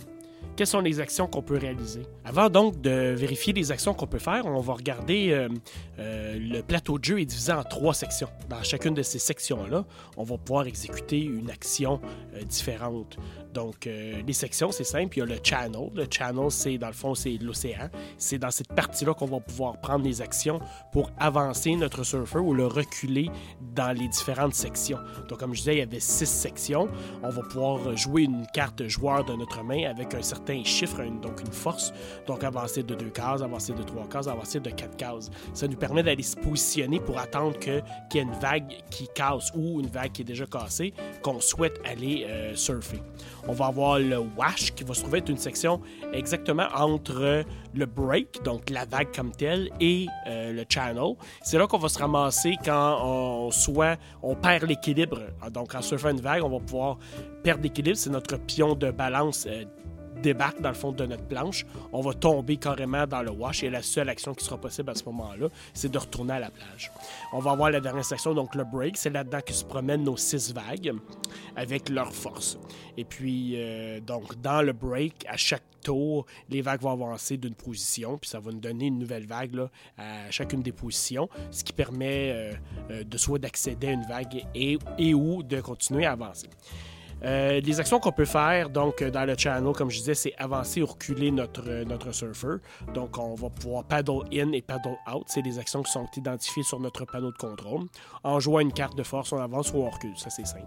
quelles 0.55 0.67
sont 0.67 0.81
les 0.81 0.99
actions 0.99 1.27
qu'on 1.27 1.41
peut 1.41 1.57
réaliser. 1.57 2.01
Avant 2.25 2.49
donc 2.49 2.81
de 2.81 3.13
vérifier 3.15 3.53
les 3.53 3.71
actions 3.71 3.93
qu'on 3.93 4.07
peut 4.07 4.19
faire, 4.19 4.45
on 4.45 4.59
va 4.59 4.73
regarder 4.73 5.31
euh, 5.31 5.49
euh, 5.99 6.37
le 6.39 6.61
plateau 6.61 6.99
de 6.99 7.03
jeu 7.03 7.19
est 7.19 7.25
divisé 7.25 7.51
en 7.51 7.63
trois 7.63 7.93
sections. 7.93 8.29
Dans 8.49 8.61
chacune 8.63 8.93
de 8.93 9.01
ces 9.01 9.19
sections-là, 9.19 9.85
on 10.17 10.23
va 10.23 10.37
pouvoir 10.37 10.67
exécuter 10.67 11.19
une 11.19 11.49
action 11.49 12.01
euh, 12.35 12.43
différente. 12.43 13.17
Donc, 13.53 13.85
les 13.85 14.33
sections, 14.33 14.71
c'est 14.71 14.83
simple. 14.83 15.17
Il 15.17 15.19
y 15.19 15.23
a 15.23 15.25
le 15.25 15.37
channel. 15.43 15.89
Le 15.93 16.05
channel, 16.09 16.49
c'est 16.49 16.77
dans 16.77 16.87
le 16.87 16.93
fond, 16.93 17.15
c'est 17.15 17.37
l'océan. 17.41 17.89
C'est 18.17 18.37
dans 18.37 18.51
cette 18.51 18.73
partie-là 18.73 19.13
qu'on 19.13 19.25
va 19.25 19.39
pouvoir 19.39 19.79
prendre 19.79 20.03
les 20.03 20.21
actions 20.21 20.59
pour 20.91 21.11
avancer 21.17 21.75
notre 21.75 22.03
surfer 22.03 22.39
ou 22.39 22.53
le 22.53 22.67
reculer 22.67 23.29
dans 23.75 23.95
les 23.97 24.07
différentes 24.07 24.55
sections. 24.55 24.99
Donc, 25.27 25.39
comme 25.39 25.53
je 25.53 25.59
disais, 25.59 25.75
il 25.75 25.79
y 25.79 25.81
avait 25.81 25.99
six 25.99 26.29
sections. 26.29 26.87
On 27.23 27.29
va 27.29 27.41
pouvoir 27.41 27.95
jouer 27.97 28.23
une 28.23 28.45
carte 28.53 28.87
joueur 28.87 29.25
de 29.25 29.33
notre 29.33 29.63
main 29.63 29.89
avec 29.89 30.13
un 30.13 30.21
certain 30.21 30.63
chiffre, 30.63 31.01
donc 31.21 31.41
une 31.41 31.51
force. 31.51 31.93
Donc 32.27 32.43
avancer 32.43 32.83
de 32.83 32.95
deux 32.95 33.09
cases, 33.09 33.41
avancer 33.41 33.73
de 33.73 33.83
trois 33.83 34.07
cases, 34.07 34.27
avancer 34.27 34.59
de 34.59 34.69
quatre 34.69 34.95
cases. 34.97 35.29
Ça 35.53 35.67
nous 35.67 35.77
permet 35.77 36.03
d'aller 36.03 36.23
se 36.23 36.35
positionner 36.35 36.99
pour 36.99 37.17
attendre 37.19 37.57
qu'il 37.59 37.83
y 38.13 38.17
ait 38.17 38.21
une 38.21 38.31
vague 38.39 38.71
qui 38.89 39.07
casse 39.13 39.51
ou 39.55 39.79
une 39.79 39.87
vague 39.87 40.11
qui 40.11 40.21
est 40.21 40.25
déjà 40.25 40.45
cassée 40.45 40.93
qu'on 41.21 41.39
souhaite 41.39 41.79
aller 41.85 42.25
euh, 42.27 42.55
surfer. 42.55 43.01
On 43.47 43.53
va 43.53 43.67
avoir 43.67 43.99
le 43.99 44.19
wash 44.37 44.71
qui 44.73 44.83
va 44.83 44.93
se 44.93 45.01
trouver 45.01 45.19
être 45.19 45.29
une 45.29 45.37
section 45.37 45.81
exactement 46.13 46.67
entre 46.75 47.43
le 47.73 47.85
break, 47.85 48.43
donc 48.43 48.69
la 48.69 48.85
vague 48.85 49.13
comme 49.15 49.31
telle, 49.31 49.69
et 49.79 50.07
euh, 50.27 50.53
le 50.53 50.65
channel. 50.67 51.15
C'est 51.41 51.57
là 51.57 51.67
qu'on 51.67 51.77
va 51.77 51.89
se 51.89 51.99
ramasser 51.99 52.55
quand 52.63 52.99
on 53.03 53.51
soit 53.51 53.97
on 54.21 54.35
perd 54.35 54.67
l'équilibre. 54.67 55.19
Donc 55.51 55.75
en 55.75 55.81
surfant 55.81 56.09
une 56.09 56.21
vague, 56.21 56.43
on 56.43 56.49
va 56.49 56.59
pouvoir 56.59 56.97
perdre 57.43 57.63
l'équilibre. 57.63 57.97
C'est 57.97 58.09
notre 58.09 58.37
pion 58.37 58.75
de 58.75 58.91
balance 58.91 59.45
euh, 59.47 59.65
débarque 60.21 60.61
dans 60.61 60.69
le 60.69 60.75
fond 60.75 60.91
de 60.91 61.05
notre 61.05 61.25
planche, 61.25 61.65
on 61.91 62.01
va 62.01 62.13
tomber 62.13 62.57
carrément 62.57 63.07
dans 63.07 63.21
le 63.21 63.31
wash 63.31 63.63
et 63.63 63.69
la 63.69 63.81
seule 63.81 64.09
action 64.09 64.33
qui 64.33 64.45
sera 64.45 64.57
possible 64.57 64.89
à 64.89 64.95
ce 64.95 65.03
moment-là, 65.05 65.47
c'est 65.73 65.91
de 65.91 65.97
retourner 65.97 66.33
à 66.33 66.39
la 66.39 66.51
plage. 66.51 66.91
On 67.33 67.39
va 67.39 67.51
avoir 67.51 67.71
la 67.71 67.79
dernière 67.79 68.05
section, 68.05 68.33
donc 68.33 68.55
le 68.55 68.63
break, 68.63 68.97
c'est 68.97 69.09
là-dedans 69.09 69.39
que 69.45 69.53
se 69.53 69.65
promènent 69.65 70.03
nos 70.03 70.17
six 70.17 70.53
vagues 70.53 70.93
avec 71.55 71.89
leur 71.89 72.13
force. 72.13 72.57
Et 72.97 73.05
puis, 73.05 73.53
euh, 73.55 73.99
donc, 73.99 74.39
dans 74.41 74.61
le 74.61 74.73
break, 74.73 75.25
à 75.27 75.37
chaque 75.37 75.63
tour, 75.81 76.25
les 76.49 76.61
vagues 76.61 76.81
vont 76.81 76.91
avancer 76.91 77.37
d'une 77.37 77.55
position, 77.55 78.17
puis 78.17 78.29
ça 78.29 78.39
va 78.39 78.51
nous 78.51 78.59
donner 78.59 78.87
une 78.87 78.99
nouvelle 78.99 79.25
vague 79.25 79.67
à 79.97 80.29
chacune 80.29 80.61
des 80.61 80.71
positions, 80.71 81.27
ce 81.49 81.63
qui 81.63 81.73
permet 81.73 82.31
euh, 82.31 82.53
euh, 82.91 83.03
de 83.03 83.17
soit 83.17 83.39
d'accéder 83.39 83.87
à 83.87 83.91
une 83.91 84.05
vague 84.05 84.45
et 84.53 85.13
ou 85.13 85.43
de 85.43 85.59
continuer 85.61 86.05
à 86.05 86.11
avancer. 86.11 86.47
Euh, 87.23 87.59
les 87.59 87.79
actions 87.79 87.99
qu'on 87.99 88.11
peut 88.11 88.25
faire 88.25 88.69
donc 88.69 89.03
dans 89.03 89.25
le 89.25 89.35
channel, 89.37 89.73
comme 89.73 89.89
je 89.89 89.99
disais, 89.99 90.15
c'est 90.15 90.33
avancer 90.37 90.81
ou 90.81 90.85
reculer 90.85 91.31
notre, 91.31 91.83
notre 91.83 92.11
surfer. 92.11 92.57
Donc, 92.93 93.17
on 93.17 93.35
va 93.35 93.49
pouvoir 93.49 93.83
paddle 93.83 94.23
in 94.33 94.51
et 94.51 94.61
paddle 94.61 94.97
out. 95.11 95.23
C'est 95.27 95.41
des 95.41 95.59
actions 95.59 95.83
qui 95.83 95.91
sont 95.91 96.07
identifiées 96.15 96.63
sur 96.63 96.79
notre 96.79 97.05
panneau 97.05 97.31
de 97.31 97.37
contrôle. 97.37 97.87
En 98.23 98.39
jouant 98.39 98.59
une 98.59 98.73
carte 98.73 98.97
de 98.97 99.03
force, 99.03 99.31
on 99.31 99.37
avance 99.37 99.71
ou 99.73 99.77
on 99.77 99.89
recule. 99.89 100.17
Ça, 100.17 100.29
c'est 100.29 100.45
simple. 100.45 100.65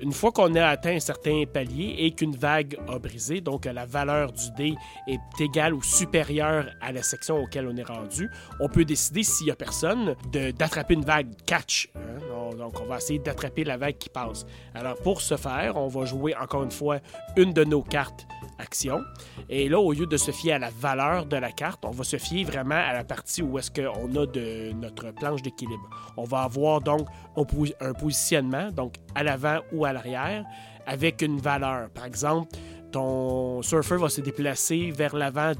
Une 0.00 0.12
fois 0.12 0.30
qu'on 0.30 0.54
a 0.54 0.66
atteint 0.66 0.94
un 0.94 1.00
certain 1.00 1.42
palier 1.52 1.96
et 1.98 2.12
qu'une 2.12 2.36
vague 2.36 2.78
a 2.88 2.98
brisé, 2.98 3.40
donc 3.40 3.64
la 3.64 3.84
valeur 3.84 4.32
du 4.32 4.50
dé 4.56 4.74
est 5.08 5.40
égale 5.40 5.74
ou 5.74 5.82
supérieure 5.82 6.66
à 6.80 6.92
la 6.92 7.02
section 7.02 7.42
auquel 7.42 7.66
on 7.66 7.76
est 7.76 7.82
rendu, 7.82 8.30
on 8.60 8.68
peut 8.68 8.84
décider, 8.84 9.24
s'il 9.24 9.46
n'y 9.46 9.52
a 9.52 9.56
personne, 9.56 10.14
d'attraper 10.32 10.94
une 10.94 11.04
vague 11.04 11.34
catch. 11.46 11.90
Hein? 11.96 12.56
Donc, 12.56 12.80
on 12.80 12.86
va 12.86 12.96
essayer 12.96 13.18
d'attraper 13.18 13.64
la 13.64 13.76
vague 13.76 13.98
qui 13.98 14.08
passe. 14.08 14.46
Alors, 14.74 14.96
pour 14.96 15.20
ce 15.20 15.36
faire, 15.36 15.76
on 15.76 15.88
va 15.88 16.04
jouer 16.04 16.34
encore 16.36 16.62
une 16.62 16.70
fois 16.70 16.98
une 17.36 17.52
de 17.52 17.64
nos 17.64 17.82
cartes 17.82 18.26
action. 18.58 19.02
Et 19.48 19.68
là, 19.68 19.78
au 19.80 19.92
lieu 19.92 20.06
de 20.06 20.16
se 20.16 20.30
fier 20.30 20.52
à 20.52 20.58
la 20.58 20.70
valeur 20.70 21.26
de 21.26 21.36
la 21.36 21.52
carte, 21.52 21.84
on 21.84 21.90
va 21.90 22.04
se 22.04 22.16
fier 22.16 22.44
vraiment 22.44 22.74
à 22.74 22.92
la 22.92 23.04
partie 23.04 23.42
où 23.42 23.58
est-ce 23.58 23.70
qu'on 23.70 24.14
a 24.16 24.26
de 24.26 24.72
notre 24.72 25.12
planche 25.12 25.42
d'équilibre. 25.42 25.88
On 26.16 26.24
va 26.24 26.42
avoir 26.42 26.80
donc 26.80 27.06
un 27.36 27.92
positionnement, 27.92 28.70
donc 28.70 28.94
à 29.14 29.22
l'avant 29.22 29.60
ou 29.72 29.84
à 29.84 29.92
l'arrière, 29.92 30.44
avec 30.86 31.22
une 31.22 31.38
valeur. 31.38 31.90
Par 31.90 32.04
exemple, 32.04 32.56
ton 32.92 33.62
surfer 33.62 33.96
va 33.96 34.08
se 34.08 34.20
déplacer 34.20 34.90
vers 34.90 35.14
l'avant 35.14 35.52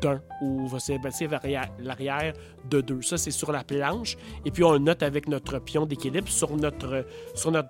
d'un 0.00 0.20
ou 0.42 0.66
va 0.66 0.78
se 0.78 0.92
déplacer 0.92 1.26
vers 1.26 1.40
l'arrière 1.78 2.32
de 2.68 2.80
deux. 2.80 3.02
Ça, 3.02 3.16
c'est 3.16 3.30
sur 3.30 3.52
la 3.52 3.64
planche. 3.64 4.16
Et 4.44 4.50
puis, 4.50 4.64
on 4.64 4.78
note 4.78 5.02
avec 5.02 5.28
notre 5.28 5.58
pion 5.58 5.86
d'équilibre 5.86 6.28
sur 6.28 6.56
notre, 6.56 7.06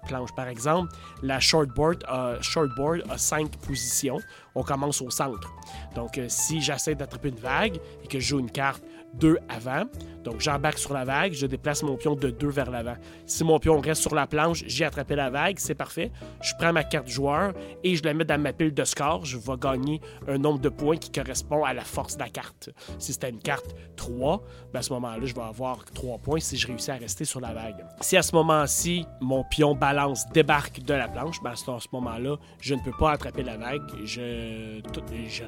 planche. 0.06 0.34
Par 0.34 0.48
exemple, 0.48 0.92
la 1.22 1.40
shortboard 1.40 2.04
a, 2.08 2.40
shortboard 2.40 3.04
a 3.08 3.18
cinq 3.18 3.56
positions. 3.58 4.18
On 4.54 4.62
commence 4.62 5.02
au 5.02 5.10
centre. 5.10 5.52
Donc, 5.94 6.18
euh, 6.18 6.26
si 6.28 6.60
j'essaie 6.60 6.94
d'attraper 6.94 7.28
une 7.28 7.36
vague 7.36 7.78
et 8.02 8.06
que 8.06 8.18
je 8.18 8.28
joue 8.28 8.38
une 8.38 8.50
carte 8.50 8.82
2 9.14 9.38
avant. 9.48 9.84
Donc, 10.26 10.40
j'embarque 10.40 10.78
sur 10.78 10.92
la 10.92 11.04
vague, 11.04 11.34
je 11.34 11.46
déplace 11.46 11.84
mon 11.84 11.96
pion 11.96 12.16
de 12.16 12.30
2 12.30 12.48
vers 12.48 12.68
l'avant. 12.68 12.96
Si 13.26 13.44
mon 13.44 13.60
pion 13.60 13.78
reste 13.78 14.02
sur 14.02 14.12
la 14.12 14.26
planche, 14.26 14.64
j'ai 14.66 14.84
attrapé 14.84 15.14
la 15.14 15.30
vague, 15.30 15.60
c'est 15.60 15.76
parfait. 15.76 16.10
Je 16.42 16.52
prends 16.58 16.72
ma 16.72 16.82
carte 16.82 17.06
joueur 17.06 17.52
et 17.84 17.94
je 17.94 18.02
la 18.02 18.12
mets 18.12 18.24
dans 18.24 18.40
ma 18.40 18.52
pile 18.52 18.74
de 18.74 18.82
score. 18.82 19.24
Je 19.24 19.38
vais 19.38 19.56
gagner 19.56 20.00
un 20.26 20.38
nombre 20.38 20.58
de 20.58 20.68
points 20.68 20.96
qui 20.96 21.12
correspond 21.12 21.64
à 21.64 21.72
la 21.72 21.84
force 21.84 22.16
de 22.16 22.24
la 22.24 22.28
carte. 22.28 22.70
Si 22.98 23.12
c'était 23.12 23.30
une 23.30 23.38
carte 23.38 23.76
3, 23.94 24.42
ben 24.72 24.80
à 24.80 24.82
ce 24.82 24.92
moment-là, 24.94 25.24
je 25.24 25.32
vais 25.32 25.42
avoir 25.42 25.84
3 25.84 26.18
points 26.18 26.40
si 26.40 26.56
je 26.56 26.66
réussis 26.66 26.90
à 26.90 26.96
rester 26.96 27.24
sur 27.24 27.40
la 27.40 27.54
vague. 27.54 27.86
Si 28.00 28.16
à 28.16 28.22
ce 28.22 28.34
moment-ci, 28.34 29.06
mon 29.20 29.44
pion 29.44 29.76
balance 29.76 30.26
débarque 30.30 30.80
de 30.80 30.94
la 30.94 31.06
planche, 31.06 31.40
ben 31.40 31.52
à 31.52 31.54
ce 31.54 31.88
moment-là, 31.92 32.34
je 32.60 32.74
ne 32.74 32.80
peux 32.80 32.96
pas 32.98 33.12
attraper 33.12 33.44
la 33.44 33.58
vague. 33.58 33.82
Je, 34.02 34.82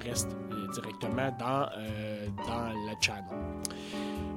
reste 0.05 0.37
directement 0.73 1.37
dans, 1.37 1.69
euh, 1.77 2.29
dans. 2.47 2.69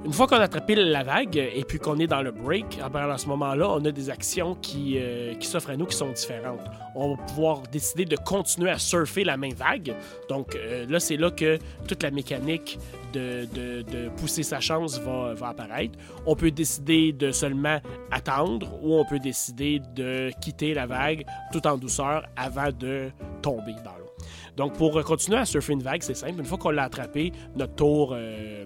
Une 0.04 0.14
fois 0.14 0.28
qu'on 0.32 0.38
a 0.38 0.44
attrapé 0.44 0.76
la 0.76 1.04
vague 1.04 1.36
et 1.36 1.66
puis 1.68 1.78
qu'on 1.78 2.00
est 2.00 2.08
dans 2.08 2.22
le 2.22 2.32
break, 2.32 2.80
à 2.82 3.18
ce 3.18 3.28
moment-là, 3.28 3.70
on 3.70 3.84
a 3.84 3.92
des 3.92 4.10
actions 4.10 4.56
qui, 4.56 4.98
euh, 4.98 5.34
qui 5.36 5.46
s'offrent 5.46 5.72
à 5.72 5.76
nous 5.76 5.86
qui 5.86 5.98
sont 5.98 6.10
différentes. 6.10 6.62
On 6.96 7.16
va 7.16 7.24
pouvoir 7.24 7.64
décider 7.64 8.06
de 8.06 8.16
continuer 8.16 8.70
à 8.70 8.80
surfer 8.80 9.26
la 9.26 9.36
même 9.36 9.54
vague. 9.54 9.94
Donc 10.30 10.56
euh, 10.56 10.86
là, 10.88 11.02
c'est 11.02 11.18
là 11.18 11.32
que 11.32 11.60
toute 11.86 12.02
la 12.02 12.12
mécanique 12.12 12.80
de, 13.12 13.46
de, 13.54 14.08
pousser 14.16 14.44
sa 14.44 14.62
chance 14.62 15.00
va, 15.00 15.34
va, 15.34 15.50
apparaître. 15.50 16.00
On 16.26 16.38
peut 16.38 16.52
décider 16.52 17.12
de 17.12 17.32
seulement 17.32 17.82
attendre 18.10 18.70
ou 18.82 18.96
on 18.96 19.04
peut 19.04 19.20
décider 19.20 19.82
de 19.94 20.32
quitter 20.40 20.74
la 20.74 20.86
vague 20.86 21.26
tout 21.52 21.68
en 21.68 21.78
douceur 21.78 22.26
avant 22.38 22.70
de 22.72 23.10
tomber 23.42 23.74
dans 23.84 23.98
l'eau. 23.98 24.12
Donc, 24.58 24.74
pour 24.74 25.02
continuer 25.04 25.40
à 25.40 25.46
surfer 25.46 25.74
une 25.74 25.84
vague, 25.84 26.04
c'est 26.04 26.14
simple. 26.14 26.40
Une 26.40 26.46
fois 26.46 26.58
qu'on 26.58 26.72
l'a 26.72 26.84
attrapé, 26.84 27.32
notre 27.56 27.76
tour, 27.76 28.12
euh, 28.14 28.61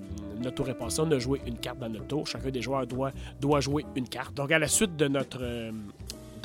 notre 0.45 0.55
tour 0.55 0.69
est 0.69 0.75
passé. 0.75 1.01
On 1.01 1.11
a 1.11 1.19
joué 1.19 1.41
une 1.45 1.57
carte 1.57 1.79
dans 1.79 1.89
notre 1.89 2.07
tour. 2.07 2.27
Chacun 2.27 2.49
des 2.49 2.61
joueurs 2.61 2.87
doit, 2.87 3.11
doit 3.41 3.59
jouer 3.59 3.85
une 3.95 4.07
carte. 4.07 4.33
Donc, 4.35 4.51
à 4.51 4.59
la 4.59 4.67
suite 4.67 4.95
de 4.95 5.07
notre, 5.07 5.39
euh, 5.41 5.71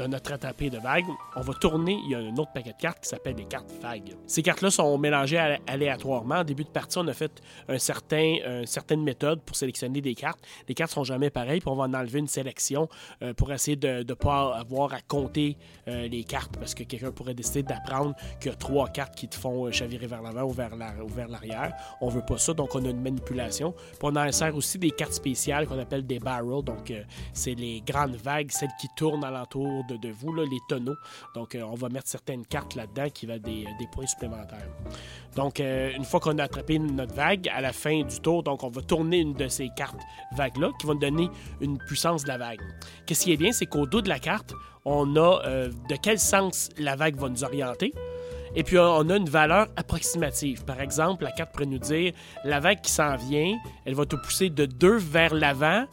de 0.00 0.06
notre 0.06 0.32
attrapé 0.32 0.70
de 0.70 0.78
vagues, 0.78 1.06
on 1.36 1.40
va 1.42 1.52
tourner, 1.54 1.98
il 2.04 2.10
y 2.10 2.14
a 2.14 2.18
un 2.18 2.36
autre 2.36 2.52
paquet 2.52 2.72
de 2.72 2.80
cartes 2.80 3.00
qui 3.00 3.08
s'appelle 3.08 3.34
des 3.34 3.44
cartes 3.44 3.70
vagues. 3.82 4.16
Ces 4.26 4.42
cartes-là 4.42 4.70
sont 4.70 4.96
mélangées 4.96 5.38
aléatoirement. 5.66 6.36
En 6.36 6.44
début 6.44 6.64
de 6.64 6.70
partie, 6.70 6.98
on 6.98 7.06
a 7.06 7.12
fait 7.12 7.42
un 7.68 7.78
certain, 7.78 8.36
une 8.60 8.66
certaine 8.66 9.02
méthode 9.02 9.40
pour 9.42 9.56
sélectionner 9.56 10.00
des 10.00 10.14
cartes. 10.14 10.40
Les 10.68 10.74
cartes 10.74 10.92
sont 10.92 11.04
jamais 11.04 11.30
pareilles, 11.30 11.60
puis 11.60 11.68
on 11.68 11.76
va 11.76 11.84
en 11.84 11.94
enlever 11.94 12.18
une 12.18 12.28
sélection 12.28 12.88
euh, 13.22 13.34
pour 13.34 13.52
essayer 13.52 13.76
de 13.76 14.04
ne 14.08 14.14
pas 14.14 14.56
avoir 14.56 14.94
à 14.94 15.00
compter 15.00 15.56
euh, 15.88 16.08
les 16.08 16.24
cartes, 16.24 16.56
parce 16.56 16.74
que 16.74 16.84
quelqu'un 16.84 17.10
pourrait 17.10 17.34
décider 17.34 17.62
d'apprendre 17.62 18.14
qu'il 18.40 18.50
y 18.50 18.54
a 18.54 18.56
trois 18.56 18.88
cartes 18.88 19.14
qui 19.14 19.28
te 19.28 19.36
font 19.36 19.66
euh, 19.66 19.70
chavirer 19.70 20.06
vers 20.06 20.22
l'avant 20.22 20.44
ou 20.44 20.52
vers 20.52 21.28
l'arrière. 21.28 21.74
On 22.00 22.08
veut 22.08 22.24
pas 22.24 22.38
ça, 22.38 22.54
donc 22.54 22.74
on 22.74 22.84
a 22.84 22.88
une 22.88 23.02
manipulation. 23.02 23.74
On 24.02 24.16
insère 24.16 24.56
aussi 24.56 24.78
des 24.78 24.90
cartes 24.90 25.12
spéciales 25.12 25.66
qu'on 25.66 25.78
appelle 25.78 26.06
des 26.06 26.18
barrels, 26.18 26.64
donc 26.64 26.92
c'est 27.32 27.54
les 27.54 27.82
grandes 27.82 28.16
vagues, 28.16 28.50
celles 28.50 28.70
qui 28.80 28.88
tournent 28.96 29.24
alentour 29.24 29.84
de, 29.98 30.10
vous, 30.10 30.32
là, 30.32 30.44
les 30.44 30.58
tonneaux. 30.68 30.96
Donc, 31.34 31.54
euh, 31.54 31.62
on 31.62 31.74
va 31.74 31.88
mettre 31.88 32.08
certaines 32.08 32.46
cartes 32.46 32.74
là-dedans 32.74 33.08
qui 33.10 33.26
va 33.26 33.38
des, 33.38 33.66
des 33.78 33.86
points 33.92 34.06
supplémentaires. 34.06 34.68
Donc, 35.36 35.60
euh, 35.60 35.92
une 35.96 36.04
fois 36.04 36.20
qu'on 36.20 36.38
a 36.38 36.44
attrapé 36.44 36.78
notre 36.78 37.14
vague, 37.14 37.48
à 37.48 37.60
la 37.60 37.72
fin 37.72 38.02
du 38.02 38.20
tour, 38.20 38.42
donc 38.42 38.62
on 38.62 38.68
va 38.68 38.82
tourner 38.82 39.18
une 39.18 39.34
de 39.34 39.48
ces 39.48 39.68
cartes 39.76 40.00
vagues-là 40.32 40.70
qui 40.78 40.86
vont 40.86 40.94
donner 40.94 41.28
une 41.60 41.78
puissance 41.78 42.24
de 42.24 42.28
la 42.28 42.38
vague. 42.38 42.60
Qu'est-ce 43.06 43.24
qui 43.24 43.32
est 43.32 43.36
bien, 43.36 43.52
c'est 43.52 43.66
qu'au 43.66 43.86
dos 43.86 44.00
de 44.00 44.08
la 44.08 44.18
carte, 44.18 44.54
on 44.84 45.16
a 45.16 45.42
euh, 45.44 45.70
de 45.88 45.96
quel 45.96 46.18
sens 46.18 46.70
la 46.78 46.96
vague 46.96 47.16
va 47.16 47.28
nous 47.28 47.44
orienter. 47.44 47.92
Et 48.56 48.64
puis, 48.64 48.78
on 48.78 49.08
a 49.10 49.16
une 49.16 49.28
valeur 49.28 49.68
approximative. 49.76 50.64
Par 50.64 50.80
exemple, 50.80 51.22
la 51.22 51.30
carte 51.30 51.52
pourrait 51.52 51.66
nous 51.66 51.78
dire 51.78 52.12
la 52.44 52.58
vague 52.58 52.80
qui 52.80 52.90
s'en 52.90 53.14
vient, 53.14 53.56
elle 53.84 53.94
va 53.94 54.06
te 54.06 54.16
pousser 54.16 54.50
de 54.50 54.66
2 54.66 54.96
vers 54.96 55.34
l'avant 55.34 55.86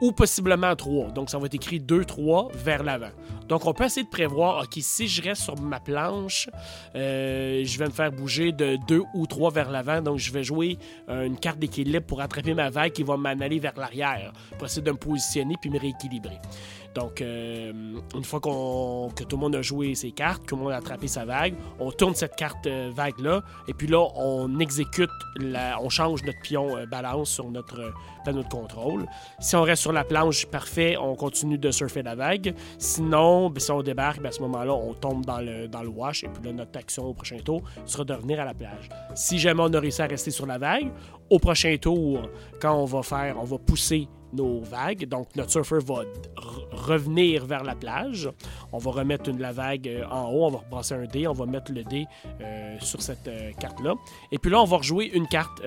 ou 0.00 0.12
possiblement 0.12 0.74
3. 0.76 1.10
Donc, 1.10 1.30
ça 1.30 1.38
va 1.38 1.46
être 1.46 1.54
écrit 1.54 1.80
2, 1.80 2.04
3 2.04 2.50
vers 2.54 2.82
l'avant. 2.82 3.10
Donc, 3.48 3.66
on 3.66 3.72
peut 3.72 3.84
essayer 3.84 4.04
de 4.04 4.10
prévoir, 4.10 4.62
OK, 4.62 4.78
si 4.80 5.08
je 5.08 5.22
reste 5.22 5.42
sur 5.42 5.58
ma 5.60 5.80
planche, 5.80 6.48
euh, 6.94 7.62
je 7.64 7.78
vais 7.78 7.86
me 7.86 7.90
faire 7.90 8.12
bouger 8.12 8.52
de 8.52 8.76
2 8.88 9.02
ou 9.14 9.26
3 9.26 9.50
vers 9.50 9.70
l'avant. 9.70 10.02
Donc, 10.02 10.18
je 10.18 10.32
vais 10.32 10.44
jouer 10.44 10.78
euh, 11.08 11.24
une 11.24 11.38
carte 11.38 11.58
d'équilibre 11.58 12.06
pour 12.06 12.20
attraper 12.20 12.54
ma 12.54 12.70
vague 12.70 12.92
qui 12.92 13.02
va 13.02 13.16
m'en 13.16 13.28
aller 13.28 13.58
vers 13.58 13.76
l'arrière, 13.76 14.32
pour 14.58 14.66
essayer 14.66 14.82
de 14.82 14.90
me 14.90 14.96
positionner 14.96 15.54
puis 15.60 15.70
me 15.70 15.78
rééquilibrer. 15.78 16.38
Donc, 16.96 17.20
euh, 17.20 17.72
une 18.14 18.24
fois 18.24 18.40
que 18.40 19.24
tout 19.24 19.36
le 19.36 19.40
monde 19.40 19.54
a 19.54 19.60
joué 19.60 19.94
ses 19.94 20.12
cartes, 20.12 20.44
que 20.44 20.46
tout 20.48 20.56
le 20.56 20.62
monde 20.62 20.72
a 20.72 20.76
attrapé 20.76 21.08
sa 21.08 21.26
vague, 21.26 21.54
on 21.78 21.92
tourne 21.92 22.14
cette 22.14 22.36
carte 22.36 22.66
euh, 22.66 22.90
vague-là, 22.90 23.42
et 23.68 23.74
puis 23.74 23.86
là, 23.86 24.02
on 24.16 24.58
exécute, 24.60 25.10
la, 25.38 25.78
on 25.82 25.90
change 25.90 26.24
notre 26.24 26.40
pion 26.40 26.74
euh, 26.74 26.86
balance 26.86 27.28
sur 27.28 27.50
notre 27.50 27.92
panneau 28.24 28.42
de 28.42 28.48
contrôle. 28.48 29.04
Si 29.40 29.54
on 29.56 29.62
reste 29.62 29.82
sur 29.82 29.92
la 29.92 30.04
planche, 30.04 30.46
parfait, 30.46 30.96
on 30.98 31.16
continue 31.16 31.58
de 31.58 31.70
surfer 31.70 32.02
la 32.02 32.14
vague. 32.14 32.54
Sinon, 32.78 33.50
ben, 33.50 33.60
si 33.60 33.70
on 33.70 33.82
débarque, 33.82 34.22
ben, 34.22 34.30
à 34.30 34.32
ce 34.32 34.40
moment-là, 34.40 34.72
on 34.72 34.94
tombe 34.94 35.26
dans 35.26 35.40
le, 35.40 35.68
dans 35.68 35.82
le 35.82 35.90
wash, 35.90 36.24
et 36.24 36.28
puis 36.28 36.44
là, 36.44 36.52
notre 36.54 36.78
action 36.78 37.04
au 37.04 37.12
prochain 37.12 37.36
tour 37.44 37.62
sera 37.84 38.04
de 38.04 38.14
revenir 38.14 38.40
à 38.40 38.46
la 38.46 38.54
plage. 38.54 38.88
Si 39.14 39.38
jamais 39.38 39.60
on 39.62 39.74
a 39.74 39.80
réussi 39.80 40.00
à 40.00 40.06
rester 40.06 40.30
sur 40.30 40.46
la 40.46 40.56
vague, 40.56 40.90
au 41.28 41.38
prochain 41.38 41.76
tour, 41.76 42.22
quand 42.58 42.74
on 42.74 42.86
va 42.86 43.02
faire, 43.02 43.36
on 43.38 43.44
va 43.44 43.58
pousser 43.58 44.08
nos 44.36 44.60
vagues. 44.60 45.06
Donc, 45.08 45.34
notre 45.36 45.50
surfer 45.50 45.78
va 45.84 46.04
revenir 46.70 47.46
vers 47.46 47.64
la 47.64 47.74
plage. 47.74 48.28
On 48.72 48.78
va 48.78 48.90
remettre 48.90 49.28
une, 49.28 49.40
la 49.40 49.52
vague 49.52 49.88
euh, 49.88 50.04
en 50.10 50.30
haut, 50.30 50.46
on 50.46 50.50
va 50.50 50.58
repasser 50.58 50.94
un 50.94 51.06
dé, 51.06 51.26
on 51.26 51.32
va 51.32 51.46
mettre 51.46 51.72
le 51.72 51.82
dé 51.84 52.06
euh, 52.40 52.76
sur 52.80 53.02
cette 53.02 53.28
euh, 53.28 53.52
carte-là. 53.58 53.94
Et 54.32 54.38
puis 54.38 54.50
là, 54.50 54.60
on 54.60 54.64
va 54.64 54.78
rejouer 54.78 55.10
une 55.12 55.26
carte. 55.26 55.62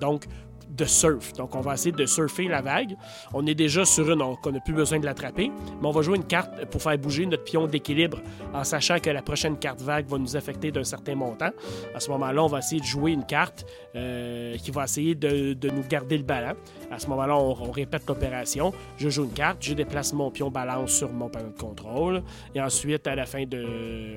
donc, 0.00 0.26
de 0.70 0.84
surf. 0.84 1.32
Donc, 1.34 1.54
on 1.54 1.60
va 1.60 1.74
essayer 1.74 1.92
de 1.92 2.06
surfer 2.06 2.48
la 2.48 2.62
vague. 2.62 2.96
On 3.32 3.46
est 3.46 3.54
déjà 3.54 3.84
sur 3.84 4.10
une, 4.10 4.18
donc 4.18 4.38
on 4.46 4.52
n'a 4.52 4.60
plus 4.60 4.74
besoin 4.74 4.98
de 4.98 5.04
l'attraper, 5.04 5.50
mais 5.80 5.88
on 5.88 5.90
va 5.90 6.02
jouer 6.02 6.16
une 6.16 6.24
carte 6.24 6.66
pour 6.66 6.82
faire 6.82 6.96
bouger 6.98 7.26
notre 7.26 7.44
pion 7.44 7.66
d'équilibre 7.66 8.18
en 8.54 8.64
sachant 8.64 8.98
que 8.98 9.10
la 9.10 9.22
prochaine 9.22 9.58
carte 9.58 9.80
vague 9.80 10.06
va 10.06 10.18
nous 10.18 10.36
affecter 10.36 10.70
d'un 10.70 10.84
certain 10.84 11.14
montant. 11.14 11.50
À 11.94 12.00
ce 12.00 12.10
moment-là, 12.10 12.42
on 12.42 12.46
va 12.46 12.58
essayer 12.58 12.80
de 12.80 12.86
jouer 12.86 13.12
une 13.12 13.24
carte 13.24 13.66
euh, 13.96 14.56
qui 14.56 14.70
va 14.70 14.84
essayer 14.84 15.14
de, 15.14 15.56
nous 15.68 15.82
garder 15.88 16.16
le 16.16 16.24
ballon. 16.24 16.54
À 16.90 16.98
ce 16.98 17.06
moment-là, 17.08 17.36
on, 17.36 17.70
répète 17.70 18.06
l'opération. 18.08 18.72
Je 18.96 19.08
joue 19.08 19.24
une 19.24 19.32
carte, 19.32 19.58
je 19.60 19.74
déplace 19.74 20.12
mon 20.12 20.30
pion 20.30 20.50
balance 20.50 20.92
sur 20.92 21.12
mon 21.12 21.28
panneau 21.28 21.50
de 21.50 21.58
contrôle. 21.58 22.22
Et 22.54 22.60
ensuite, 22.60 23.06
à 23.06 23.14
la 23.14 23.26
fin 23.26 23.44
de. 23.44 24.16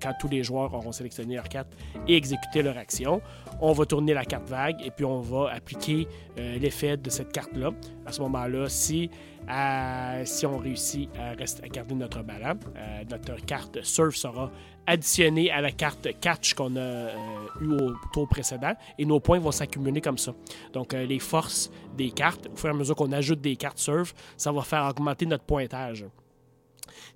quand 0.00 0.12
tous 0.20 0.28
les 0.28 0.42
joueurs 0.42 0.72
auront 0.74 0.92
sélectionné 0.92 1.36
leur 1.36 1.48
carte 1.48 1.68
et 2.08 2.16
exécuté 2.16 2.62
leur 2.62 2.78
action, 2.78 3.20
on 3.60 3.72
va 3.72 3.86
tourner 3.86 4.14
la 4.14 4.24
carte 4.24 4.48
vague 4.48 4.80
et 4.84 4.90
puis 4.90 5.04
on 5.04 5.20
va 5.20 5.50
appliquer 5.52 6.06
euh, 6.38 6.58
l'effet 6.58 6.96
de 6.96 7.10
cette 7.10 7.32
carte-là. 7.32 7.70
À 8.04 8.12
ce 8.12 8.20
moment-là, 8.22 8.68
si, 8.68 9.10
on 9.48 10.58
réussit 10.58 11.08
à, 11.18 11.30
à 11.30 11.68
garder 11.68 11.94
notre 11.94 12.22
ballon, 12.22 12.58
euh, 12.76 13.04
notre 13.10 13.44
carte 13.44 13.82
surf 13.82 14.16
sera 14.16 14.50
additionnée 14.86 15.50
à 15.50 15.60
la 15.60 15.72
carte 15.72 16.08
catch 16.20 16.54
qu'on 16.54 16.76
a 16.76 16.80
euh, 16.80 17.14
eu 17.60 17.72
au 17.72 17.94
tour 18.12 18.28
précédent 18.28 18.74
et 18.98 19.04
nos 19.04 19.20
points 19.20 19.38
vont 19.38 19.52
s'accumuler 19.52 20.00
comme 20.00 20.18
ça. 20.18 20.32
Donc, 20.72 20.92
les 20.92 21.18
forces 21.18 21.70
des 21.96 22.10
cartes, 22.10 22.48
au 22.52 22.56
fur 22.56 22.68
et 22.68 22.72
à 22.72 22.74
mesure 22.74 22.94
qu'on 22.94 23.12
ajoute 23.12 23.40
des 23.40 23.56
cartes 23.56 23.78
surf, 23.78 24.14
ça 24.36 24.52
va 24.52 24.62
faire 24.62 24.86
augmenter 24.86 25.26
notre 25.26 25.44
pointage. 25.44 26.04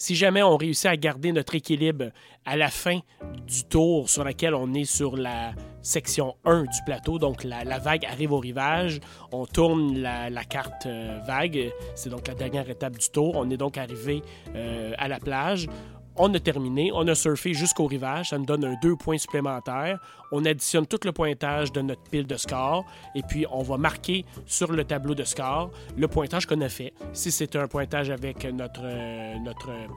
Si 0.00 0.16
jamais 0.16 0.42
on 0.42 0.56
réussit 0.56 0.86
à 0.86 0.96
garder 0.96 1.30
notre 1.30 1.54
équilibre 1.54 2.06
à 2.46 2.56
la 2.56 2.70
fin 2.70 3.00
du 3.46 3.64
tour 3.64 4.08
sur 4.08 4.24
lequel 4.24 4.54
on 4.54 4.72
est 4.72 4.86
sur 4.86 5.14
la 5.14 5.52
section 5.82 6.36
1 6.46 6.62
du 6.62 6.82
plateau, 6.86 7.18
donc 7.18 7.44
la, 7.44 7.78
vague 7.78 8.06
arrive 8.06 8.32
au 8.32 8.38
rivage, 8.38 8.98
on 9.30 9.44
tourne 9.44 9.98
la, 9.98 10.44
carte 10.44 10.86
euh, 10.86 11.18
vague, 11.26 11.70
c'est 11.94 12.08
donc 12.08 12.28
la 12.28 12.34
dernière 12.34 12.70
étape 12.70 12.96
du 12.96 13.10
tour, 13.10 13.34
on 13.36 13.50
est 13.50 13.58
donc 13.58 13.76
arrivé 13.76 14.22
euh, 14.54 14.94
à 14.96 15.06
la 15.06 15.18
plage. 15.18 15.68
On 16.16 16.34
a 16.34 16.40
terminé, 16.40 16.90
on 16.92 17.06
a 17.06 17.14
surfé 17.14 17.54
jusqu'au 17.54 17.86
rivage, 17.86 18.30
ça 18.30 18.38
nous 18.38 18.44
donne 18.44 18.64
un 18.64 18.74
deux 18.82 18.96
points 18.96 19.18
supplémentaires. 19.18 19.98
On 20.32 20.44
additionne 20.44 20.86
tout 20.86 20.98
le 21.04 21.12
pointage 21.12 21.72
de 21.72 21.80
notre 21.80 22.02
pile 22.02 22.26
de 22.26 22.36
score 22.36 22.84
et 23.14 23.22
puis 23.22 23.46
on 23.50 23.62
va 23.62 23.76
marquer 23.76 24.24
sur 24.46 24.70
le 24.70 24.84
tableau 24.84 25.14
de 25.14 25.24
score 25.24 25.70
le 25.96 26.08
pointage 26.08 26.46
qu'on 26.46 26.60
a 26.60 26.68
fait. 26.68 26.92
Si 27.12 27.30
c'est 27.30 27.56
un 27.56 27.66
pointage 27.66 28.10
avec 28.10 28.44
notre, 28.44 28.82
euh, 28.84 29.34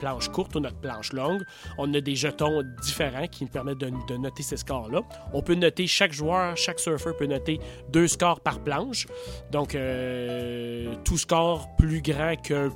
planche 0.00 0.28
courte 0.28 0.56
ou 0.56 0.60
notre 0.60 0.78
planche 0.80 1.12
longue, 1.12 1.42
on 1.78 1.92
a 1.94 2.00
des 2.00 2.16
jetons 2.16 2.62
différents 2.82 3.26
qui 3.26 3.44
nous 3.44 3.50
permettent 3.50 3.78
de, 3.78 4.16
noter 4.16 4.42
ces 4.42 4.56
scores-là. 4.56 5.02
On 5.32 5.42
peut 5.42 5.54
noter 5.54 5.86
chaque 5.86 6.12
joueur, 6.12 6.56
chaque 6.56 6.80
surfeur 6.80 7.16
peut 7.16 7.26
noter 7.26 7.60
deux 7.90 8.08
scores 8.08 8.40
par 8.40 8.60
planche. 8.60 9.06
Donc, 9.50 9.74
euh, 9.74 10.94
tout 11.04 11.18
score 11.18 11.68
plus 11.76 12.00
grand 12.00 12.34
qu'un 12.40 12.70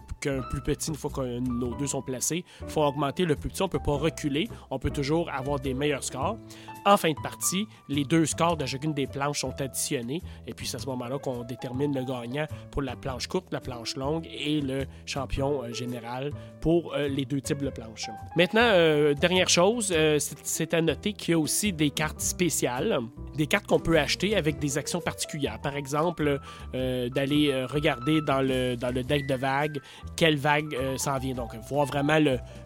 plus 0.51 0.61
petit 0.61 0.91
une 0.91 0.97
fois 0.97 1.11
que 1.11 1.39
nos 1.39 1.74
deux 1.74 1.86
sont 1.86 2.03
placés. 2.03 2.45
Faut 2.66 2.82
augmenter 2.82 3.24
le 3.24 3.36
on 3.61 3.64
ne 3.64 3.68
peut 3.68 3.78
pas 3.78 3.97
reculer, 3.97 4.49
on 4.70 4.78
peut 4.78 4.91
toujours 4.91 5.30
avoir 5.30 5.61
des 5.61 5.74
meilleurs 5.74 6.05
scores. 6.05 6.39
En 6.86 6.97
fin 6.97 7.11
de 7.11 7.20
partie, 7.22 7.66
les 7.89 8.05
deux 8.05 8.24
scores 8.24 8.57
de 8.57 8.64
chacune 8.64 8.95
des 8.95 9.07
planches 9.07 9.41
sont 9.41 9.61
additionnés 9.61 10.22
et 10.47 10.55
puis 10.55 10.66
c'est 10.66 10.76
à 10.76 10.80
ce 10.80 10.86
moment-là 10.86 11.18
qu'on 11.18 11.45
détermine 11.45 11.95
le 11.95 12.05
gagnant 12.05 12.47
pour 12.70 12.82
la 12.82 12.97
planche 12.97 13.26
courte, 13.26 13.53
la 13.53 13.61
planche 13.61 13.97
longue 13.97 14.26
et 14.26 14.61
le 14.61 14.86
champion 15.05 15.62
euh, 15.62 15.72
général 15.72 16.32
pour 16.61 16.95
euh, 16.95 17.09
les 17.09 17.25
deux 17.25 17.41
types 17.41 17.63
de 17.63 17.71
planches. 17.71 18.11
Maintenant, 18.37 18.61
euh, 18.63 19.15
dernière 19.15 19.49
chose, 19.49 19.95
c'est 20.19 20.75
à 20.75 20.81
noter 20.81 21.13
qu'il 21.13 21.33
y 21.33 21.35
a 21.35 21.39
aussi 21.39 21.73
des 21.73 21.91
cartes 21.91 22.21
spéciales, 22.21 22.99
des 23.37 23.47
cartes 23.47 23.67
qu'on 23.67 23.79
peut 23.79 23.99
acheter 23.99 24.37
avec 24.37 24.59
des 24.59 24.79
actions 24.79 25.01
particulières. 25.01 25.61
Par 25.61 25.77
exemple, 25.77 26.41
d'aller 26.73 27.65
regarder 27.65 28.21
dans 28.21 28.41
le, 28.41 28.77
dans 28.77 28.91
le 28.93 29.03
deck 29.03 29.27
de 29.27 29.35
vagues 29.35 29.81
quelle 30.17 30.37
vague 30.37 30.77
s'en 30.97 31.19
vient. 31.19 31.35
Donc, 31.35 31.55
voir 31.69 31.87
vraiment 31.87 32.19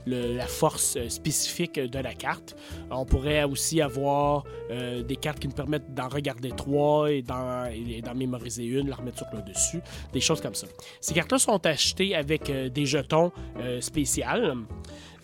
la 0.07 0.47
force 0.47 0.99
spécifique 1.09 1.79
de 1.79 1.99
la 1.99 2.15
carte. 2.15 2.57
On 2.91 3.05
pourrait 3.05 3.45
aussi 3.45 3.81
avoir 3.81 4.45
euh, 4.71 5.03
des 5.03 5.17
cartes 5.17 5.39
qui 5.39 5.49
nous 5.49 5.55
permettent 5.55 5.93
d'en 5.95 6.09
regarder 6.09 6.51
trois 6.51 7.11
et 7.11 7.23
d'en, 7.23 8.15
mémoriser 8.15 8.65
une, 8.65 8.89
la 8.89 8.97
remettre 8.97 9.19
sur 9.19 9.27
le 9.33 9.43
dessus, 9.43 9.81
des 10.13 10.21
choses 10.21 10.41
comme 10.41 10.55
ça. 10.55 10.67
Ces 11.01 11.15
cartes-là 11.15 11.39
sont 11.39 11.65
achetées 11.67 12.15
avec 12.15 12.49
euh, 12.49 12.69
des 12.69 12.87
jetons 12.87 13.33
euh, 13.59 13.81
spéciaux 13.93 14.65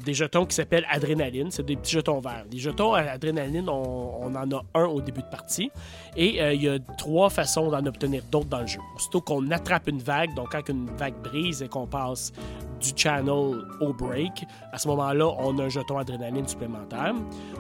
des 0.05 0.15
jetons 0.15 0.47
qui 0.47 0.55
s'appellent 0.55 0.87
Adrénaline. 0.91 1.51
C'est 1.51 1.65
des 1.65 1.77
petits 1.77 1.93
jetons 1.93 2.21
verts. 2.21 2.45
Des 2.51 2.59
jetons 2.59 2.95
Adrénaline, 2.95 3.69
on, 3.69 4.35
en 4.35 4.53
a 4.53 4.63
un 4.75 4.85
au 4.85 5.01
début 5.01 5.23
de 5.23 5.29
partie. 5.29 5.71
Et 6.17 6.43
il 6.55 6.63
y 6.63 6.69
a 6.69 6.79
trois 6.97 7.31
façons 7.31 7.71
d'en 7.71 7.85
obtenir 7.87 8.23
d'autres 8.31 8.49
dans 8.49 8.61
le 8.61 8.67
jeu. 8.67 8.81
Aussitôt 8.97 9.21
qu'on 9.21 9.51
attrape 9.51 9.89
une 9.89 10.01
vague, 10.01 10.35
donc 10.35 10.53
quand 10.53 10.69
une 10.69 10.91
vague 10.97 11.21
brise 11.23 11.63
et 11.63 11.69
qu'on 11.69 11.87
passe 11.87 12.33
du 12.81 12.91
channel 12.95 13.65
au 13.81 13.93
break. 13.93 14.45
À 14.73 14.79
ce 14.79 14.89
moment-là, 14.89 15.27
on 15.39 15.59
a 15.59 15.65
un 15.65 15.69
jeton 15.69 15.99
adrénaline 15.99 16.47
supplémentaire. 16.47 17.15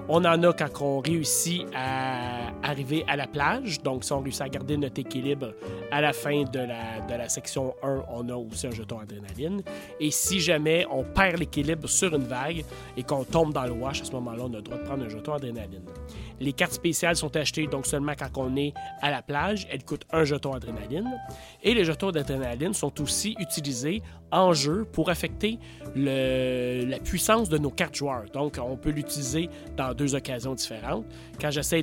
On 0.08 0.24
en 0.24 0.42
a 0.42 0.52
quand 0.52 0.80
on 0.80 1.00
réussit 1.00 1.66
à 1.74 2.52
arriver 2.62 3.04
à 3.08 3.16
la 3.16 3.26
plage. 3.26 3.82
Donc, 3.82 4.04
si 4.04 4.12
on 4.12 4.20
réussit 4.20 4.42
à 4.42 4.48
garder 4.48 4.76
notre 4.76 5.00
équilibre 5.00 5.52
à 5.90 6.00
la 6.00 6.12
fin 6.12 6.44
de 6.44 6.58
la, 6.58 7.00
de 7.08 7.14
la 7.14 7.28
section 7.28 7.74
1, 7.82 8.02
on 8.10 8.28
a 8.28 8.34
aussi 8.34 8.66
un 8.66 8.70
jeton 8.70 8.98
adrénaline. 8.98 9.62
Et 10.00 10.10
si 10.10 10.40
jamais 10.40 10.86
on 10.90 11.04
perd 11.04 11.38
l'équilibre 11.38 11.88
sur 11.88 12.14
une 12.14 12.24
vague 12.28 12.64
et 12.96 13.02
qu'on 13.02 13.24
tombe 13.24 13.52
dans 13.52 13.64
le 13.64 13.72
wash, 13.72 14.02
à 14.02 14.04
ce 14.04 14.12
moment-là, 14.12 14.44
on 14.44 14.52
a 14.52 14.56
le 14.56 14.62
droit 14.62 14.78
de 14.78 14.84
prendre 14.84 15.04
un 15.04 15.08
jeton 15.08 15.34
adrénaline. 15.34 15.82
Les 16.40 16.52
cartes 16.52 16.72
spéciales 16.72 17.16
sont 17.16 17.34
achetées 17.36 17.66
donc 17.66 17.86
seulement 17.86 18.12
quand 18.16 18.30
on 18.36 18.56
est 18.56 18.72
à 19.02 19.10
la 19.10 19.22
plage. 19.22 19.66
Elles 19.70 19.84
coûtent 19.84 20.06
un 20.12 20.24
jeton 20.24 20.52
adrénaline. 20.52 21.10
Et 21.62 21.74
les 21.74 21.84
jetons 21.84 22.10
d'adrénaline 22.10 22.74
sont 22.74 23.00
aussi 23.00 23.34
utilisés 23.40 24.02
en 24.30 24.52
jeu 24.52 24.86
pour 24.92 25.10
affecter 25.10 25.58
la 25.96 26.98
puissance 26.98 27.48
de 27.48 27.58
nos 27.58 27.70
cartes 27.70 27.96
joueurs. 27.96 28.24
Donc, 28.32 28.58
on 28.62 28.76
peut 28.76 28.90
l'utiliser 28.90 29.48
dans 29.76 29.94
deux 29.94 30.14
occasions 30.14 30.54
différentes. 30.54 31.06
Quand 31.40 31.50
j'essaie 31.50 31.82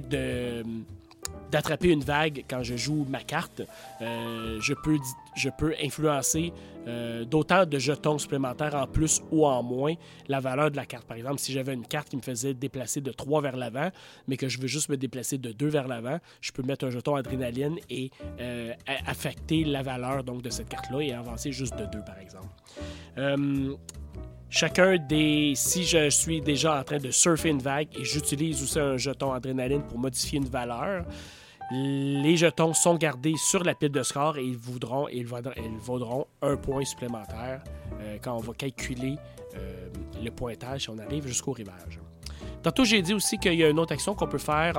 d'attraper 1.52 1.90
une 1.90 2.04
vague 2.04 2.44
quand 2.50 2.64
je 2.64 2.76
joue 2.76 3.06
ma 3.10 3.22
carte, 3.22 3.62
euh, 4.02 4.58
je, 4.62 4.74
peux, 4.74 4.98
je 5.36 5.50
peux 5.50 5.74
influencer 5.84 6.54
euh, 6.88 7.26
d'autant 7.26 7.66
de 7.66 7.80
jetons 7.80 8.18
supplémentaires 8.18 8.76
en 8.76 8.88
plus 8.88 9.22
ou 9.32 9.46
en 9.46 9.64
moins 9.64 9.96
la 10.28 10.40
valeur 10.40 10.72
de 10.72 10.76
la 10.76 10.86
carte. 10.86 11.06
Par 11.06 11.18
exemple, 11.18 11.40
si 11.40 11.52
j'avais 11.52 11.74
une 11.74 11.86
carte 11.86 12.10
qui 12.10 12.18
me 12.18 12.22
faisait 12.22 12.54
déplacer 12.54 13.02
de 13.02 13.12
3 13.12 13.42
vers 13.42 13.58
l'avant, 13.58 13.90
mais 14.28 14.38
que 14.38 14.48
je 14.48 14.60
veux 14.60 14.68
juste 14.68 14.90
me 14.90 14.98
déplacer 14.98 15.38
de 15.38 15.52
2 15.52 15.68
vers 15.68 15.88
l'avant, 15.88 16.20
je 16.42 16.52
peux 16.52 16.64
mettre 16.64 16.86
un 16.86 16.90
jeton 16.90 17.16
adrénaline 17.16 17.78
et 17.90 18.12
euh, 18.40 18.74
affecter 19.06 19.64
la 19.64 19.82
valeur 19.82 20.24
donc, 20.24 20.42
de 20.42 20.50
cette 20.50 20.70
carte-là 20.70 21.02
et 21.02 21.14
avancer 21.14 21.52
juste 21.52 21.76
de 21.76 21.86
2, 21.86 22.02
par 22.04 22.20
exemple 22.20 22.48
chacun 24.56 24.98
des. 24.98 25.54
Si 25.56 25.84
je 25.84 26.10
suis 26.10 26.42
déjà 26.42 26.80
en 26.80 26.84
train 26.84 26.98
de 26.98 27.12
surfer 27.12 27.50
une 27.50 27.62
vague 27.62 27.88
et 27.98 28.04
j'utilise 28.04 28.64
aussi 28.64 28.80
un 28.80 28.98
jeton 28.98 29.34
adrénaline 29.34 29.84
pour 29.84 30.00
modifier 30.00 30.38
une 30.38 30.48
valeur, 30.48 31.06
les 31.72 32.38
jetons 32.38 32.74
sont 32.74 32.96
gardés 32.96 33.36
sur 33.38 33.64
la 33.64 33.74
pile 33.74 33.92
de 33.92 34.04
score 34.04 34.38
et 34.38 34.44
ils, 34.44 34.58
vaudront, 34.58 35.08
un 36.42 36.58
point 36.58 36.86
supplémentaire 36.86 37.64
euh, 38.00 38.18
quand 38.22 38.36
on 38.36 38.40
va 38.40 38.54
calculer 38.54 39.16
euh, 39.56 39.88
le 40.24 40.30
pointage 40.30 40.82
si 40.82 40.90
on 40.90 41.00
arrive 41.00 41.28
jusqu'au 41.28 41.54
rivage. 41.54 42.00
Tantôt, 42.64 42.84
j'ai 42.84 43.02
dit 43.02 43.14
aussi 43.14 43.38
qu'il 43.38 43.54
y 43.54 43.64
a 43.64 43.70
une 43.70 43.80
autre 43.80 43.94
action 43.94 44.16
qu'on 44.16 44.28
peut 44.28 44.38
faire 44.38 44.78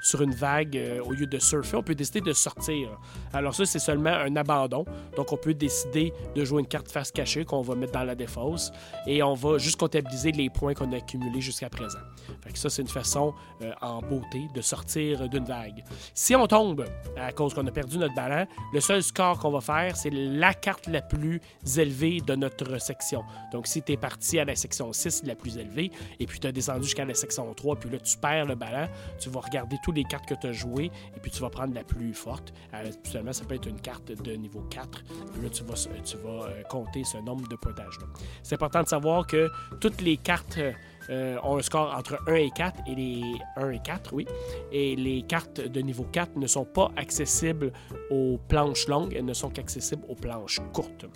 sur 0.00 0.22
une 0.22 0.34
vague 0.34 0.76
euh, 0.76 1.02
au 1.02 1.12
lieu 1.12 1.26
de 1.26 1.38
surfer. 1.38 1.76
On 1.76 1.82
peut 1.82 1.94
décider 1.94 2.20
de 2.20 2.32
sortir. 2.32 2.88
Alors 3.32 3.54
ça, 3.54 3.64
c'est 3.66 3.78
seulement 3.78 4.10
un 4.10 4.34
abandon. 4.36 4.84
Donc, 5.16 5.32
on 5.32 5.36
peut 5.36 5.54
décider 5.54 6.12
de 6.34 6.44
jouer 6.44 6.60
une 6.60 6.66
carte 6.66 6.90
face 6.90 7.10
cachée 7.10 7.44
qu'on 7.44 7.62
va 7.62 7.74
mettre 7.74 7.92
dans 7.92 8.04
la 8.04 8.14
défausse 8.14 8.70
et 9.06 9.22
on 9.22 9.34
va 9.34 9.58
juste 9.58 9.78
comptabiliser 9.78 10.32
les 10.32 10.50
points 10.50 10.74
qu'on 10.74 10.92
a 10.92 10.96
accumulés 10.96 11.40
jusqu'à 11.40 11.68
présent. 11.68 11.98
Fait 12.42 12.52
que 12.52 12.58
ça, 12.58 12.70
c'est 12.70 12.82
une 12.82 12.88
façon 12.88 13.34
euh, 13.62 13.72
en 13.80 14.00
beauté 14.00 14.48
de 14.54 14.60
sortir 14.60 15.28
d'une 15.28 15.44
vague. 15.44 15.84
Si 16.14 16.34
on 16.34 16.46
tombe 16.46 16.84
à 17.16 17.32
cause 17.32 17.54
qu'on 17.54 17.66
a 17.66 17.70
perdu 17.70 17.98
notre 17.98 18.14
ballon, 18.14 18.46
le 18.72 18.80
seul 18.80 19.02
score 19.02 19.38
qu'on 19.38 19.50
va 19.50 19.60
faire, 19.60 19.96
c'est 19.96 20.10
la 20.10 20.54
carte 20.54 20.86
la 20.86 21.02
plus 21.02 21.40
élevée 21.76 22.20
de 22.20 22.34
notre 22.34 22.80
section. 22.80 23.22
Donc, 23.52 23.66
si 23.66 23.82
tu 23.82 23.92
es 23.92 23.96
parti 23.96 24.38
à 24.38 24.44
la 24.44 24.54
section 24.54 24.92
6, 24.92 25.24
la 25.24 25.34
plus 25.34 25.58
élevée, 25.58 25.90
et 26.20 26.26
puis 26.26 26.40
tu 26.40 26.46
as 26.46 26.52
descendu 26.52 26.84
jusqu'à 26.84 26.97
la 27.04 27.14
section 27.14 27.52
3, 27.52 27.76
puis 27.76 27.90
là, 27.90 27.98
tu 27.98 28.16
perds 28.18 28.46
le 28.46 28.54
ballon, 28.54 28.88
tu 29.18 29.30
vas 29.30 29.40
regarder 29.40 29.76
toutes 29.82 29.96
les 29.96 30.04
cartes 30.04 30.26
que 30.26 30.34
tu 30.34 30.46
as 30.46 30.52
jouées, 30.52 30.90
et 31.16 31.20
puis 31.20 31.30
tu 31.30 31.40
vas 31.40 31.50
prendre 31.50 31.74
la 31.74 31.84
plus 31.84 32.14
forte. 32.14 32.52
Euh, 32.74 32.90
seulement, 33.04 33.32
ça 33.32 33.44
peut 33.44 33.54
être 33.54 33.68
une 33.68 33.80
carte 33.80 34.10
de 34.10 34.32
niveau 34.32 34.60
4, 34.70 35.04
puis 35.32 35.42
là, 35.42 35.48
tu 35.50 35.64
vas, 35.64 35.74
tu 35.74 36.16
vas 36.18 36.46
euh, 36.46 36.62
compter 36.68 37.04
ce 37.04 37.18
nombre 37.18 37.48
de 37.48 37.56
pointages-là. 37.56 38.06
C'est 38.42 38.54
important 38.54 38.82
de 38.82 38.88
savoir 38.88 39.26
que 39.26 39.48
toutes 39.80 40.00
les 40.00 40.16
cartes. 40.16 40.58
Euh, 41.10 41.38
ont 41.42 41.56
un 41.56 41.62
score 41.62 41.94
entre 41.96 42.18
1 42.26 42.34
et 42.34 42.50
4 42.50 42.80
et 42.86 42.94
les 42.94 43.22
1 43.56 43.70
et 43.70 43.78
4, 43.78 44.12
oui. 44.12 44.26
Et 44.72 44.94
les 44.94 45.22
cartes 45.22 45.58
de 45.58 45.80
niveau 45.80 46.04
4 46.04 46.36
ne 46.36 46.46
sont 46.46 46.66
pas 46.66 46.90
accessibles 46.96 47.72
aux 48.10 48.38
planches 48.48 48.86
longues, 48.88 49.14
elles 49.14 49.24
ne 49.24 49.32
sont 49.32 49.48
qu'accessibles 49.48 50.04
aux 50.06 50.14
planches 50.14 50.60
courtes. 50.74 51.06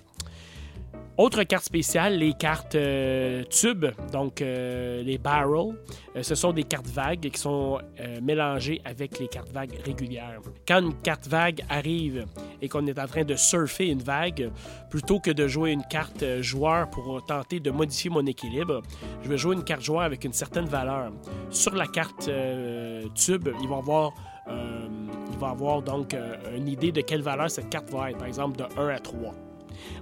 Autre 1.19 1.43
carte 1.43 1.67
spéciale, 1.67 2.17
les 2.17 2.33
cartes 2.33 2.75
euh, 2.75 3.45
tubes, 3.45 3.85
donc 4.13 4.41
euh, 4.41 5.03
les 5.03 5.19
barrels. 5.19 5.77
Euh, 6.17 6.23
ce 6.23 6.35
sont 6.35 6.55
des 6.55 6.65
cartes 6.65 6.87
vagues 6.87 7.29
qui 7.29 7.39
sont 7.39 7.79
mélangées 8.23 8.81
avec 8.87 9.19
les 9.19 9.29
cartes 9.29 9.53
vagues 9.53 9.79
régulières. 9.85 10.41
Quand 10.67 10.81
une 10.81 10.95
carte 10.95 11.29
vague 11.29 11.63
arrive 11.69 12.25
et 12.63 12.69
qu'on 12.69 12.87
est 12.87 12.99
en 12.99 13.07
train 13.07 13.25
de 13.25 13.37
surfer 13.37 13.89
une 13.89 14.03
vague, 14.03 14.51
plutôt 14.89 15.21
que 15.21 15.31
de 15.31 15.47
jouer 15.47 15.73
une 15.73 15.85
carte 15.85 16.25
joueur 16.41 16.89
pour 16.89 17.23
tenter 17.27 17.61
de 17.61 17.71
modifier 17.71 18.09
mon 18.09 18.25
équilibre, 18.25 18.81
je 19.23 19.29
vais 19.29 19.37
jouer 19.37 19.55
une 19.55 19.65
carte 19.65 19.83
joueur 19.83 20.03
avec 20.03 20.25
une 20.25 20.33
certaine 20.33 20.67
valeur. 20.67 21.13
Sur 21.51 21.75
la 21.75 21.87
carte 21.87 22.31
tube, 23.15 23.49
il 23.61 23.69
va 23.69 23.77
avoir 23.77 24.13
il 24.49 25.39
va 25.39 25.51
avoir 25.51 25.83
donc 25.83 26.17
une 26.57 26.69
idée 26.69 26.91
de 26.91 27.01
quelle 27.03 27.23
valeur 27.23 27.51
cette 27.51 27.69
carte 27.69 27.91
va 27.91 28.11
être, 28.11 28.19
par 28.19 28.27
exemple 28.27 28.59
de 28.59 28.65
1 28.79 28.89
à 28.89 28.99
3 28.99 29.35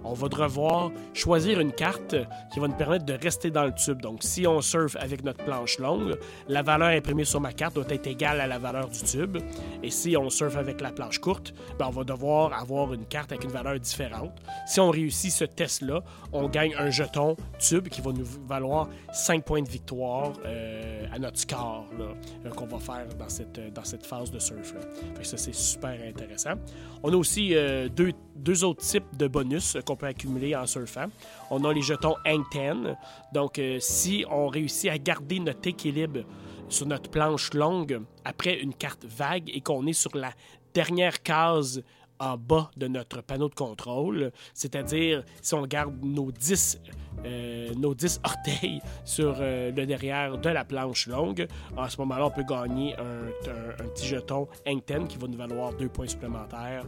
on 0.04 0.12
va 0.12 0.28
devoir 0.28 0.90
choisir 1.14 1.60
une 1.60 1.72
carte 1.72 2.16
qui 2.52 2.60
va 2.60 2.68
nous 2.68 2.74
permettre 2.74 3.04
de 3.04 3.14
rester 3.14 3.50
dans 3.50 3.64
le 3.64 3.72
tube. 3.72 4.00
Donc, 4.00 4.22
si 4.22 4.46
on 4.46 4.60
surfe 4.60 4.96
avec 4.96 5.24
notre 5.24 5.44
planche 5.44 5.78
longue, 5.78 6.18
la 6.48 6.62
valeur 6.62 6.88
imprimée 6.88 7.24
sur 7.24 7.40
ma 7.40 7.52
carte 7.52 7.74
doit 7.74 7.84
être 7.88 8.06
égale 8.06 8.40
à 8.40 8.46
la 8.46 8.58
valeur 8.58 8.88
du 8.88 9.00
tube. 9.02 9.38
Et 9.82 9.90
si 9.90 10.16
on 10.16 10.30
surfe 10.30 10.56
avec 10.56 10.80
la 10.80 10.90
planche 10.90 11.18
courte, 11.18 11.54
ben, 11.78 11.86
on 11.86 11.90
va 11.90 12.04
devoir 12.04 12.52
avoir 12.52 12.92
une 12.92 13.06
carte 13.06 13.32
avec 13.32 13.44
une 13.44 13.50
valeur 13.50 13.78
différente. 13.78 14.32
Si 14.66 14.80
on 14.80 14.90
réussit 14.90 15.32
ce 15.32 15.44
test-là, 15.44 16.02
on 16.32 16.48
gagne 16.48 16.74
un 16.78 16.90
jeton 16.90 17.36
tube 17.58 17.88
qui 17.88 18.00
va 18.00 18.12
nous 18.12 18.26
valoir 18.46 18.88
5 19.12 19.44
points 19.44 19.62
de 19.62 19.68
victoire 19.68 20.32
euh, 20.44 21.06
à 21.12 21.18
notre 21.18 21.38
score 21.38 21.86
euh, 21.98 22.50
qu'on 22.50 22.66
va 22.66 22.78
faire 22.78 23.06
dans 23.18 23.28
cette, 23.28 23.72
dans 23.72 23.84
cette 23.84 24.06
phase 24.06 24.30
de 24.30 24.38
surf. 24.38 24.74
Ça, 25.22 25.36
c'est 25.36 25.54
super 25.54 25.96
intéressant. 26.06 26.54
On 27.02 27.12
a 27.12 27.16
aussi 27.16 27.54
euh, 27.54 27.88
deux, 27.88 28.12
deux 28.40 28.64
autres 28.64 28.82
types 28.82 29.16
de 29.16 29.28
bonus 29.28 29.76
qu'on 29.86 29.96
peut 29.96 30.06
accumuler 30.06 30.56
en 30.56 30.66
surfant. 30.66 31.06
On 31.50 31.64
a 31.64 31.72
les 31.72 31.82
jetons 31.82 32.16
Hang 32.26 32.42
10. 32.52 32.94
Donc, 33.32 33.58
euh, 33.58 33.78
si 33.80 34.24
on 34.30 34.48
réussit 34.48 34.90
à 34.90 34.98
garder 34.98 35.40
notre 35.40 35.68
équilibre 35.68 36.20
sur 36.68 36.86
notre 36.86 37.10
planche 37.10 37.52
longue 37.54 38.00
après 38.24 38.58
une 38.60 38.74
carte 38.74 39.04
vague 39.04 39.50
et 39.52 39.60
qu'on 39.60 39.86
est 39.86 39.92
sur 39.92 40.16
la 40.16 40.32
dernière 40.72 41.22
case 41.22 41.82
en 42.18 42.36
bas 42.36 42.70
de 42.76 42.86
notre 42.86 43.22
panneau 43.22 43.48
de 43.48 43.54
contrôle, 43.54 44.30
c'est-à-dire 44.54 45.24
si 45.40 45.54
on 45.54 45.66
garde 45.66 46.04
nos 46.04 46.30
10, 46.30 46.80
euh, 47.24 47.74
nos 47.76 47.94
10 47.94 48.20
orteils 48.24 48.80
sur 49.04 49.36
euh, 49.40 49.70
le 49.72 49.86
derrière 49.86 50.38
de 50.38 50.48
la 50.48 50.64
planche 50.64 51.06
longue, 51.06 51.46
à 51.76 51.88
ce 51.88 51.98
moment-là, 51.98 52.26
on 52.26 52.30
peut 52.30 52.44
gagner 52.44 52.94
un, 52.96 53.86
petit 53.88 54.06
jeton 54.06 54.48
Hang 54.66 54.80
10 54.86 55.08
qui 55.08 55.18
va 55.18 55.26
nous 55.26 55.38
valoir 55.38 55.72
deux 55.74 55.88
points 55.88 56.06
supplémentaires 56.06 56.84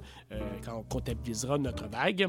quand 0.64 0.76
on 0.78 0.82
comptabilisera 0.82 1.58
notre 1.58 1.88
vague. 1.88 2.28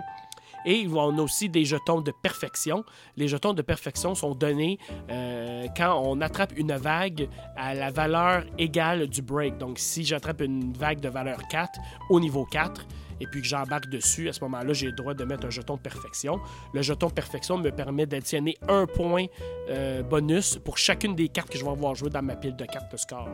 Et 0.65 0.87
on 0.87 1.17
a 1.17 1.21
aussi 1.21 1.49
des 1.49 1.65
jetons 1.65 2.01
de 2.01 2.11
perfection. 2.11 2.83
Les 3.17 3.27
jetons 3.27 3.53
de 3.53 3.61
perfection 3.61 4.15
sont 4.15 4.33
donnés 4.33 4.79
euh, 5.09 5.67
quand 5.75 6.01
on 6.03 6.21
attrape 6.21 6.57
une 6.57 6.73
vague 6.73 7.27
à 7.55 7.73
la 7.73 7.91
valeur 7.91 8.45
égale 8.57 9.07
du 9.07 9.21
break. 9.21 9.57
Donc, 9.57 9.79
si 9.79 10.03
j'attrape 10.03 10.41
une 10.41 10.73
vague 10.73 10.99
de 10.99 11.09
valeur 11.09 11.47
4 11.49 11.79
au 12.09 12.19
niveau 12.19 12.45
4, 12.45 12.85
et 13.19 13.27
puis 13.27 13.41
que 13.41 13.47
j'embarque 13.47 13.87
dessus, 13.87 14.29
à 14.29 14.33
ce 14.33 14.41
moment-là, 14.41 14.73
j'ai 14.73 14.87
le 14.87 14.93
droit 14.93 15.13
de 15.13 15.23
mettre 15.23 15.45
un 15.45 15.49
jeton 15.49 15.75
de 15.75 15.81
perfection. 15.81 16.39
Le 16.73 16.81
jeton 16.81 17.07
de 17.07 17.13
perfection 17.13 17.57
me 17.57 17.69
permet 17.69 18.05
d'additionner 18.05 18.57
un 18.67 18.85
point 18.85 19.25
euh, 19.69 20.03
bonus 20.03 20.57
pour 20.63 20.77
chacune 20.77 21.15
des 21.15 21.29
cartes 21.29 21.49
que 21.49 21.57
je 21.57 21.63
vais 21.63 21.71
avoir 21.71 21.95
jouées 21.95 22.09
dans 22.09 22.21
ma 22.21 22.35
pile 22.35 22.55
de 22.55 22.65
cartes 22.65 22.91
de 22.91 22.97
score. 22.97 23.29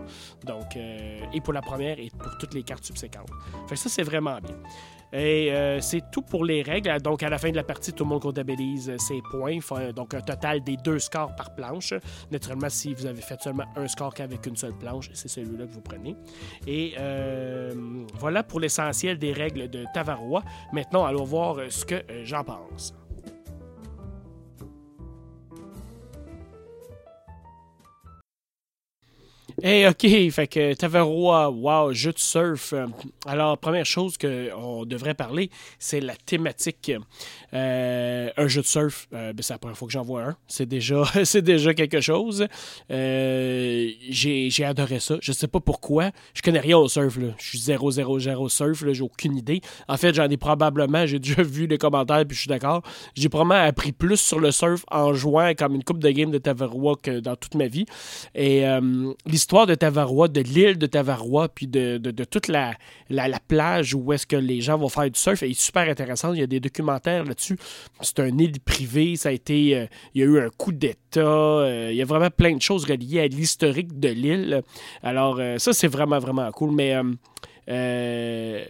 Donc, 0.45 0.75
euh, 0.75 1.19
et 1.34 1.41
pour 1.41 1.53
la 1.53 1.61
première 1.61 1.99
et 1.99 2.11
pour 2.17 2.38
toutes 2.38 2.53
les 2.53 2.63
cartes 2.63 2.84
subséquentes. 2.84 3.30
Fait 3.67 3.75
ça, 3.75 3.89
c'est 3.89 4.03
vraiment 4.03 4.39
bien. 4.39 4.55
Et 5.12 5.51
euh, 5.51 5.82
c'est 5.82 6.12
tout 6.12 6.22
pour 6.22 6.45
les 6.45 6.62
règles. 6.62 7.01
Donc, 7.01 7.24
à 7.24 7.30
la 7.30 7.38
fin 7.38 7.49
de 7.49 7.55
la 7.55 7.64
partie, 7.64 7.93
tout 7.93 8.03
le 8.03 8.10
monde 8.10 8.22
comptabilise 8.22 8.95
ses 8.97 9.22
points. 9.32 9.60
Donc, 9.95 10.14
un 10.14 10.22
total 10.22 10.64
des 10.64 10.78
deux 10.78 10.99
scores 10.99 11.36
par 11.36 11.55
planche. 11.55 11.93
Naturellement, 12.32 12.70
si 12.70 12.93
vous 12.93 13.05
avez 13.05 13.22
fait 13.22 13.41
seulement 13.41 13.66
un 13.76 13.88
score 13.88 14.14
qu'avec 14.14 14.45
une 14.45 14.55
seule 14.55 14.78
planche, 14.78 15.10
c'est 15.14 15.28
celui-là 15.28 15.66
que 15.66 15.72
vous 15.72 15.82
prenez. 15.82 16.16
Et 16.68 16.93
euh, 16.99 17.74
voilà 18.20 18.43
pour 18.43 18.60
l'essentiel 18.60 19.18
des 19.18 19.34
règles 19.34 19.70
de 19.70 19.86
Tavarois. 19.93 20.43
Maintenant, 20.74 21.05
allons 21.05 21.24
voir 21.24 21.57
ce 21.70 21.86
que 21.86 21.95
euh, 21.95 22.22
j'en 22.24 22.43
pense. 22.43 22.98
Hey, 29.62 29.86
OK, 29.88 30.32
fait 30.32 30.47
que 30.47 30.74
Tavarrois, 30.74 31.49
wow, 31.49 31.91
jeu 31.91 32.14
de 32.14 32.20
surf. 32.20 32.74
Alors, 33.26 33.57
première 33.57 33.86
chose 33.86 34.18
qu'on 34.18 34.86
devrait 34.86 35.16
parler, 35.16 35.49
c'est 35.80 35.99
la 35.99 36.16
thématique. 36.16 36.93
Euh, 37.53 38.30
un 38.38 38.47
jeu 38.47 38.62
de 38.62 38.66
surf, 38.66 39.07
euh, 39.14 39.34
ben, 39.34 39.41
c'est 39.41 39.53
la 39.53 39.57
première 39.57 39.78
fois 39.78 39.88
que 39.88 39.91
j'en 39.91 40.03
vois 40.03 40.24
un. 40.24 40.38
C'est 40.47 40.66
déjà, 40.66 41.03
c'est 41.26 41.41
déjà 41.41 41.74
quelque 41.74 41.99
chose. 41.99 42.47
Euh, 42.89 43.89
j'ai, 44.10 44.64
adoré 44.64 45.01
ça. 45.01 45.18
Je 45.22 45.34
sais 45.34 45.47
pas 45.47 45.60
pourquoi. 45.60 46.12
Je 46.34 46.41
connais 46.41 46.60
rien 46.60 46.78
au 46.78 46.88
surf. 46.88 47.18
Là. 47.18 47.34
Je 47.38 47.49
suis 47.49 47.60
0 47.60 47.91
0 47.91 48.20
0 48.20 48.49
surf. 48.49 48.86
J'ai 48.91 49.03
aucune 49.03 49.36
idée. 49.36 49.60
En 49.89 49.97
fait, 49.97 50.14
j'en 50.14 50.30
ai 50.30 50.38
probablement, 50.38 51.05
j'ai 51.05 51.20
déjà 51.20 51.43
vu 51.43 51.68
les 51.68 51.78
commentaires 51.78 52.26
puis 52.26 52.36
je 52.36 52.41
suis 52.41 52.49
d'accord. 52.49 52.82
J'ai 53.16 53.28
probablement 53.28 53.66
appris 53.66 53.91
plus 53.91 54.18
sur 54.18 54.39
le 54.39 54.51
surf 54.51 54.86
en 54.89 55.14
jouant 55.14 55.53
comme 55.57 55.76
une 55.76 55.84
coupe 55.84 55.99
de 55.99 56.10
game 56.12 56.32
de 56.32 56.38
Tavarrois 56.38 56.95
que 57.01 57.20
dans 57.20 57.36
toute 57.36 57.55
ma 57.55 57.68
vie. 57.68 57.86
Et 58.36 58.64
l'histoire 59.26 59.48
l'histoire 59.49 59.65
de 59.65 59.73
Tavarois, 59.73 60.27
de 60.27 60.41
l'île 60.41 60.77
de 60.77 60.85
Tavarois, 60.85 61.49
puis 61.49 61.65
de, 61.65 61.97
toute 62.25 62.47
la, 62.49 62.75
la, 63.09 63.39
plage 63.39 63.95
où 63.95 64.13
est-ce 64.13 64.27
que 64.27 64.35
les 64.35 64.61
gens 64.61 64.77
vont 64.77 64.89
faire 64.89 65.09
du 65.09 65.19
surf 65.19 65.41
est 65.41 65.59
super 65.59 65.89
intéressante. 65.89 66.35
Il 66.35 66.41
y 66.41 66.43
a 66.43 66.47
des 66.47 66.59
documentaires 66.59 67.23
là-dessus. 67.23 67.57
C'est 68.01 68.19
un 68.19 68.37
île 68.37 68.59
privée. 68.59 69.15
Ça 69.15 69.29
a 69.29 69.31
été, 69.31 69.75
euh, 69.75 69.87
il 70.13 70.21
y 70.21 70.23
a 70.23 70.27
eu 70.27 70.39
un 70.39 70.49
coup 70.55 70.71
d'État. 70.71 71.21
Euh, 71.21 71.87
il 71.89 71.97
y 71.97 72.01
a 72.03 72.05
vraiment 72.05 72.29
plein 72.29 72.55
de 72.55 72.61
choses 72.61 72.85
reliées 72.85 73.21
à 73.21 73.27
l'historique 73.27 73.99
de 73.99 74.09
l'île. 74.09 74.61
Alors, 75.01 75.37
euh, 75.39 75.57
ça, 75.57 75.73
c'est 75.73 75.87
vraiment, 75.87 76.19
vraiment 76.19 76.51
cool. 76.51 76.69
Mais 76.69 76.93
euh, 77.70 78.63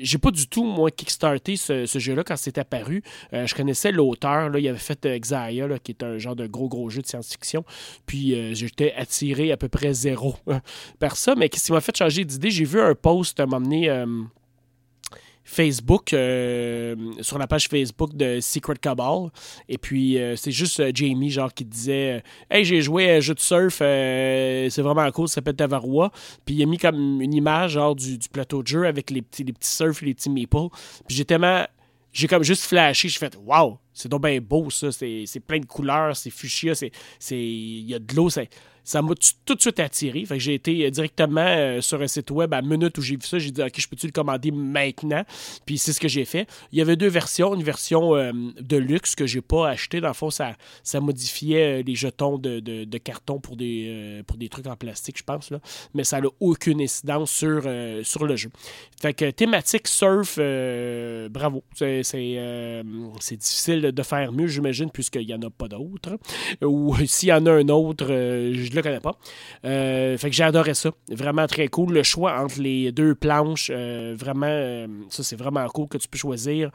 j'ai 0.00 0.18
pas 0.18 0.30
du 0.30 0.48
tout, 0.48 0.64
moi, 0.64 0.90
kickstarté 0.90 1.56
ce, 1.56 1.86
jeu-là 1.86 2.24
quand 2.24 2.36
c'est 2.36 2.58
apparu. 2.58 3.02
Euh, 3.32 3.46
je 3.46 3.54
connaissais 3.54 3.92
l'auteur, 3.92 4.56
il 4.56 4.68
avait 4.68 4.78
fait 4.78 5.04
Exia, 5.04 5.48
qui 5.82 5.92
est 5.92 6.02
un 6.02 6.18
genre 6.18 6.36
de 6.36 6.46
gros, 6.46 6.68
gros 6.68 6.88
jeu 6.88 7.02
de 7.02 7.06
science-fiction. 7.06 7.64
Puis 8.06 8.34
euh, 8.34 8.54
j'étais 8.54 8.94
attiré 8.94 9.52
à 9.52 9.56
peu 9.56 9.68
près 9.68 9.92
zéro 9.92 10.36
par 10.98 11.16
ça. 11.16 11.34
Mais 11.36 11.50
ce 11.54 11.66
qui 11.66 11.72
m'a 11.72 11.80
fait 11.80 11.96
changer 11.96 12.24
d'idée, 12.24 12.50
j'ai 12.50 12.64
vu 12.64 12.80
un 12.80 12.94
post 12.94 13.40
m'emmener 13.40 14.04
Facebook, 15.46 16.12
euh, 16.12 16.96
sur 17.20 17.38
la 17.38 17.46
page 17.46 17.68
Facebook 17.68 18.14
de 18.14 18.40
Secret 18.40 18.76
Cabal. 18.76 19.30
Et 19.68 19.78
puis, 19.78 20.18
euh, 20.18 20.34
c'est 20.34 20.50
juste 20.50 20.80
euh, 20.80 20.90
Jamie, 20.92 21.30
genre, 21.30 21.54
qui 21.54 21.64
disait 21.64 22.22
Hey, 22.50 22.64
j'ai 22.64 22.82
joué 22.82 23.10
à 23.10 23.14
un 23.14 23.20
jeu 23.20 23.32
de 23.32 23.40
surf, 23.40 23.76
c'est 23.78 24.82
vraiment 24.82 25.08
cool, 25.12 25.28
ça 25.28 25.36
s'appelle 25.36 25.54
Tavarois. 25.54 26.10
Puis, 26.44 26.56
il 26.56 26.62
a 26.64 26.66
mis 26.66 26.78
comme 26.78 27.22
une 27.22 27.32
image, 27.32 27.72
genre, 27.72 27.94
du, 27.94 28.18
plateau 28.30 28.62
de 28.62 28.66
jeu 28.66 28.86
avec 28.86 29.10
les 29.10 29.22
petits, 29.22 29.44
les 29.44 29.52
petits 29.52 29.70
surfs 29.70 30.02
les 30.02 30.14
petits 30.14 30.30
meeples. 30.30 30.68
Puis, 31.06 31.16
j'ai 31.16 31.24
tellement. 31.24 31.64
J'ai 32.12 32.28
comme 32.28 32.42
juste 32.42 32.64
flashé, 32.64 33.08
j'ai 33.08 33.18
fait 33.18 33.36
Waouh, 33.44 33.76
c'est 33.92 34.08
donc 34.08 34.22
bien 34.22 34.40
beau, 34.40 34.70
ça. 34.70 34.90
C'est 34.90 35.40
plein 35.46 35.60
de 35.60 35.66
couleurs, 35.66 36.16
c'est 36.16 36.30
fuchsia, 36.30 36.72
il 37.30 37.90
y 37.90 37.94
a 37.94 37.98
de 37.98 38.14
l'eau, 38.14 38.30
c'est 38.30 38.48
ça 38.86 39.02
m'a 39.02 39.14
tout 39.44 39.56
de 39.56 39.60
suite 39.60 39.80
attiré. 39.80 40.24
Fait 40.24 40.36
que 40.36 40.40
j'ai 40.40 40.54
été 40.54 40.86
euh, 40.86 40.90
directement 40.90 41.44
euh, 41.44 41.80
sur 41.80 42.00
un 42.00 42.06
site 42.06 42.30
web 42.30 42.54
à 42.54 42.62
minute 42.62 42.96
où 42.96 43.02
j'ai 43.02 43.16
vu 43.16 43.22
ça. 43.26 43.36
J'ai 43.36 43.50
dit, 43.50 43.60
OK, 43.60 43.72
je 43.76 43.88
peux-tu 43.88 44.06
le 44.06 44.12
commander 44.12 44.52
maintenant? 44.52 45.24
Puis 45.66 45.76
c'est 45.76 45.92
ce 45.92 45.98
que 45.98 46.06
j'ai 46.06 46.24
fait. 46.24 46.46
Il 46.70 46.78
y 46.78 46.82
avait 46.82 46.94
deux 46.94 47.08
versions. 47.08 47.52
Une 47.56 47.64
version 47.64 48.14
euh, 48.14 48.30
de 48.60 48.76
luxe 48.76 49.16
que 49.16 49.26
j'ai 49.26 49.40
pas 49.40 49.68
acheté. 49.68 50.00
Dans 50.00 50.06
le 50.08 50.14
fond, 50.14 50.30
ça, 50.30 50.54
ça 50.84 51.00
modifiait 51.00 51.82
les 51.82 51.96
jetons 51.96 52.38
de, 52.38 52.98
carton 52.98 53.40
pour 53.40 53.56
des, 53.56 54.22
pour 54.26 54.36
des 54.36 54.48
trucs 54.48 54.68
en 54.68 54.76
plastique, 54.76 55.18
je 55.18 55.24
pense. 55.24 55.50
Là. 55.50 55.58
Mais 55.92 56.04
ça 56.04 56.20
n'a 56.20 56.28
aucune 56.38 56.80
incidence 56.80 57.32
sur, 57.32 57.68
sur 58.04 58.24
le 58.24 58.36
jeu. 58.36 58.50
Fait 59.00 59.14
que 59.14 59.30
thématique 59.30 59.88
surf, 59.88 60.38
bravo. 61.30 61.64
C'est, 61.74 62.02
c'est, 62.04 63.36
difficile 63.36 63.82
de 63.92 64.02
faire 64.02 64.32
mieux, 64.32 64.46
j'imagine, 64.46 64.90
puisqu'il 64.90 65.26
n'y 65.26 65.34
en 65.34 65.42
a 65.42 65.50
pas 65.50 65.66
d'autres. 65.66 66.18
Ou 66.62 66.94
s'il 67.06 67.30
y 67.30 67.32
en 67.32 67.44
a 67.46 67.50
un 67.50 67.68
autre, 67.68 68.06
je 68.06 68.75
le 68.78 68.82
connais 68.82 69.00
pas. 69.00 69.16
Euh, 69.64 70.16
fait 70.18 70.30
que 70.30 70.36
j'ai 70.36 70.44
adoré 70.44 70.74
ça. 70.74 70.90
Vraiment 71.10 71.46
très 71.46 71.68
cool. 71.68 71.92
Le 71.92 72.02
choix 72.02 72.40
entre 72.40 72.60
les 72.60 72.92
deux 72.92 73.14
planches, 73.14 73.70
euh, 73.72 74.14
vraiment, 74.16 74.46
euh, 74.48 74.86
ça 75.10 75.22
c'est 75.22 75.36
vraiment 75.36 75.66
cool 75.68 75.88
que 75.88 75.98
tu 75.98 76.08
peux 76.08 76.18
choisir 76.18 76.70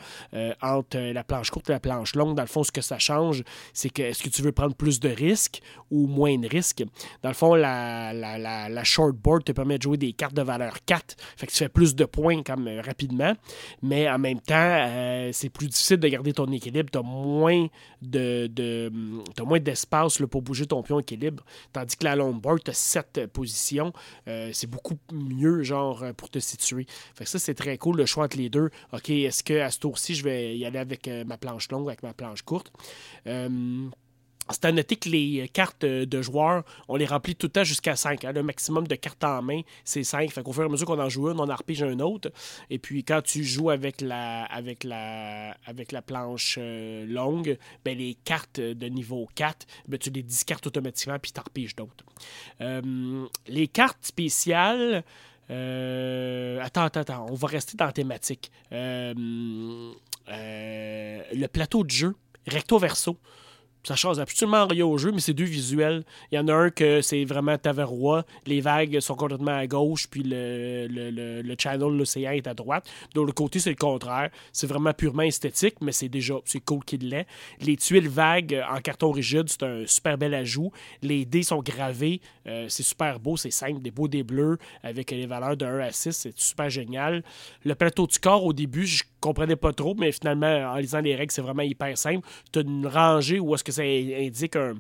entre 0.61 0.97
la 0.97 1.23
planche 1.23 1.49
courte 1.49 1.69
et 1.69 1.73
la 1.73 1.79
planche 1.79 2.15
longue. 2.15 2.35
Dans 2.35 2.43
le 2.43 2.47
fond, 2.47 2.63
ce 2.63 2.71
que 2.71 2.81
ça 2.81 2.99
change, 2.99 3.43
c'est 3.73 3.89
que 3.89 4.01
est-ce 4.01 4.23
que 4.23 4.29
tu 4.29 4.41
veux 4.41 4.51
prendre 4.51 4.75
plus 4.75 4.99
de 4.99 5.09
risques 5.09 5.61
ou 5.89 6.07
moins 6.07 6.37
de 6.37 6.47
risques? 6.47 6.83
Dans 7.21 7.29
le 7.29 7.35
fond, 7.35 7.55
la, 7.55 8.13
la, 8.13 8.37
la, 8.69 8.83
shortboard 8.83 9.43
te 9.43 9.51
permet 9.51 9.77
de 9.77 9.83
jouer 9.83 9.97
des 9.97 10.13
cartes 10.13 10.33
de 10.33 10.41
valeur 10.41 10.83
4. 10.85 11.15
Fait 11.37 11.47
que 11.47 11.51
tu 11.51 11.57
fais 11.57 11.69
plus 11.69 11.95
de 11.95 12.05
points 12.05 12.43
comme 12.43 12.67
rapidement. 12.83 13.33
Mais 13.81 14.09
en 14.09 14.19
même 14.19 14.39
temps, 14.39 15.29
c'est 15.31 15.49
plus 15.49 15.67
difficile 15.67 15.97
de 15.97 16.07
garder 16.07 16.33
ton 16.33 16.51
équilibre. 16.51 16.89
Tu 16.91 16.97
as 16.97 17.03
moins 17.03 17.67
de, 18.01 18.47
de 18.47 18.91
moins 19.43 19.59
d'espace 19.59 20.21
pour 20.29 20.41
bouger 20.41 20.65
ton 20.65 20.81
pion 20.81 20.99
équilibre. 20.99 21.43
Tandis 21.73 21.90
Tandis 21.91 21.97
que 21.97 22.03
la 22.05 22.15
longboard, 22.15 22.63
tu 22.63 22.71
as 22.71 22.73
sept 22.73 23.27
positions. 23.27 23.91
c'est 24.25 24.67
beaucoup 24.67 24.97
mieux, 25.11 25.63
genre, 25.63 26.05
pour 26.15 26.29
te 26.29 26.39
situer. 26.39 26.85
Fait 27.15 27.25
que 27.25 27.29
ça, 27.29 27.39
c'est 27.39 27.53
très 27.53 27.77
cool, 27.77 27.97
le 27.97 28.05
choix 28.05 28.25
entre 28.25 28.37
les 28.37 28.49
deux. 28.49 28.69
OK, 28.93 29.09
est-ce 29.09 29.43
qu'à 29.43 29.69
ce 29.69 29.79
tour-ci, 29.79 30.15
je 30.15 30.23
vais 30.23 30.57
y 30.57 30.65
aller 30.65 30.79
avec 30.79 31.09
ma 31.25 31.37
planche 31.37 31.69
longue, 31.69 31.87
avec 31.87 32.03
ma 32.03 32.13
planche 32.13 32.43
courte? 32.43 32.71
C'est 34.49 34.65
à 34.65 34.71
noter 34.71 34.95
que 34.95 35.09
les 35.09 35.49
cartes 35.53 35.85
de 35.85 36.21
joueurs, 36.21 36.63
on 36.87 36.95
les 36.95 37.05
remplit 37.05 37.35
tout 37.35 37.47
le 37.47 37.51
temps 37.51 37.63
jusqu'à 37.63 37.95
5. 37.95 38.25
Hein. 38.25 38.31
Le 38.33 38.43
maximum 38.43 38.87
de 38.87 38.95
cartes 38.95 39.23
en 39.23 39.41
main, 39.41 39.61
c'est 39.85 40.03
5. 40.03 40.29
Fait 40.31 40.43
qu'au 40.43 40.51
fur 40.51 40.63
et 40.63 40.65
à 40.65 40.69
mesure 40.69 40.87
qu'on 40.87 40.99
en 40.99 41.09
joue 41.09 41.29
une, 41.29 41.39
on 41.39 41.49
en 41.49 41.55
repige 41.55 41.83
un 41.83 41.99
autre. 41.99 42.31
Et 42.69 42.79
puis 42.79 43.03
quand 43.03 43.21
tu 43.21 43.43
joues 43.43 43.69
avec 43.69 44.01
la, 44.01 44.43
avec 44.45 44.83
la, 44.83 45.55
avec 45.65 45.91
la 45.91 46.01
planche 46.01 46.57
euh, 46.59 47.05
longue, 47.05 47.57
ben, 47.85 47.97
les 47.97 48.15
cartes 48.15 48.59
de 48.59 48.87
niveau 48.87 49.27
4, 49.35 49.65
ben, 49.87 49.97
tu 49.97 50.09
les 50.09 50.23
discartes 50.23 50.65
automatiquement 50.67 51.17
puis 51.19 51.31
tu 51.31 51.39
en 51.39 51.43
repiges 51.43 51.75
d'autres. 51.75 52.03
Euh, 52.61 53.25
les 53.47 53.67
cartes 53.67 54.05
spéciales. 54.05 55.03
Euh, 55.49 56.59
attends, 56.61 56.83
attends, 56.83 57.01
attends. 57.01 57.27
On 57.29 57.35
va 57.35 57.47
rester 57.47 57.77
dans 57.77 57.85
la 57.85 57.93
thématique. 57.93 58.51
le 58.71 59.95
plateau 61.47 61.83
de 61.83 61.91
jeu, 61.91 62.15
recto 62.47 62.77
verso. 62.77 63.17
Ça 63.83 63.95
change 63.95 64.19
absolument 64.19 64.67
rien 64.67 64.85
au 64.85 64.97
jeu, 64.97 65.11
mais 65.11 65.21
c'est 65.21 65.33
deux 65.33 65.43
visuels. 65.43 66.03
Il 66.31 66.35
y 66.35 66.39
en 66.39 66.47
a 66.47 66.53
un 66.53 66.69
que 66.69 67.01
c'est 67.01 67.25
vraiment 67.25 67.57
Taverrois. 67.57 68.25
Les 68.45 68.61
vagues 68.61 68.99
sont 68.99 69.15
complètement 69.15 69.57
à 69.57 69.65
gauche, 69.65 70.07
puis 70.07 70.21
le, 70.23 70.87
le, 70.87 71.41
le, 71.41 71.55
channel, 71.57 71.97
l'océan 71.97 72.31
est 72.31 72.47
à 72.47 72.53
droite. 72.53 72.87
De 73.15 73.21
l'autre 73.21 73.33
côté, 73.33 73.59
c'est 73.59 73.71
le 73.71 73.75
contraire. 73.75 74.29
C'est 74.53 74.67
vraiment 74.67 74.93
purement 74.93 75.23
esthétique, 75.23 75.75
mais 75.81 75.91
c'est 75.91 76.09
déjà 76.09 76.35
c'est 76.45 76.59
cool 76.59 76.83
qu'il 76.85 77.09
l'est. 77.09 77.25
Les 77.59 77.75
tuiles 77.75 78.07
vagues 78.07 78.63
en 78.69 78.79
carton 78.81 79.11
rigide, 79.11 79.49
c'est 79.49 79.63
un 79.63 79.83
super 79.87 80.17
bel 80.17 80.33
ajout. 80.33 80.71
Les 81.01 81.25
dés 81.25 81.43
sont 81.43 81.61
gravés. 81.61 82.21
Euh, 82.47 82.67
c'est 82.69 82.83
super 82.83 83.19
beau, 83.19 83.37
c'est 83.37 83.51
simple. 83.51 83.81
Des 83.81 83.91
beaux 83.91 84.07
des 84.07 84.23
bleus 84.23 84.57
avec 84.83 85.11
les 85.11 85.25
valeurs 85.25 85.57
de 85.57 85.65
1 85.65 85.79
à 85.79 85.91
6. 85.91 86.11
C'est 86.11 86.37
super 86.37 86.69
génial. 86.69 87.23
Le 87.65 87.73
plateau 87.75 88.05
du 88.05 88.19
corps, 88.19 88.45
au 88.45 88.53
début, 88.53 88.85
je 88.85 89.03
comprenais 89.21 89.55
pas 89.55 89.71
trop, 89.71 89.95
mais 89.95 90.11
finalement, 90.11 90.73
en 90.73 90.75
lisant 90.75 90.99
les 90.99 91.15
règles, 91.15 91.31
c'est 91.31 91.41
vraiment 91.41 91.61
hyper 91.61 91.97
simple. 91.97 92.27
Tu 92.51 92.59
as 92.59 92.61
une 92.63 92.87
rangée 92.87 93.39
où 93.39 93.53
est-ce 93.55 93.63
que 93.63 93.71
ça 93.71 93.83
indique 93.83 94.55
un, 94.55 94.75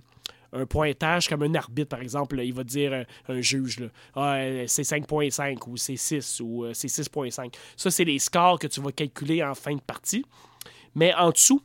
pointage 0.67 1.29
comme 1.29 1.43
un 1.43 1.55
arbitre, 1.55 1.87
par 1.87 2.01
exemple. 2.01 2.37
il 2.43 2.53
va 2.53 2.65
dire 2.65 2.91
euh, 2.91 3.03
un 3.29 3.39
juge, 3.39 3.89
ah, 4.15 4.33
euh, 4.33 4.65
c'est 4.67 4.81
5.5 4.81 5.57
ou 5.69 5.77
c'est 5.77 5.95
6 5.95 6.41
ou 6.41 6.65
euh, 6.65 6.73
c'est 6.73 6.89
6.5. 6.89 7.53
Ça, 7.77 7.89
c'est 7.89 8.03
les 8.03 8.19
scores 8.19 8.59
que 8.59 8.67
tu 8.67 8.81
vas 8.81 8.91
calculer 8.91 9.41
en 9.41 9.55
fin 9.55 9.73
de 9.73 9.79
partie. 9.79 10.25
Mais 10.93 11.13
en 11.13 11.29
dessous, 11.29 11.61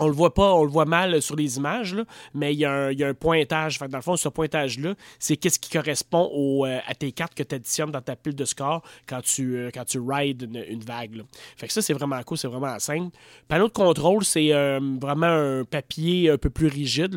on 0.00 0.06
le 0.06 0.14
voit 0.14 0.34
pas, 0.34 0.54
on 0.54 0.64
le 0.64 0.70
voit 0.70 0.84
mal 0.84 1.20
sur 1.22 1.36
les 1.36 1.56
images, 1.56 1.96
mais 2.34 2.54
il 2.54 2.58
y, 2.58 2.64
a 2.64 2.88
un, 2.88 3.14
pointage. 3.14 3.78
dans 3.78 3.98
le 3.98 4.02
fond, 4.02 4.16
ce 4.16 4.28
pointage-là, 4.28 4.94
c'est 5.18 5.36
qu'est-ce 5.36 5.58
qui 5.58 5.70
correspond 5.70 6.30
au, 6.32 6.66
euh, 6.66 6.78
à 6.86 6.94
tes 6.94 7.12
cartes 7.12 7.34
que 7.34 7.42
tu 7.42 7.54
additionnes 7.54 7.90
dans 7.90 8.00
ta 8.00 8.16
pile 8.16 8.34
de 8.34 8.44
score 8.44 8.82
quand 9.06 9.20
tu, 9.22 9.56
euh, 9.56 9.70
quand 9.72 9.84
tu 9.84 9.98
rides 9.98 10.48
une, 10.68 10.80
vague. 10.80 11.22
Fait 11.56 11.66
que 11.66 11.72
ça, 11.72 11.82
c'est 11.82 11.92
vraiment 11.92 12.22
cool, 12.22 12.38
c'est 12.38 12.48
vraiment 12.48 12.78
simple. 12.78 13.16
Panneau 13.48 13.68
de 13.68 13.72
contrôle, 13.72 14.24
c'est 14.24 14.52
euh, 14.52 14.80
vraiment 15.00 15.26
un 15.26 15.64
papier 15.64 16.30
un 16.30 16.38
peu 16.38 16.50
plus 16.50 16.68
rigide. 16.68 17.16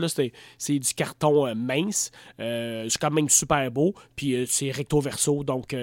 C'est 0.58 0.80
du 0.80 0.94
carton 0.94 1.54
mince. 1.56 2.12
c'est 2.38 2.98
quand 3.00 3.12
même 3.12 3.30
super 3.30 3.70
beau. 3.72 3.94
Puis 4.16 4.46
c'est 4.48 4.72
recto-verso, 4.72 5.44
donc 5.44 5.76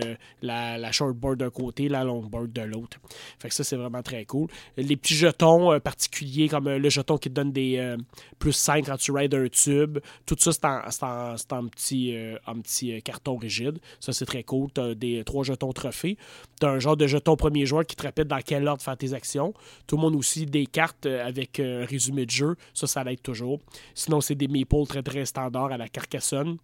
la, 0.43 0.79
la 0.79 0.93
shortboard 0.93 1.39
d'un 1.39 1.51
côté, 1.51 1.89
la 1.89 2.05
longboard 2.05 2.53
de 2.53 2.63
l'autre. 2.63 2.99
Fait 3.39 3.49
que 3.49 3.55
ça, 3.55 3.65
c'est 3.65 3.77
vraiment 3.77 4.03
très 4.03 4.25
cool. 4.25 4.49
Les 4.77 4.97
petits 4.97 5.15
jetons 5.15 5.79
particuliers 5.81 6.49
comme 6.49 6.69
le 6.69 6.88
jeton 6.91 7.19
qui 7.19 7.29
te 7.29 7.35
donne 7.35 7.53
des 7.53 7.77
euh, 7.79 7.97
plus 8.39 8.53
5 8.53 8.87
quand 8.87 8.97
tu 8.97 9.13
rides 9.13 9.35
un 9.35 9.49
tube. 9.49 9.99
Tout 10.27 10.37
ça, 10.39 10.53
c'est 10.53 11.53
en, 11.53 11.67
petit, 11.69 12.15
euh, 12.17 12.37
petit 12.63 12.95
euh, 12.95 13.01
carton 13.01 13.37
rigide. 13.37 13.79
Ça, 14.01 14.13
c'est 14.13 14.27
très 14.27 14.43
cool. 14.43 14.69
Tu 14.75 14.81
as 14.81 14.95
des 14.95 15.25
trois 15.25 15.45
jetons 15.45 15.73
trophées. 15.73 16.17
Tu 16.61 16.67
as 16.67 16.71
un 16.71 16.79
genre 16.79 16.97
de 16.97 17.07
jeton 17.07 17.37
premier 17.37 17.67
joueur 17.67 17.87
qui 17.87 17.97
te 17.97 18.03
rappelle 18.03 18.29
dans 18.29 18.41
quel 18.41 18.67
ordre 18.67 18.83
faire 18.83 18.97
tes 18.97 19.13
actions. 19.13 19.55
Tout 19.87 19.97
le 19.97 20.03
monde 20.03 20.17
aussi 20.17 20.47
des 20.47 20.67
cartes 20.67 21.07
avec 21.07 21.61
un 21.61 21.85
résumé 21.85 22.27
de 22.27 22.31
jeu. 22.31 22.57
Ça, 22.75 22.87
ça 22.87 23.05
l'aide 23.05 23.23
toujours. 23.23 23.61
Sinon, 23.95 24.21
c'est 24.21 24.35
des 24.35 24.49
meeples 24.49 24.87
très 24.87 25.03
très 25.03 25.25
standards 25.25 25.73
à 25.73 25.77
la 25.77 25.89
Carcassonne 25.89 26.59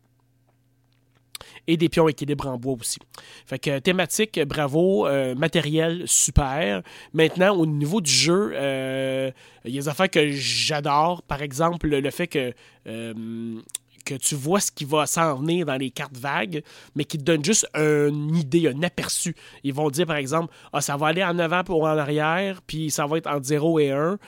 et 1.66 1.76
des 1.76 1.88
pions 1.88 2.08
équilibre 2.08 2.48
en 2.48 2.58
bois 2.58 2.76
aussi. 2.80 2.98
Fait 3.46 3.58
que 3.58 3.78
thématique, 3.78 4.40
bravo, 4.46 5.06
euh, 5.06 5.34
matériel, 5.34 6.02
super. 6.06 6.82
Maintenant, 7.12 7.54
au 7.56 7.66
niveau 7.66 8.00
du 8.00 8.10
jeu, 8.10 8.52
euh, 8.54 9.30
il 9.64 9.74
y 9.74 9.78
a 9.78 9.82
des 9.82 9.88
affaires 9.88 10.10
que 10.10 10.30
j'adore. 10.30 11.22
Par 11.22 11.42
exemple, 11.42 11.88
le 11.88 12.10
fait 12.10 12.26
que 12.26 12.52
euh, 12.86 13.60
que 14.04 14.14
tu 14.14 14.34
vois 14.34 14.60
ce 14.60 14.70
qui 14.70 14.84
va 14.84 15.06
s'en 15.06 15.36
venir 15.36 15.64
dans 15.64 15.76
les 15.76 15.90
cartes 15.90 16.16
vagues, 16.16 16.62
mais 16.94 17.04
qui 17.04 17.18
te 17.18 17.22
donne 17.22 17.44
juste 17.44 17.66
une 17.74 18.36
idée, 18.36 18.68
un 18.68 18.82
aperçu. 18.82 19.34
Ils 19.62 19.72
vont 19.72 19.90
dire, 19.90 20.06
par 20.06 20.16
exemple, 20.16 20.52
ah, 20.72 20.80
ça 20.80 20.96
va 20.96 21.06
aller 21.06 21.24
en 21.24 21.38
avant 21.38 21.62
ou 21.68 21.86
en 21.86 21.96
arrière, 21.96 22.60
puis 22.66 22.90
ça 22.90 23.06
va 23.06 23.18
être 23.18 23.26
entre 23.26 23.44
0 23.44 23.78
et 23.78 23.90
1 23.92 24.18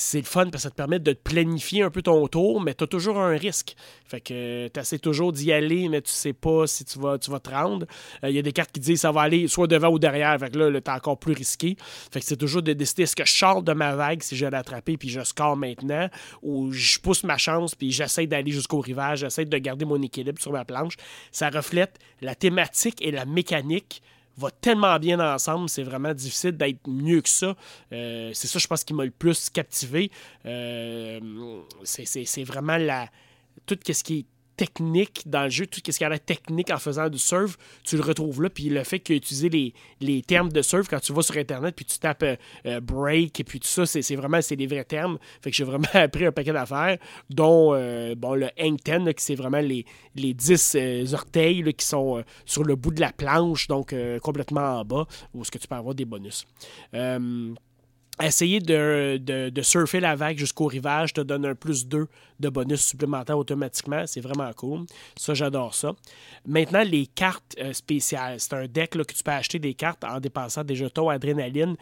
c'est 0.00 0.20
le 0.20 0.24
fun 0.24 0.44
parce 0.44 0.52
que 0.52 0.58
ça 0.60 0.70
te 0.70 0.76
permet 0.76 0.98
de 0.98 1.12
planifier 1.12 1.82
un 1.82 1.90
peu 1.90 2.00
ton 2.00 2.26
tour, 2.26 2.60
mais 2.62 2.74
tu 2.74 2.84
as 2.84 2.86
toujours 2.86 3.18
un 3.18 3.36
risque. 3.36 3.76
Fait 4.06 4.20
que 4.20 4.68
tu 4.68 4.80
essaies 4.80 4.98
toujours 4.98 5.30
d'y 5.30 5.52
aller, 5.52 5.90
mais 5.90 6.00
tu 6.00 6.10
sais 6.10 6.32
pas 6.32 6.66
si 6.66 6.86
tu 6.86 6.98
vas, 6.98 7.18
tu 7.18 7.30
te 7.30 7.50
rendre. 7.50 7.86
Euh, 8.24 8.30
il 8.30 8.34
y 8.34 8.38
a 8.38 8.42
des 8.42 8.52
cartes 8.52 8.72
qui 8.72 8.80
disent 8.80 9.02
ça 9.02 9.12
va 9.12 9.20
aller 9.20 9.46
soit 9.46 9.66
devant 9.66 9.88
ou 9.88 9.98
derrière. 9.98 10.38
Fait 10.38 10.50
que 10.50 10.58
là, 10.58 10.80
t'es 10.80 10.90
encore 10.90 11.18
plus 11.18 11.34
risqué. 11.34 11.76
Fait 12.10 12.20
que 12.20 12.24
c'est 12.24 12.38
toujours 12.38 12.62
de 12.62 12.72
décider 12.72 13.02
est-ce 13.02 13.14
que 13.14 13.26
je 13.26 13.32
sors 13.32 13.62
de 13.62 13.74
ma 13.74 13.94
vague 13.94 14.22
si 14.22 14.36
je 14.36 14.46
vais 14.46 14.50
l'attraper 14.50 14.96
puis 14.96 15.10
je 15.10 15.20
score 15.22 15.56
maintenant 15.56 16.08
ou 16.42 16.72
je 16.72 16.98
pousse 16.98 17.22
ma 17.22 17.36
chance 17.36 17.74
puis 17.74 17.92
j'essaie 17.92 18.26
d'aller 18.26 18.52
jusqu'au 18.52 18.80
rivage, 18.80 19.20
j'essaie 19.20 19.44
de 19.44 19.58
garder 19.58 19.84
mon 19.84 20.00
équilibre 20.00 20.40
sur 20.40 20.52
ma 20.52 20.64
planche. 20.64 20.94
Ça 21.30 21.50
reflète 21.50 21.98
la 22.22 22.34
thématique 22.34 23.04
et 23.04 23.10
la 23.10 23.26
mécanique 23.26 24.02
va 24.40 24.50
tellement 24.50 24.98
bien 24.98 25.20
ensemble, 25.20 25.68
c'est 25.68 25.82
vraiment 25.82 26.14
difficile 26.14 26.52
d'être 26.52 26.80
mieux 26.88 27.20
que 27.20 27.28
ça. 27.28 27.54
Euh, 27.92 28.30
c'est 28.34 28.46
ça, 28.46 28.58
je 28.58 28.66
pense, 28.66 28.84
qui 28.84 28.94
m'a 28.94 29.04
le 29.04 29.10
plus 29.10 29.50
captivé. 29.50 30.10
Euh, 30.46 31.20
c'est 31.84 32.44
vraiment 32.44 32.76
la, 32.76 33.08
tout 33.66 33.78
ce 33.84 34.02
qui 34.02 34.18
est 34.20 34.26
technique 34.60 35.22
dans 35.24 35.44
le 35.44 35.48
jeu, 35.48 35.66
tout 35.66 35.80
ce 35.82 35.96
qui 35.96 36.04
a 36.04 36.08
la 36.10 36.18
technique 36.18 36.70
en 36.70 36.76
faisant 36.76 37.08
du 37.08 37.18
surf, 37.18 37.56
tu 37.82 37.96
le 37.96 38.02
retrouves 38.02 38.42
là. 38.42 38.50
Puis 38.50 38.68
le 38.68 38.84
fait 38.84 38.98
qu'il 39.00 39.16
utiliser 39.16 39.48
les, 39.48 39.72
les 40.02 40.20
termes 40.20 40.52
de 40.52 40.60
surf 40.60 40.86
quand 40.86 41.00
tu 41.00 41.14
vas 41.14 41.22
sur 41.22 41.38
Internet, 41.38 41.74
puis 41.74 41.86
tu 41.86 41.98
tapes 41.98 42.22
euh, 42.24 42.36
euh, 42.66 42.80
break, 42.80 43.40
et 43.40 43.44
puis 43.44 43.58
tout 43.58 43.66
ça, 43.66 43.86
c'est 43.86 44.16
vraiment 44.16 44.42
c'est 44.42 44.56
des 44.56 44.66
vrais 44.66 44.84
termes. 44.84 45.18
Fait 45.40 45.50
que 45.50 45.56
j'ai 45.56 45.64
vraiment 45.64 45.88
appris 45.94 46.26
un 46.26 46.32
paquet 46.32 46.52
d'affaires, 46.52 46.98
dont 47.30 47.72
euh, 47.72 48.14
bon, 48.14 48.34
le 48.34 48.50
hang 48.60 48.78
ten, 48.84 49.14
qui 49.14 49.24
c'est 49.24 49.34
vraiment 49.34 49.60
les, 49.60 49.86
les 50.14 50.34
10 50.34 50.76
orteils 51.14 51.72
qui 51.72 51.86
sont 51.86 52.22
sur 52.44 52.62
le 52.62 52.76
bout 52.76 52.92
de 52.92 53.00
la 53.00 53.12
planche, 53.12 53.66
donc 53.66 53.94
complètement 54.20 54.80
en 54.80 54.84
bas, 54.84 55.06
où 55.32 55.40
est-ce 55.40 55.50
que 55.50 55.58
tu 55.58 55.68
peux 55.68 55.74
avoir 55.74 55.94
des 55.94 56.04
bonus 56.04 56.46
essayer 58.26 58.60
de, 58.60 59.62
surfer 59.62 60.00
la 60.00 60.16
vague 60.16 60.38
jusqu'au 60.38 60.66
rivage 60.66 61.12
te 61.12 61.20
donne 61.20 61.46
un 61.46 61.54
plus 61.54 61.86
2 61.86 62.06
de 62.40 62.48
bonus 62.48 62.82
supplémentaire 62.82 63.38
automatiquement. 63.38 64.06
C'est 64.06 64.20
vraiment 64.20 64.52
cool. 64.54 64.86
Ça, 65.16 65.34
j'adore 65.34 65.74
ça. 65.74 65.94
Maintenant, 66.46 66.82
les 66.82 67.06
cartes 67.06 67.56
euh, 67.60 67.72
spéciales. 67.72 68.40
C'est 68.40 68.54
un 68.54 68.66
deck 68.66 68.94
là, 68.94 69.04
que 69.04 69.12
tu 69.12 69.22
peux 69.22 69.30
acheter 69.30 69.58
des 69.58 69.74
cartes 69.74 70.04
en 70.04 70.20
dépensant 70.20 70.64
des 70.64 70.74
jetons 70.76 71.08
adrénaline. 71.08 71.76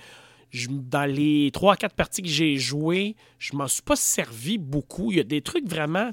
dans 0.69 1.11
les 1.11 1.51
3-4 1.51 1.91
parties 1.91 2.23
que 2.23 2.29
j'ai 2.29 2.57
jouées, 2.57 3.17
je 3.39 3.55
m'en 3.57 3.69
suis 3.69 3.83
pas 3.83 3.97
servi 3.97 4.59
beaucoup. 4.59 5.11
Il 5.13 5.19
y 5.19 5.21
a 5.21 5.25
des 5.25 5.43
trucs 5.43 5.69
vraiment 5.69 6.13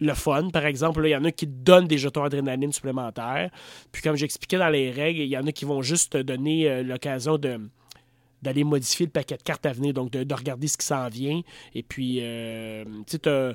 le 0.00 0.14
fun. 0.14 0.50
Par 0.50 0.66
exemple, 0.66 1.02
il 1.04 1.10
y 1.10 1.16
en 1.16 1.24
a 1.24 1.30
qui 1.30 1.46
donnent 1.46 1.86
des 1.86 1.98
jetons 1.98 2.24
adrénaline 2.24 2.72
supplémentaires. 2.72 3.50
Puis 3.92 4.02
comme 4.02 4.16
j'expliquais 4.16 4.58
dans 4.58 4.68
les 4.68 4.90
règles, 4.90 5.20
il 5.20 5.28
y 5.28 5.38
en 5.38 5.46
a 5.46 5.52
qui 5.52 5.64
vont 5.64 5.82
juste 5.82 6.12
te 6.12 6.18
donner 6.18 6.68
euh, 6.68 6.82
l'occasion 6.82 7.38
de 7.38 7.58
d'aller 8.46 8.62
modifier 8.62 9.06
le 9.06 9.12
paquet 9.12 9.36
de 9.36 9.42
cartes 9.42 9.66
à 9.66 9.72
venir, 9.72 9.92
donc 9.92 10.10
de, 10.10 10.34
regarder 10.34 10.68
ce 10.68 10.78
qui 10.78 10.86
s'en 10.86 11.08
vient. 11.08 11.42
Et 11.74 11.82
puis, 11.82 12.18
euh, 12.20 12.84
tu 13.06 13.18
sais, 13.24 13.28
euh, 13.28 13.54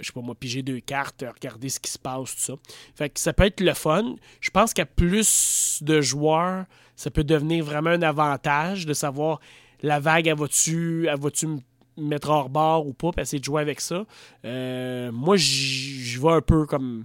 je 0.00 0.06
sais 0.06 0.12
pas 0.14 0.22
moi, 0.22 0.34
piger 0.34 0.62
deux 0.62 0.80
cartes, 0.80 1.24
regarder 1.34 1.68
ce 1.68 1.78
qui 1.78 1.90
se 1.90 1.98
passe, 1.98 2.34
tout 2.34 2.40
ça. 2.40 2.54
Fait 2.94 3.10
que 3.10 3.20
ça 3.20 3.34
peut 3.34 3.44
être 3.44 3.60
le 3.60 3.74
fun. 3.74 4.16
Je 4.40 4.50
pense 4.50 4.72
qu'à 4.72 4.86
plus 4.86 5.80
de 5.82 6.00
joueurs, 6.00 6.64
ça 6.94 7.10
peut 7.10 7.24
devenir 7.24 7.64
vraiment 7.64 7.90
un 7.90 8.02
avantage 8.02 8.86
de 8.86 8.94
savoir 8.94 9.40
la 9.82 10.00
vague, 10.00 10.26
elle 10.26 10.38
va-tu, 10.38 11.06
va-tu 11.18 11.46
me 11.46 11.58
mettre 11.98 12.30
hors 12.30 12.48
bord 12.48 12.86
ou 12.86 12.94
pas, 12.94 13.10
puis 13.12 13.20
essayer 13.20 13.40
de 13.40 13.44
jouer 13.44 13.60
avec 13.60 13.82
ça. 13.82 14.06
Euh, 14.46 15.12
moi, 15.12 15.36
je 15.36 16.18
vois 16.18 16.36
un 16.36 16.40
peu 16.40 16.64
comme 16.64 17.04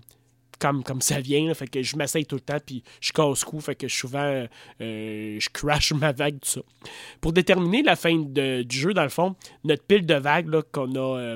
comme, 0.61 0.83
comme 0.83 1.01
ça 1.01 1.19
vient. 1.19 1.51
fait 1.55 1.67
que 1.67 1.81
je 1.81 1.97
m'essaye 1.97 2.25
tout 2.25 2.35
le 2.35 2.41
temps, 2.41 2.59
puis 2.63 2.83
je 3.01 3.11
casse 3.11 3.43
coup. 3.43 3.59
Fait 3.59 3.75
que 3.75 3.87
souvent, 3.87 4.45
euh, 4.81 5.39
je 5.39 5.49
crash 5.49 5.91
ma 5.99 6.11
vague, 6.11 6.39
tout 6.39 6.49
ça. 6.49 6.61
Pour 7.19 7.33
déterminer 7.33 7.81
la 7.81 7.95
fin 7.95 8.15
du 8.15 8.65
jeu, 8.69 8.93
dans 8.93 9.03
le 9.03 9.09
fond, 9.09 9.35
notre 9.63 9.83
pile 9.83 10.05
de 10.05 10.15
vagues 10.15 10.61
qu'on 10.71 10.95
a. 10.95 11.35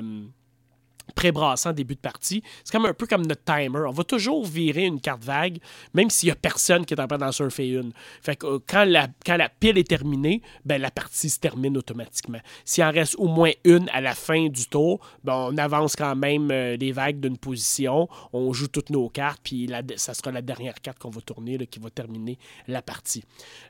Pré-brassant 1.14 1.72
début 1.72 1.94
de 1.94 2.00
partie. 2.00 2.42
C'est 2.64 2.72
comme 2.72 2.86
un 2.86 2.94
peu 2.94 3.06
comme 3.06 3.26
notre 3.26 3.44
timer. 3.44 3.84
On 3.86 3.92
va 3.92 4.04
toujours 4.04 4.44
virer 4.44 4.84
une 4.84 5.00
carte 5.00 5.22
vague, 5.24 5.58
même 5.94 6.10
s'il 6.10 6.28
n'y 6.28 6.32
a 6.32 6.36
personne 6.36 6.84
qui 6.84 6.94
est 6.94 7.00
en 7.00 7.06
train 7.06 7.18
d'en 7.18 7.32
surfer 7.32 7.68
une. 7.68 7.92
Euh, 8.28 8.58
quand 8.66 8.84
la, 8.84 9.08
quand 9.24 9.36
la 9.36 9.48
pile 9.48 9.78
est 9.78 9.88
terminée, 9.88 10.42
ben, 10.64 10.80
la 10.80 10.90
partie 10.90 11.30
se 11.30 11.38
termine 11.38 11.76
automatiquement. 11.76 12.40
S'il 12.64 12.84
en 12.84 12.90
reste 12.90 13.16
au 13.18 13.28
moins 13.28 13.52
une 13.64 13.88
à 13.90 14.00
la 14.00 14.14
fin 14.14 14.48
du 14.48 14.66
tour, 14.66 15.00
ben, 15.24 15.48
on 15.52 15.56
avance 15.58 15.96
quand 15.96 16.16
même 16.16 16.50
euh, 16.50 16.76
les 16.76 16.92
vagues 16.92 17.20
d'une 17.20 17.38
position, 17.38 18.08
on 18.32 18.52
joue 18.52 18.68
toutes 18.68 18.90
nos 18.90 19.08
cartes, 19.08 19.40
puis 19.42 19.70
ça 19.96 20.14
sera 20.14 20.32
la 20.32 20.42
dernière 20.42 20.80
carte 20.80 20.98
qu'on 20.98 21.10
va 21.10 21.20
tourner 21.20 21.56
qui 21.66 21.78
va 21.78 21.90
terminer 21.90 22.38
la 22.68 22.82
partie. 22.82 23.24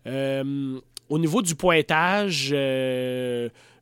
Euh, 0.07 0.80
au 1.09 1.18
niveau 1.18 1.43
du 1.43 1.55
pointage, 1.55 2.53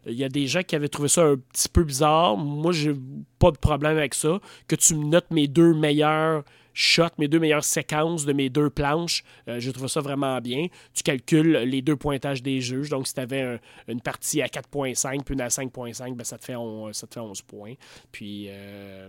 il 0.06 0.14
y 0.14 0.24
a 0.24 0.28
des 0.28 0.46
gens 0.46 0.62
qui 0.62 0.76
avaient 0.76 0.88
trouvé 0.88 1.08
ça 1.08 1.24
un 1.24 1.36
petit 1.36 1.68
peu 1.68 1.84
bizarre. 1.84 2.36
Moi, 2.36 2.72
j'ai 2.72 2.94
pas 3.38 3.50
de 3.50 3.58
problème 3.58 3.96
avec 3.96 4.14
ça. 4.14 4.40
Que 4.68 4.76
tu 4.76 4.94
me 4.94 5.04
notes 5.04 5.30
mes 5.30 5.48
deux 5.48 5.74
meilleurs 5.74 6.44
shots, 6.74 7.14
mes 7.18 7.28
deux 7.28 7.38
meilleures 7.38 7.64
séquences 7.64 8.26
de 8.26 8.32
mes 8.32 8.50
deux 8.50 8.68
planches, 8.68 9.22
euh, 9.48 9.60
je 9.60 9.70
trouve 9.70 9.88
ça 9.88 10.00
vraiment 10.00 10.40
bien. 10.40 10.66
Tu 10.92 11.02
calcules 11.02 11.52
les 11.52 11.80
deux 11.80 11.96
pointages 11.96 12.42
des 12.42 12.60
juges. 12.60 12.90
Donc, 12.90 13.06
si 13.06 13.14
tu 13.14 13.20
avais 13.20 13.60
une 13.88 14.00
partie 14.00 14.42
à 14.42 14.46
4.5 14.46 15.22
puis 15.22 15.34
une 15.34 15.40
à 15.40 15.48
5.5, 15.48 16.14
ben, 16.14 16.24
ça, 16.24 16.36
te 16.36 16.44
fait 16.44 16.56
ça 16.92 17.06
te 17.06 17.14
fait 17.14 17.20
11 17.20 17.42
points. 17.42 17.74
Puis, 18.12 18.46
euh, 18.48 19.08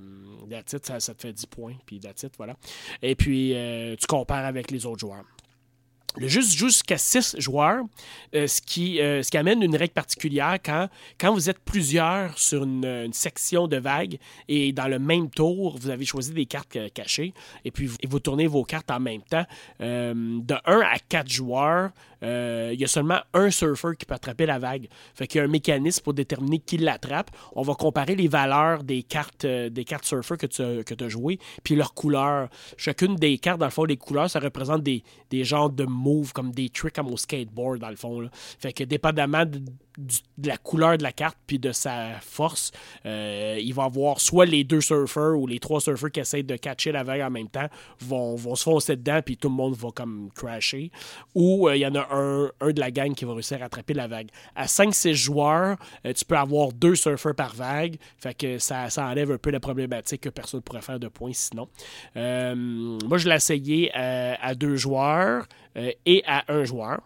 ça, 0.66 1.14
te 1.14 1.22
fait 1.22 1.34
10 1.34 1.46
points. 1.48 1.74
Puis, 1.86 2.00
that's 2.00 2.26
voilà. 2.38 2.56
Et 3.02 3.16
puis, 3.16 3.54
euh, 3.56 3.96
tu 4.00 4.06
compares 4.08 4.46
avec 4.46 4.72
les 4.72 4.86
autres 4.86 5.00
joueurs. 5.00 5.24
Le 6.18 6.28
joue 6.28 6.41
jusqu'à 6.41 6.97
6 6.97 7.36
joueurs, 7.39 7.84
euh, 8.34 8.47
ce, 8.47 8.61
qui, 8.61 9.01
euh, 9.01 9.22
ce 9.22 9.30
qui 9.30 9.38
amène 9.38 9.61
une 9.61 9.76
règle 9.76 9.93
particulière 9.93 10.57
quand, 10.63 11.34
vous 11.34 11.49
êtes 11.49 11.59
plusieurs 11.59 12.38
sur 12.38 12.63
une, 12.63 13.11
section 13.11 13.68
de 13.68 13.78
vagues 13.78 14.18
et 14.47 14.72
dans 14.72 14.88
le 14.88 14.99
même 14.99 15.30
tour, 15.30 15.78
vous 15.78 15.89
avez 15.89 16.05
choisi 16.05 16.32
des 16.32 16.45
cartes 16.45 16.76
euh, 16.76 16.89
cachées 16.93 17.34
et 17.66 17.72
puis 17.72 17.88
vous, 17.88 17.97
vous 18.07 18.20
tournez 18.20 18.47
vos 18.47 18.63
cartes 18.63 18.91
en 18.91 18.99
même 18.99 19.22
temps. 19.22 19.45
de 19.80 20.55
1 20.66 20.80
à 20.80 20.97
4 21.09 21.30
joueurs, 21.30 21.91
il 22.26 22.80
y 22.80 22.84
a 22.84 22.88
seulement 22.88 23.19
un 23.34 23.51
surfer 23.51 23.89
qui 23.97 24.05
peut 24.05 24.15
attraper 24.15 24.45
la 24.45 24.59
vague. 24.59 24.88
Fait 25.13 25.28
qu'il 25.28 25.39
y 25.39 25.41
a 25.41 25.45
un 25.45 25.49
mécanisme 25.49 26.03
pour 26.03 26.13
déterminer 26.13 26.59
qui 26.59 26.78
l'attrape. 26.78 27.32
On 27.55 27.61
va 27.61 27.76
comparer 27.76 28.15
les 28.15 28.28
valeurs 28.28 28.84
des 28.84 29.03
cartes, 29.03 29.45
des 29.45 29.86
cartes 29.86 30.05
surfer 30.05 30.38
que 30.38 30.47
tu 30.47 30.84
que 30.84 31.03
as 31.03 31.09
jouées, 31.09 31.39
puis 31.63 31.76
leurs 31.76 31.93
couleurs. 31.93 32.49
Chacune 32.78 33.15
des 33.15 33.38
cartes, 33.38 33.59
dans 33.59 33.65
le 33.65 33.71
fond, 33.71 33.84
les 33.86 33.97
couleurs, 33.97 34.30
ça 34.30 34.39
représente 34.39 34.84
des, 34.84 35.03
des 35.30 35.43
genres 35.43 35.69
de 35.69 35.86
move, 35.86 36.34
comme 36.34 36.51
des 36.51 36.69
tricks 36.69 36.95
comme 36.95 37.11
au 37.11 37.17
skateboard, 37.17 37.80
dans 37.80 37.89
le 37.89 37.95
fond. 37.95 38.30
Fait 38.59 38.73
que 38.73 38.84
dépendamment 38.84 39.45
de, 39.45 39.61
de, 39.98 40.48
la 40.48 40.58
couleur 40.58 40.98
de 40.98 41.04
la 41.04 41.12
carte 41.12 41.38
puis 41.48 41.60
de 41.60 41.72
sa 41.72 42.20
force, 42.22 42.72
euh, 43.06 43.58
il 43.60 43.74
va 43.74 43.84
avoir 43.84 44.20
soit 44.20 44.46
les 44.46 44.64
deux 44.64 44.82
surfeurs 44.82 45.38
ou 45.38 45.48
les 45.48 45.60
trois 45.60 45.82
surfeurs 45.82 46.12
qui 46.12 46.20
essayent 46.20 46.43
de 46.43 46.56
catcher 46.56 46.91
la 46.91 47.04
vague 47.04 47.22
en 47.22 47.30
même 47.30 47.50
temps 47.50 47.68
vont, 48.00 48.36
vont 48.36 48.56
se 48.56 48.64
foncer 48.64 48.96
dedans 48.96 49.22
puis 49.24 49.38
tout 49.38 49.50
le 49.50 49.56
monde 49.56 49.76
va 49.76 49.89
comme 49.91 50.30
crasher. 50.36 50.91
Ou 51.34 51.68
euh, 51.68 51.76
il 51.76 51.80
y 51.80 51.88
en 51.88 51.96
a 51.96 52.08
un, 52.12 52.52
un, 52.62 52.72
de 52.72 52.80
la 52.80 52.91
gang 52.91 53.14
qui 53.14 53.26
va 53.26 53.34
réussir 53.34 53.62
à 53.62 53.66
attraper 53.66 53.93
la 53.93 54.08
vague. 54.08 54.30
À 54.56 54.66
5-6 54.66 55.14
joueurs, 55.14 55.78
euh, 56.06 56.14
tu 56.14 56.26
peux 56.26 56.38
avoir 56.38 56.72
deux 56.74 56.96
surfeurs 56.96 57.36
par 57.36 57.56
vague. 57.56 57.98
Fait 58.18 58.34
que 58.34 58.60
ça, 58.60 58.89
ça 58.89 59.06
enlève 59.08 59.32
un 59.32 59.38
peu 59.38 59.52
la 59.52 59.60
problématique 59.60 60.22
que 60.22 60.30
personne 60.30 60.60
ne 60.60 60.64
pourrait 60.64 60.82
faire 60.82 61.00
de 61.00 61.08
points 61.08 61.34
sinon. 61.34 61.68
moi, 62.16 63.18
je 63.18 63.30
l'ai 63.30 63.36
essayé 63.36 63.93
à 63.93 64.56
deux 64.56 64.76
joueurs 64.76 65.48
et 65.76 66.24
à 66.26 66.43
un 66.48 66.64
joueur. 66.64 67.02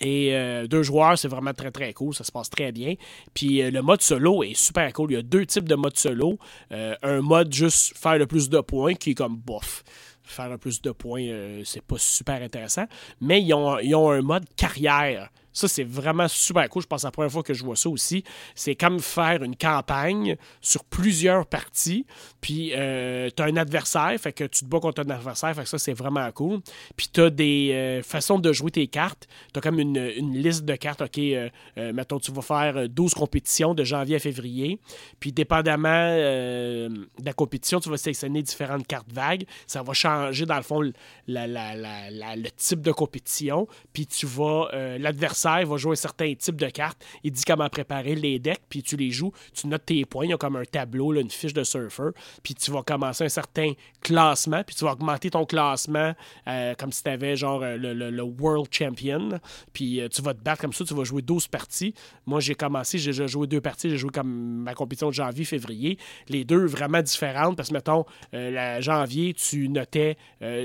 Et 0.00 0.34
euh, 0.34 0.66
deux 0.66 0.82
joueurs, 0.82 1.18
c'est 1.18 1.28
vraiment 1.28 1.52
très 1.52 1.70
très 1.70 1.92
cool, 1.92 2.14
ça 2.14 2.24
se 2.24 2.32
passe 2.32 2.50
très 2.50 2.72
bien. 2.72 2.94
Puis 3.34 3.62
euh, 3.62 3.70
le 3.70 3.82
mode 3.82 4.02
solo 4.02 4.42
est 4.42 4.54
super 4.54 4.92
cool. 4.92 5.12
Il 5.12 5.14
y 5.14 5.18
a 5.18 5.22
deux 5.22 5.46
types 5.46 5.68
de 5.68 5.74
mode 5.74 5.96
solo. 5.96 6.38
Euh, 6.72 6.94
un 7.02 7.20
mode 7.20 7.52
juste 7.52 7.96
faire 7.96 8.18
le 8.18 8.26
plus 8.26 8.48
de 8.48 8.60
points 8.60 8.94
qui 8.94 9.10
est 9.10 9.14
comme 9.14 9.36
bof. 9.36 9.82
Faire 10.22 10.50
le 10.50 10.58
plus 10.58 10.82
de 10.82 10.90
points, 10.90 11.26
c'est 11.64 11.82
pas 11.82 11.96
super 11.96 12.42
intéressant. 12.42 12.84
Mais 13.18 13.40
ils 13.40 13.54
ont, 13.54 13.78
ils 13.78 13.94
ont 13.94 14.10
un 14.10 14.20
mode 14.20 14.44
carrière. 14.56 15.30
Ça, 15.58 15.66
c'est 15.66 15.82
vraiment 15.82 16.28
super 16.28 16.68
cool. 16.68 16.82
Je 16.82 16.86
pense 16.86 17.02
que 17.02 17.08
la 17.08 17.10
première 17.10 17.32
fois 17.32 17.42
que 17.42 17.52
je 17.52 17.64
vois 17.64 17.74
ça 17.74 17.88
aussi. 17.88 18.22
C'est 18.54 18.76
comme 18.76 19.00
faire 19.00 19.42
une 19.42 19.56
campagne 19.56 20.36
sur 20.60 20.84
plusieurs 20.84 21.46
parties. 21.46 22.06
Puis, 22.40 22.70
euh, 22.74 23.28
tu 23.36 23.42
as 23.42 23.46
un 23.46 23.56
adversaire, 23.56 24.14
fait 24.20 24.32
que 24.32 24.44
tu 24.44 24.60
te 24.60 24.64
bats 24.66 24.78
contre 24.78 25.02
un 25.02 25.10
adversaire. 25.10 25.52
Fait 25.56 25.62
que 25.62 25.68
ça, 25.68 25.78
c'est 25.78 25.94
vraiment 25.94 26.30
cool. 26.30 26.60
Puis, 26.96 27.08
tu 27.12 27.22
as 27.22 27.30
des 27.30 27.72
euh, 27.72 28.02
façons 28.04 28.38
de 28.38 28.52
jouer 28.52 28.70
tes 28.70 28.86
cartes. 28.86 29.26
Tu 29.52 29.58
as 29.58 29.60
comme 29.60 29.80
une, 29.80 29.98
liste 30.32 30.64
de 30.64 30.76
cartes. 30.76 31.02
OK, 31.02 31.18
euh, 31.18 31.48
mettons, 31.92 32.20
tu 32.20 32.30
vas 32.30 32.42
faire 32.42 32.88
12 32.88 33.14
compétitions 33.14 33.74
de 33.74 33.82
janvier 33.82 34.14
à 34.14 34.20
février. 34.20 34.78
Puis, 35.18 35.32
dépendamment 35.32 35.88
de 35.88 37.24
la 37.24 37.32
compétition, 37.32 37.80
tu 37.80 37.90
vas 37.90 37.96
sélectionner 37.96 38.42
différentes 38.42 38.86
cartes 38.86 39.12
vagues. 39.12 39.44
Ça 39.66 39.82
va 39.82 39.92
changer, 39.92 40.46
dans 40.46 40.56
le 40.56 40.62
fond, 40.62 40.82
le 41.26 42.48
type 42.50 42.80
de 42.80 42.92
compétition. 42.92 43.66
Puis, 43.92 44.06
tu 44.06 44.26
vas, 44.26 44.68
l'adversaire 44.98 45.47
va 45.48 45.76
jouer 45.76 45.92
un 45.92 45.96
certain 45.96 46.32
type 46.34 46.56
de 46.56 46.68
cartes. 46.68 47.02
Il 47.24 47.32
dit 47.32 47.44
comment 47.44 47.68
préparer 47.68 48.14
les 48.14 48.38
decks, 48.38 48.62
puis 48.68 48.82
tu 48.82 48.96
les 48.96 49.10
joues. 49.10 49.32
Tu 49.54 49.66
notes 49.66 49.86
tes 49.86 50.04
points. 50.04 50.24
Il 50.24 50.30
y 50.30 50.32
a 50.34 50.36
comme 50.36 50.56
un 50.56 50.64
tableau, 50.64 51.14
une 51.14 51.30
fiche 51.30 51.52
de 51.52 51.64
surfer. 51.64 52.10
Puis 52.42 52.54
tu 52.54 52.70
vas 52.70 52.82
commencer 52.82 53.24
un 53.24 53.28
certain 53.28 53.72
classement, 54.00 54.62
puis 54.64 54.76
tu 54.76 54.84
vas 54.84 54.92
augmenter 54.92 55.30
ton 55.30 55.44
classement 55.44 56.14
euh, 56.46 56.74
comme 56.74 56.92
si 56.92 57.02
tu 57.02 57.10
avais 57.10 57.36
genre 57.36 57.62
euh, 57.62 57.76
le, 57.76 58.22
World 58.22 58.68
Champion. 58.70 59.40
Puis 59.72 60.00
euh, 60.00 60.08
tu 60.08 60.22
vas 60.22 60.34
te 60.34 60.42
battre 60.42 60.60
comme 60.60 60.72
ça. 60.72 60.84
Tu 60.84 60.94
vas 60.94 61.04
jouer 61.04 61.22
12 61.22 61.48
parties. 61.48 61.94
Moi, 62.26 62.40
j'ai 62.40 62.54
commencé, 62.54 62.98
j'ai 62.98 63.28
joué 63.28 63.46
deux 63.46 63.60
parties. 63.60 63.90
J'ai 63.90 63.98
joué 63.98 64.10
comme 64.10 64.62
ma 64.62 64.74
compétition 64.74 65.08
de 65.08 65.14
janvier, 65.14 65.44
février. 65.44 65.98
Les 66.28 66.44
deux 66.44 66.66
vraiment 66.66 67.02
différentes 67.02 67.56
parce 67.56 67.70
que, 67.70 67.74
mettons, 67.74 68.04
la 68.32 68.80
janvier, 68.80 69.34
tu 69.34 69.68
notais 69.68 70.16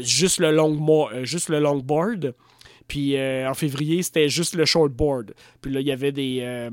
juste 0.01 0.39
le 0.39 0.51
long, 0.51 1.09
juste 1.23 1.49
le. 1.49 1.63
Puis 2.87 3.17
euh, 3.17 3.49
en 3.49 3.53
février, 3.53 4.03
c'était 4.03 4.29
juste 4.29 4.55
le 4.55 4.65
shortboard. 4.65 5.33
Puis 5.61 5.71
là, 5.71 5.79
il 5.79 5.87
y 5.87 5.91
avait 5.91 6.11
des, 6.11 6.39
euh, 6.41 6.69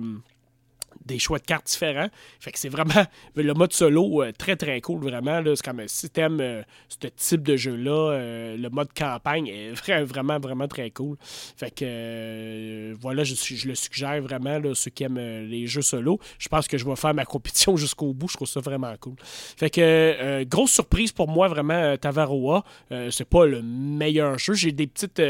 des 1.07 1.19
choix 1.19 1.39
de 1.39 1.45
cartes 1.45 1.67
différents. 1.67 2.09
Fait 2.39 2.53
que 2.53 2.59
c'est 2.59 2.69
vraiment 2.69 3.05
le 3.35 3.55
mode 3.55 3.73
solo 3.73 4.23
euh, 4.23 4.33
très 4.37 4.57
très 4.57 4.81
cool, 4.81 5.03
vraiment. 5.03 5.43
C'est 5.45 5.65
comme 5.65 5.83
si 5.87 6.11
t'aimes 6.11 6.41
euh, 6.41 6.63
ce 6.89 7.09
type 7.09 7.43
de 7.43 7.57
jeu-là, 7.57 8.13
euh, 8.13 8.57
le 8.57 8.71
mode 8.71 8.93
campagne 8.93 9.49
est 9.49 9.73
vraiment 10.05 10.39
vraiment 10.39 10.69
très 10.69 10.91
cool. 10.91 11.17
Fait 11.21 11.71
que 11.71 12.95
voilà, 13.01 13.25
je, 13.25 13.35
le 13.69 13.75
suggère 13.75 14.21
vraiment, 14.23 14.59
là, 14.59 14.75
ceux 14.75 14.91
qui 14.91 15.05
aiment 15.05 15.19
les 15.19 15.67
jeux 15.67 15.83
solo. 15.83 16.19
Je 16.39 16.49
pense 16.49 16.69
que 16.69 16.79
je 16.79 16.85
vais 16.85 16.97
faire 16.97 17.15
ma 17.15 17.25
compétition 17.25 17.77
jusqu'au 17.77 18.13
bout. 18.13 18.29
Je 18.29 18.37
trouve 18.37 18.49
ça 18.49 18.61
vraiment 18.61 18.95
cool. 19.01 19.15
Fait 19.21 19.71
que 19.71 20.45
grosse 20.45 20.73
surprise 20.73 21.13
pour 21.13 21.29
moi, 21.29 21.49
vraiment, 21.49 21.97
Tavaroa. 21.97 22.65
c'est 23.11 23.29
pas 23.29 23.47
le 23.47 23.63
meilleur 23.63 24.39
jeu. 24.39 24.55
J'ai 24.55 24.73
des 24.73 24.87
petites. 24.87 25.21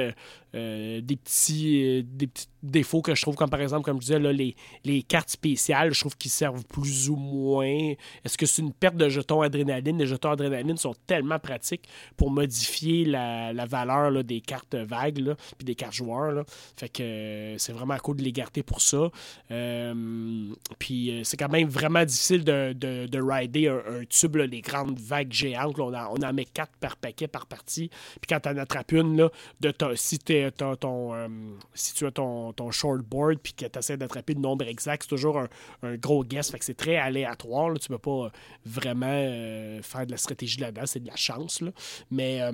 Des 0.53 1.17
petits 1.23 2.05
des 2.05 2.27
petits 2.27 2.49
défauts 2.63 3.03
que 3.03 3.15
je 3.15 3.23
trouve 3.23 3.37
comme 3.37 3.51
par 3.51 3.61
exemple 3.61 3.85
comme 3.85 3.97
je 3.97 4.07
disais 4.07 4.19
là, 4.19 4.33
les, 4.33 4.55
les 4.85 5.03
cartes 5.03 5.31
spéciales 5.31 5.95
je 5.95 6.01
trouve 6.01 6.17
qu'ils 6.17 6.31
servent 6.31 6.65
plus 6.65 7.09
ou 7.09 7.17
moins. 7.17 7.95
Est-ce 8.25 8.37
que 8.37 8.47
c'est 8.47 8.63
une 8.63 8.73
perte 8.73 8.97
de 8.97 9.09
jetons 9.09 9.43
adrénaline? 9.43 9.99
Les 9.99 10.07
jetons 10.07 10.31
adrénaline 10.31 10.77
sont 10.77 10.95
tellement 11.07 11.39
pratiques 11.39 11.89
pour 12.17 12.31
modifier 12.31 13.05
la, 13.05 13.53
valeur 13.67 14.25
des 14.25 14.41
cartes 14.41 14.75
vagues 14.75 15.11
puis 15.59 15.65
des 15.65 15.75
cartes 15.75 15.95
joueurs. 15.95 16.45
Fait 16.77 16.89
que 16.89 17.03
euh, 17.03 17.59
c'est 17.59 17.73
vraiment 17.73 17.97
cool 17.99 18.17
de 18.17 18.23
les 18.23 18.33
garder 18.33 18.63
pour 18.63 18.81
ça. 18.81 19.11
Euh, 19.51 20.55
puis 20.79 21.11
euh, 21.11 21.25
c'est 21.25 21.37
quand 21.37 21.49
même 21.49 21.69
vraiment 21.69 22.05
difficile 22.05 22.45
de, 22.45 22.73
de, 22.73 23.21
rider 23.21 23.69
un, 23.69 24.05
tube, 24.09 24.37
les 24.37 24.61
grandes 24.61 24.99
vagues 24.99 25.33
géantes. 25.33 25.79
on, 25.79 25.93
en, 25.95 26.33
met 26.33 26.45
quatre 26.45 26.73
par 26.81 26.97
paquet 26.97 27.29
par 27.29 27.47
partie. 27.47 27.89
Puis 27.89 28.29
quand 28.29 28.41
tu 28.41 28.49
en 28.49 28.57
attrapes 28.57 28.93
une, 28.93 29.17
là, 29.17 29.31
de 29.61 29.73
si, 29.95 30.19
ton, 30.49 31.59
si 31.75 31.95
tu 31.95 32.07
as 32.07 32.11
ton, 32.11 32.53
ton 32.53 32.71
shortboard 32.71 33.39
puis 33.39 33.53
que 33.53 33.67
tu 33.67 33.79
essaies 33.79 33.97
d'attraper 33.97 34.35
le 34.35 34.41
nombre 34.41 34.67
exact, 34.67 35.03
c'est 35.03 35.09
toujours 35.09 35.39
un, 35.83 35.97
gros 35.97 36.25
guess. 36.25 36.51
Fait 36.51 36.63
c'est 36.63 36.75
très 36.75 36.97
aléatoire. 36.97 37.79
Tu 37.79 37.91
ne 37.93 37.97
peux 37.97 38.03
pas 38.03 38.31
vraiment 38.65 39.07
euh, 39.11 39.83
faire 39.83 40.07
de 40.07 40.13
la 40.13 40.17
stratégie 40.17 40.61
là-dedans. 40.61 40.87
C'est 40.87 41.01
de 41.01 41.09
la 41.09 41.17
chance. 41.17 41.63
Mais. 42.11 42.41
Euh, 42.41 42.53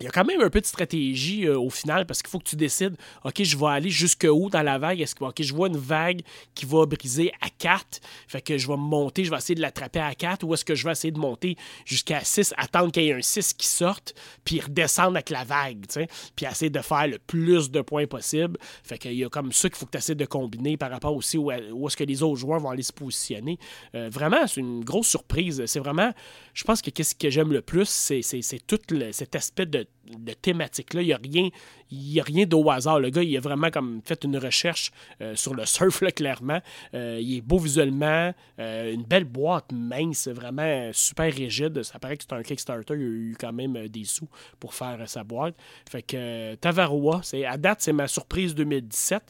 il 0.00 0.04
y 0.04 0.06
a 0.06 0.10
quand 0.10 0.24
même 0.24 0.40
un 0.40 0.48
peu 0.48 0.60
de 0.60 0.66
stratégie 0.66 1.46
euh, 1.46 1.58
au 1.58 1.68
final 1.68 2.06
parce 2.06 2.22
qu'il 2.22 2.30
faut 2.30 2.38
que 2.38 2.48
tu 2.48 2.56
décides, 2.56 2.96
OK, 3.24 3.42
je 3.42 3.56
vais 3.56 3.66
aller 3.66 3.90
jusque 3.90 4.26
où 4.30 4.48
dans 4.48 4.62
la 4.62 4.78
vague? 4.78 5.00
Est-ce 5.00 5.14
que, 5.14 5.42
je 5.42 5.54
vois 5.54 5.68
une 5.68 5.76
vague 5.76 6.22
qui 6.54 6.64
va 6.64 6.86
briser 6.86 7.32
à 7.42 7.48
4, 7.50 8.00
fait 8.26 8.40
que 8.40 8.56
je 8.56 8.66
vais 8.66 8.76
monter, 8.76 9.24
je 9.24 9.30
vais 9.30 9.36
essayer 9.36 9.54
de 9.54 9.60
l'attraper 9.60 10.00
à 10.00 10.14
4 10.14 10.44
ou 10.44 10.54
est-ce 10.54 10.64
que 10.64 10.74
je 10.74 10.84
vais 10.84 10.92
essayer 10.92 11.12
de 11.12 11.18
monter 11.18 11.56
jusqu'à 11.84 12.24
6, 12.24 12.54
attendre 12.56 12.92
qu'il 12.92 13.02
y 13.02 13.10
ait 13.10 13.14
un 13.14 13.20
6 13.20 13.52
qui 13.52 13.66
sorte, 13.66 14.14
puis 14.44 14.60
redescendre 14.60 15.16
avec 15.16 15.28
la 15.28 15.44
vague, 15.44 15.86
tu 15.86 15.94
sais, 15.94 16.08
puis 16.34 16.46
essayer 16.46 16.70
de 16.70 16.80
faire 16.80 17.06
le 17.06 17.18
plus 17.18 17.70
de 17.70 17.82
points 17.82 18.06
possible. 18.06 18.58
Fait 18.82 18.96
qu'il 18.96 19.12
y 19.12 19.24
a 19.24 19.28
comme 19.28 19.52
ça 19.52 19.68
qu'il 19.68 19.76
faut 19.76 19.86
que 19.86 19.92
tu 19.92 19.98
essaies 19.98 20.14
de 20.14 20.24
combiner 20.24 20.78
par 20.78 20.90
rapport 20.90 21.14
aussi 21.14 21.36
où, 21.36 21.50
est-ce 21.50 21.96
que 21.96 22.04
les 22.04 22.22
autres 22.22 22.40
joueurs 22.40 22.60
vont 22.60 22.70
aller 22.70 22.82
se 22.82 22.92
positionner. 22.92 23.58
Euh, 23.94 24.08
vraiment, 24.10 24.46
c'est 24.46 24.60
une 24.60 24.82
grosse 24.82 25.08
surprise. 25.08 25.62
C'est 25.66 25.78
vraiment, 25.78 26.12
je 26.54 26.64
pense 26.64 26.80
que 26.80 26.90
qu'est-ce 26.90 27.14
que 27.14 27.28
j'aime 27.28 27.52
le 27.52 27.60
plus, 27.60 27.88
c'est 27.88 28.66
tout 28.66 28.78
cet 29.12 29.36
aspect 29.36 29.66
de 29.66 29.86
de 30.04 30.32
thématique-là. 30.32 31.02
Il 31.02 31.06
n'y 31.06 31.12
a 31.12 31.20
rien, 31.22 31.48
il 31.90 32.20
a 32.20 32.22
rien 32.22 32.46
d'au 32.46 32.68
hasard. 32.70 33.00
Le 33.00 33.10
gars, 33.10 33.22
il 33.22 33.36
a 33.36 33.40
vraiment 33.40 33.70
comme 33.70 34.00
fait 34.04 34.24
une 34.24 34.36
recherche 34.36 34.92
euh, 35.20 35.34
sur 35.34 35.54
le 35.54 35.66
surf, 35.66 36.00
là, 36.00 36.12
clairement. 36.12 36.60
Euh, 36.94 37.18
il 37.20 37.38
est 37.38 37.40
beau 37.40 37.58
visuellement, 37.58 38.32
euh, 38.58 38.92
une 38.92 39.02
belle 39.02 39.24
boîte 39.24 39.72
mince, 39.72 40.28
vraiment 40.28 40.90
super 40.92 41.32
rigide. 41.32 41.82
Ça 41.82 41.98
paraît 41.98 42.16
que 42.16 42.24
c'est 42.28 42.34
un 42.34 42.42
Kickstarter. 42.42 42.94
Il 42.94 43.02
a 43.02 43.04
eu 43.04 43.36
quand 43.38 43.52
même 43.52 43.88
des 43.88 44.04
sous 44.04 44.28
pour 44.58 44.74
faire 44.74 44.98
sa 45.08 45.24
boîte. 45.24 45.54
Fait 45.90 46.02
que 46.02 46.54
Tavaroa, 46.56 47.22
à 47.46 47.56
date, 47.56 47.80
c'est 47.80 47.92
ma 47.92 48.08
surprise 48.08 48.54
2017. 48.54 49.22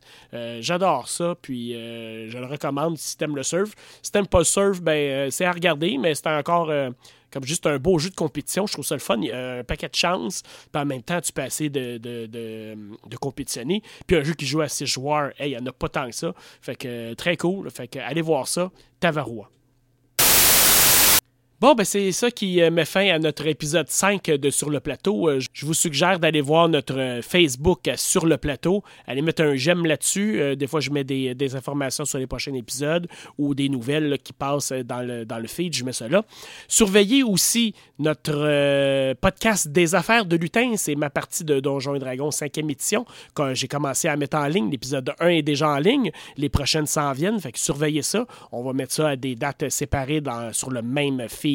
j'adore 0.60 1.08
ça, 1.08 1.34
puis 1.40 1.72
je 1.72 2.38
le 2.38 2.46
recommande 2.46 2.98
si 2.98 3.16
t'aimes 3.16 3.36
le 3.36 3.42
surf. 3.42 3.74
Si 4.02 4.10
t'aimes 4.12 4.26
pas 4.26 4.38
le 4.38 4.44
surf, 4.44 4.80
ben, 4.80 5.30
c'est 5.30 5.44
à 5.44 5.52
regarder, 5.52 5.98
mais 5.98 6.14
c'est 6.14 6.28
encore 6.28 6.70
comme 7.30 7.44
juste 7.44 7.66
un 7.66 7.78
beau 7.78 7.98
jeu 7.98 8.10
de 8.10 8.14
compétition. 8.14 8.66
Je 8.66 8.72
trouve 8.72 8.84
ça 8.84 8.94
le 8.94 9.00
fun. 9.00 9.18
Il 9.18 9.28
y 9.28 9.32
a 9.32 9.58
un 9.58 9.64
paquet 9.64 9.88
de 9.88 9.94
chances, 9.94 10.42
puis 10.42 10.82
en 10.82 10.84
même 10.84 11.02
temps, 11.02 11.20
tu 11.20 11.32
peux 11.32 11.42
essayer 11.42 11.70
de, 11.70 11.98
compétitionner. 13.20 13.82
Puis 14.06 14.16
un 14.16 14.22
jeu 14.22 14.34
qui 14.34 14.46
joue 14.46 14.60
à 14.60 14.68
6 14.68 14.86
joueurs, 14.86 15.32
il 15.40 15.48
n'y 15.48 15.58
en 15.58 15.66
a 15.66 15.72
pas 15.72 15.88
tant 15.88 16.08
que 16.08 16.14
ça. 16.14 16.34
Fait 16.60 16.76
que 16.76 17.14
très 17.14 17.36
cool. 17.36 17.70
Fait 17.70 17.88
que 17.88 17.98
allez 17.98 18.22
voir 18.22 18.48
ça. 18.48 18.70
Tavarois. 18.98 19.50
Bon, 21.60 21.74
ben 21.74 21.84
c'est 21.84 22.10
ça 22.12 22.30
qui 22.30 22.62
euh, 22.62 22.70
met 22.70 22.86
fin 22.86 23.06
à 23.10 23.18
notre 23.18 23.46
épisode 23.46 23.90
5 23.90 24.24
de 24.24 24.48
Sur 24.48 24.70
le 24.70 24.80
plateau. 24.80 25.28
Euh, 25.28 25.40
je 25.52 25.66
vous 25.66 25.74
suggère 25.74 26.18
d'aller 26.18 26.40
voir 26.40 26.70
notre 26.70 26.98
euh, 26.98 27.20
Facebook 27.20 27.80
Sur 27.96 28.24
le 28.24 28.38
plateau. 28.38 28.82
Allez 29.06 29.20
mettre 29.20 29.42
un 29.42 29.56
j'aime 29.56 29.84
là-dessus. 29.84 30.56
Des 30.56 30.66
fois, 30.66 30.80
je 30.80 30.88
mets 30.88 31.04
des, 31.04 31.54
informations 31.54 32.06
sur 32.06 32.18
les 32.18 32.26
prochains 32.26 32.54
épisodes 32.54 33.06
ou 33.36 33.54
des 33.54 33.68
nouvelles 33.68 34.16
qui 34.24 34.32
passent 34.32 34.72
dans 34.72 35.02
le, 35.02 35.26
dans 35.26 35.38
le 35.38 35.48
feed. 35.48 35.74
Je 35.74 35.84
mets 35.84 35.92
ça 35.92 36.08
là. 36.08 36.24
Surveillez 36.66 37.22
aussi 37.22 37.74
notre 37.98 39.12
podcast 39.20 39.68
des 39.68 39.94
affaires 39.94 40.24
de 40.24 40.36
lutin. 40.36 40.76
C'est 40.76 40.94
ma 40.94 41.10
partie 41.10 41.44
de 41.44 41.60
Donjons 41.60 41.94
et 41.94 41.98
Dragons 41.98 42.30
5e 42.30 42.70
édition. 42.70 43.04
Quand 43.34 43.52
j'ai 43.52 43.68
commencé 43.68 44.08
à 44.08 44.16
mettre 44.16 44.38
en 44.38 44.46
ligne, 44.46 44.70
l'épisode 44.70 45.12
1 45.20 45.28
est 45.28 45.42
déjà 45.42 45.68
en 45.68 45.78
ligne. 45.78 46.10
Les 46.38 46.48
prochaines 46.48 46.86
s'en 46.86 47.12
viennent. 47.12 47.38
Fait 47.38 47.52
que 47.52 47.58
surveillez 47.58 48.02
ça. 48.02 48.26
On 48.50 48.62
va 48.62 48.72
mettre 48.72 48.94
ça 48.94 49.08
à 49.10 49.16
des 49.16 49.34
dates 49.34 49.68
séparées 49.68 50.22
dans, 50.22 50.54
sur 50.54 50.70
le 50.70 50.80
même 50.80 51.28
feed 51.28 51.49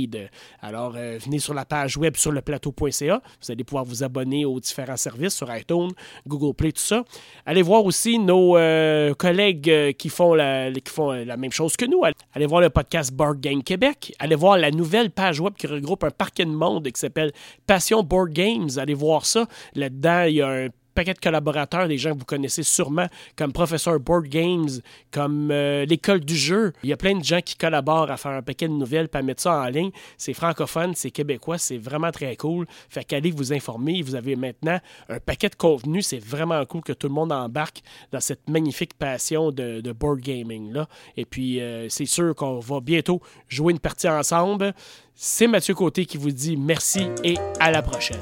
alors, 0.61 0.93
euh, 0.95 1.17
venez 1.23 1.39
sur 1.39 1.53
la 1.53 1.65
page 1.65 1.97
web 1.97 2.15
sur 2.15 2.31
le 2.31 2.41
plateau.ca. 2.41 3.21
Vous 3.41 3.51
allez 3.51 3.63
pouvoir 3.63 3.85
vous 3.85 4.03
abonner 4.03 4.45
aux 4.45 4.59
différents 4.59 4.97
services 4.97 5.35
sur 5.35 5.53
iTunes, 5.55 5.91
Google 6.27 6.55
Play, 6.55 6.71
tout 6.71 6.81
ça. 6.81 7.03
Allez 7.45 7.61
voir 7.61 7.85
aussi 7.85 8.19
nos 8.19 8.57
euh, 8.57 9.13
collègues 9.13 9.69
euh, 9.69 9.91
qui, 9.91 10.09
font 10.09 10.33
la, 10.33 10.71
qui 10.71 10.91
font 10.91 11.11
la 11.11 11.37
même 11.37 11.51
chose 11.51 11.75
que 11.75 11.85
nous. 11.85 12.01
Allez 12.33 12.45
voir 12.45 12.61
le 12.61 12.69
podcast 12.69 13.13
Board 13.13 13.39
Game 13.39 13.63
Québec. 13.63 14.13
Allez 14.19 14.35
voir 14.35 14.57
la 14.57 14.71
nouvelle 14.71 15.11
page 15.11 15.39
web 15.39 15.53
qui 15.53 15.67
regroupe 15.67 16.03
un 16.03 16.11
parquet 16.11 16.45
de 16.45 16.51
monde 16.51 16.85
qui 16.85 16.99
s'appelle 16.99 17.31
Passion 17.67 18.03
Board 18.03 18.31
Games. 18.31 18.69
Allez 18.77 18.93
voir 18.93 19.25
ça. 19.25 19.47
Là-dedans, 19.75 20.23
il 20.23 20.35
y 20.35 20.41
a 20.41 20.47
un 20.47 20.67
paquet 20.95 21.13
de 21.13 21.19
collaborateurs, 21.19 21.87
des 21.87 21.97
gens 21.97 22.13
que 22.13 22.19
vous 22.19 22.25
connaissez 22.25 22.63
sûrement, 22.63 23.07
comme 23.35 23.51
Professeur 23.51 23.99
Board 23.99 24.25
Games, 24.27 24.69
comme 25.11 25.51
euh, 25.51 25.85
l'École 25.85 26.21
du 26.21 26.35
jeu. 26.35 26.73
Il 26.83 26.89
y 26.89 26.93
a 26.93 26.97
plein 26.97 27.15
de 27.15 27.23
gens 27.23 27.41
qui 27.41 27.55
collaborent 27.55 28.09
à 28.09 28.17
faire 28.17 28.31
un 28.31 28.41
paquet 28.41 28.67
de 28.67 28.73
nouvelles, 28.73 29.09
puis 29.09 29.19
à 29.19 29.21
mettre 29.21 29.43
ça 29.43 29.59
en 29.59 29.65
ligne. 29.65 29.91
C'est 30.17 30.33
francophone, 30.33 30.93
c'est 30.95 31.11
québécois, 31.11 31.57
c'est 31.57 31.77
vraiment 31.77 32.11
très 32.11 32.35
cool. 32.37 32.65
Fait 32.89 33.03
qu'allez 33.03 33.31
vous 33.31 33.53
informer. 33.53 34.01
Vous 34.01 34.15
avez 34.15 34.35
maintenant 34.35 34.79
un 35.09 35.19
paquet 35.19 35.49
de 35.49 35.55
contenu. 35.55 36.01
C'est 36.01 36.23
vraiment 36.23 36.65
cool 36.65 36.81
que 36.81 36.93
tout 36.93 37.07
le 37.07 37.13
monde 37.13 37.31
embarque 37.31 37.81
dans 38.11 38.21
cette 38.21 38.49
magnifique 38.49 38.93
passion 38.93 39.51
de, 39.51 39.91
board 39.91 40.19
gaming. 40.19 40.71
Là. 40.71 40.87
Et 41.17 41.25
puis, 41.25 41.59
euh, 41.59 41.87
c'est 41.89 42.05
sûr 42.05 42.33
qu'on 42.35 42.59
va 42.59 42.79
bientôt 42.79 43.21
jouer 43.49 43.73
une 43.73 43.79
partie 43.79 44.07
ensemble. 44.07 44.73
C'est 45.13 45.47
Mathieu 45.47 45.73
Côté 45.73 46.05
qui 46.05 46.17
vous 46.17 46.31
dit 46.31 46.57
merci 46.57 47.07
et 47.23 47.35
à 47.59 47.71
la 47.71 47.81
prochaine. 47.81 48.19